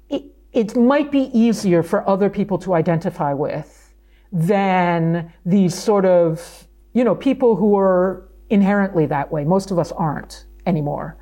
it, 0.08 0.24
it 0.52 0.76
might 0.76 1.10
be 1.10 1.30
easier 1.32 1.82
for 1.82 2.06
other 2.08 2.28
people 2.28 2.58
to 2.58 2.74
identify 2.74 3.32
with 3.32 3.94
than 4.32 5.32
these 5.44 5.74
sort 5.74 6.04
of 6.04 6.66
you 6.92 7.04
know, 7.04 7.14
people 7.14 7.56
who 7.56 7.76
are 7.76 8.28
inherently 8.50 9.06
that 9.06 9.32
way. 9.32 9.44
Most 9.44 9.70
of 9.70 9.78
us 9.78 9.92
aren't 9.92 10.44
anymore. 10.66 11.16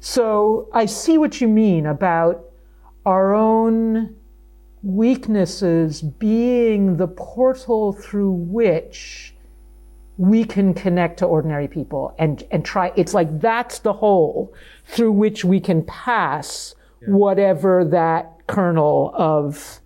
So 0.00 0.68
I 0.72 0.86
see 0.86 1.18
what 1.18 1.40
you 1.40 1.48
mean 1.48 1.86
about 1.86 2.44
our 3.06 3.34
own 3.34 4.16
weaknesses 4.82 6.02
being 6.02 6.96
the 6.96 7.08
portal 7.08 7.92
through 7.92 8.32
which 8.32 9.34
we 10.16 10.44
can 10.44 10.74
connect 10.74 11.18
to 11.20 11.26
ordinary 11.26 11.68
people 11.68 12.14
and, 12.18 12.42
and 12.50 12.64
try. 12.64 12.92
It's 12.96 13.14
like 13.14 13.40
that's 13.40 13.78
the 13.80 13.92
hole 13.92 14.52
through 14.84 15.12
which 15.12 15.44
we 15.44 15.60
can 15.60 15.82
pass 15.84 16.74
yeah. 17.00 17.08
whatever 17.08 17.84
that 17.84 18.46
kernel 18.46 19.12
of 19.14 19.80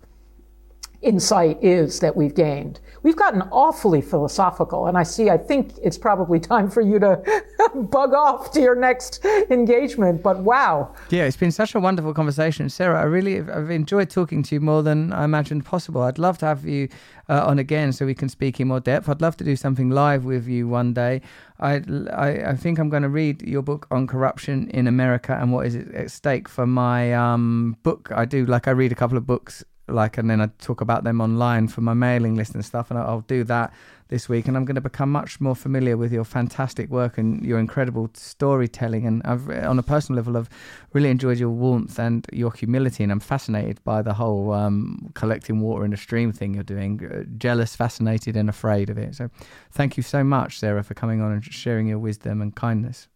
insight 1.03 1.61
is 1.61 1.99
that 1.99 2.15
we've 2.15 2.33
gained. 2.33 2.79
We've 3.03 3.15
gotten 3.15 3.41
awfully 3.51 4.01
philosophical, 4.01 4.87
and 4.87 4.97
I 4.97 5.03
see, 5.03 5.29
I 5.29 5.37
think 5.37 5.73
it's 5.83 5.97
probably 5.97 6.39
time 6.39 6.69
for 6.69 6.81
you 6.81 6.99
to 6.99 7.21
bug 7.75 8.13
off 8.13 8.51
to 8.51 8.61
your 8.61 8.75
next 8.75 9.23
engagement, 9.49 10.23
but 10.23 10.39
wow. 10.39 10.93
Yeah, 11.09 11.23
it's 11.25 11.37
been 11.37 11.51
such 11.51 11.75
a 11.75 11.79
wonderful 11.79 12.13
conversation. 12.13 12.69
Sarah, 12.69 12.99
I 12.99 13.03
really 13.03 13.39
I've 13.39 13.69
enjoyed 13.69 14.09
talking 14.09 14.41
to 14.43 14.55
you 14.55 14.61
more 14.61 14.81
than 14.81 15.11
I 15.11 15.25
imagined 15.25 15.65
possible. 15.65 16.01
I'd 16.01 16.19
love 16.19 16.37
to 16.39 16.45
have 16.45 16.65
you 16.65 16.87
uh, 17.29 17.45
on 17.45 17.59
again 17.59 17.91
so 17.91 18.05
we 18.05 18.13
can 18.13 18.29
speak 18.29 18.59
in 18.59 18.67
more 18.67 18.79
depth. 18.79 19.09
I'd 19.09 19.21
love 19.21 19.37
to 19.37 19.43
do 19.43 19.55
something 19.55 19.89
live 19.89 20.25
with 20.25 20.47
you 20.47 20.67
one 20.67 20.93
day. 20.93 21.21
I, 21.59 21.81
I, 22.11 22.51
I 22.51 22.55
think 22.55 22.79
I'm 22.79 22.89
going 22.89 23.03
to 23.03 23.09
read 23.09 23.41
your 23.41 23.61
book 23.61 23.87
on 23.91 24.07
corruption 24.07 24.69
in 24.69 24.87
America 24.87 25.37
and 25.39 25.51
what 25.51 25.65
is 25.65 25.75
at 25.75 26.11
stake 26.11 26.49
for 26.49 26.65
my 26.65 27.13
um, 27.13 27.77
book. 27.83 28.09
I 28.13 28.25
do, 28.25 28.45
like, 28.45 28.67
I 28.67 28.71
read 28.71 28.91
a 28.91 28.95
couple 28.95 29.17
of 29.17 29.25
books 29.25 29.63
like 29.87 30.17
and 30.17 30.29
then 30.29 30.39
I 30.41 30.47
talk 30.59 30.81
about 30.81 31.03
them 31.03 31.19
online 31.19 31.67
for 31.67 31.81
my 31.81 31.93
mailing 31.93 32.35
list 32.35 32.53
and 32.53 32.63
stuff 32.63 32.89
and 32.89 32.99
I'll 32.99 33.21
do 33.21 33.43
that 33.45 33.73
this 34.07 34.29
week 34.29 34.47
and 34.47 34.55
I'm 34.55 34.63
going 34.63 34.75
to 34.75 34.81
become 34.81 35.11
much 35.11 35.41
more 35.41 35.55
familiar 35.55 35.97
with 35.97 36.13
your 36.13 36.23
fantastic 36.23 36.89
work 36.89 37.17
and 37.17 37.43
your 37.45 37.59
incredible 37.59 38.09
storytelling 38.13 39.05
and 39.05 39.21
I've 39.25 39.49
on 39.49 39.77
a 39.79 39.83
personal 39.83 40.17
level 40.17 40.37
I've 40.37 40.49
really 40.93 41.09
enjoyed 41.09 41.37
your 41.37 41.49
warmth 41.49 41.99
and 41.99 42.25
your 42.31 42.53
humility 42.53 43.03
and 43.03 43.11
I'm 43.11 43.19
fascinated 43.19 43.83
by 43.83 44.01
the 44.01 44.13
whole 44.13 44.53
um, 44.53 45.11
collecting 45.15 45.59
water 45.59 45.83
in 45.83 45.93
a 45.93 45.97
stream 45.97 46.31
thing 46.31 46.53
you're 46.53 46.63
doing 46.63 47.05
uh, 47.05 47.23
jealous 47.37 47.75
fascinated 47.75 48.37
and 48.37 48.49
afraid 48.49 48.89
of 48.89 48.97
it. 48.97 49.15
So 49.15 49.29
thank 49.71 49.97
you 49.97 50.03
so 50.03 50.23
much 50.23 50.59
Sarah 50.59 50.83
for 50.83 50.93
coming 50.93 51.21
on 51.21 51.31
and 51.31 51.43
sharing 51.43 51.87
your 51.87 51.99
wisdom 51.99 52.41
and 52.41 52.55
kindness. 52.55 53.07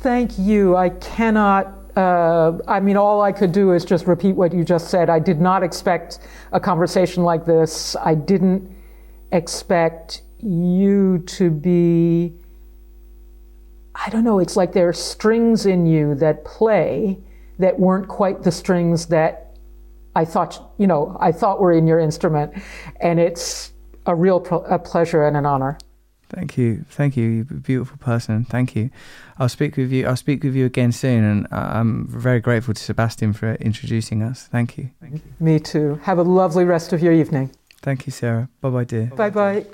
Thank 0.00 0.36
you. 0.36 0.76
I 0.76 0.88
cannot 0.88 1.81
uh, 1.96 2.58
I 2.66 2.80
mean, 2.80 2.96
all 2.96 3.20
I 3.20 3.32
could 3.32 3.52
do 3.52 3.72
is 3.72 3.84
just 3.84 4.06
repeat 4.06 4.32
what 4.32 4.52
you 4.52 4.64
just 4.64 4.88
said. 4.88 5.10
I 5.10 5.18
did 5.18 5.40
not 5.40 5.62
expect 5.62 6.20
a 6.52 6.60
conversation 6.60 7.22
like 7.22 7.44
this. 7.44 7.96
I 7.96 8.14
didn't 8.14 8.74
expect 9.30 10.22
you 10.38 11.18
to 11.26 11.50
be, 11.50 12.34
I 13.94 14.08
don't 14.10 14.24
know, 14.24 14.38
it's 14.38 14.56
like 14.56 14.72
there 14.72 14.88
are 14.88 14.94
strings 14.94 15.66
in 15.66 15.86
you 15.86 16.14
that 16.16 16.44
play 16.44 17.18
that 17.58 17.78
weren't 17.78 18.08
quite 18.08 18.42
the 18.42 18.50
strings 18.50 19.06
that 19.06 19.56
I 20.14 20.24
thought, 20.24 20.72
you 20.78 20.86
know, 20.86 21.16
I 21.20 21.32
thought 21.32 21.60
were 21.60 21.72
in 21.72 21.86
your 21.86 21.98
instrument. 21.98 22.54
And 23.00 23.20
it's 23.20 23.72
a 24.06 24.14
real 24.14 24.40
pro- 24.40 24.64
a 24.64 24.78
pleasure 24.78 25.26
and 25.26 25.36
an 25.36 25.46
honor. 25.46 25.78
Thank 26.34 26.56
you, 26.56 26.84
thank 26.88 27.16
you, 27.16 27.24
you 27.28 27.44
beautiful 27.44 27.98
person. 27.98 28.44
Thank 28.44 28.74
you. 28.74 28.90
I'll 29.38 29.48
speak 29.48 29.76
with 29.76 29.92
you. 29.92 30.06
I'll 30.06 30.16
speak 30.16 30.42
with 30.42 30.54
you 30.54 30.64
again 30.64 30.92
soon, 30.92 31.24
and 31.24 31.46
I'm 31.50 32.06
very 32.08 32.40
grateful 32.40 32.72
to 32.74 32.82
Sebastian 32.82 33.32
for 33.34 33.54
introducing 33.54 34.22
us. 34.22 34.48
Thank 34.50 34.78
you. 34.78 34.90
Thank 35.00 35.14
you. 35.14 35.20
Me 35.38 35.58
too. 35.60 36.00
Have 36.04 36.18
a 36.18 36.22
lovely 36.22 36.64
rest 36.64 36.92
of 36.92 37.02
your 37.02 37.12
evening. 37.12 37.50
Thank 37.82 38.06
you, 38.06 38.12
Sarah. 38.12 38.48
Bye, 38.60 38.70
bye, 38.70 38.84
dear. 38.84 39.06
Bye, 39.06 39.30
bye. 39.30 39.66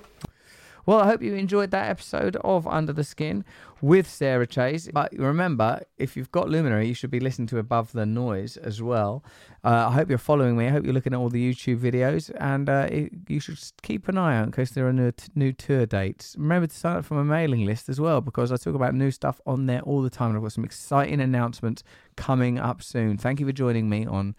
Well, 0.84 1.00
I 1.00 1.06
hope 1.06 1.22
you 1.22 1.34
enjoyed 1.34 1.70
that 1.72 1.90
episode 1.90 2.36
of 2.36 2.66
Under 2.66 2.94
the 2.94 3.04
Skin 3.04 3.44
with 3.80 4.08
Sarah 4.08 4.46
Chayes. 4.46 4.92
But 4.92 5.12
remember, 5.16 5.82
if 5.96 6.16
you've 6.16 6.30
got 6.30 6.48
Luminary, 6.48 6.88
you 6.88 6.94
should 6.94 7.10
be 7.10 7.20
listening 7.20 7.46
to 7.48 7.58
Above 7.58 7.92
the 7.92 8.06
Noise 8.06 8.56
as 8.56 8.82
well. 8.82 9.24
Uh, 9.64 9.88
I 9.88 9.92
hope 9.92 10.08
you're 10.08 10.18
following 10.18 10.56
me. 10.56 10.66
I 10.66 10.70
hope 10.70 10.84
you're 10.84 10.94
looking 10.94 11.14
at 11.14 11.18
all 11.18 11.28
the 11.28 11.52
YouTube 11.52 11.78
videos, 11.78 12.30
and 12.40 12.68
uh, 12.68 12.88
it, 12.90 13.12
you 13.28 13.40
should 13.40 13.58
keep 13.82 14.08
an 14.08 14.18
eye 14.18 14.36
out 14.36 14.46
in 14.46 14.52
case 14.52 14.70
there 14.70 14.86
are 14.86 14.92
new, 14.92 15.12
new 15.34 15.52
tour 15.52 15.86
dates. 15.86 16.34
Remember 16.38 16.66
to 16.66 16.76
sign 16.76 16.96
up 16.96 17.04
for 17.04 17.14
my 17.14 17.22
mailing 17.22 17.64
list 17.64 17.88
as 17.88 18.00
well 18.00 18.20
because 18.20 18.52
I 18.52 18.56
talk 18.56 18.74
about 18.74 18.94
new 18.94 19.10
stuff 19.10 19.40
on 19.46 19.66
there 19.66 19.80
all 19.82 20.02
the 20.02 20.10
time. 20.10 20.28
And 20.30 20.36
I've 20.36 20.42
got 20.42 20.52
some 20.52 20.64
exciting 20.64 21.20
announcements 21.20 21.82
coming 22.16 22.58
up 22.58 22.82
soon. 22.82 23.16
Thank 23.16 23.40
you 23.40 23.46
for 23.46 23.52
joining 23.52 23.88
me 23.88 24.04
on 24.04 24.34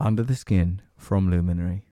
Under 0.00 0.22
the 0.22 0.36
Skin 0.36 0.80
from 0.96 1.30
Luminary. 1.30 1.82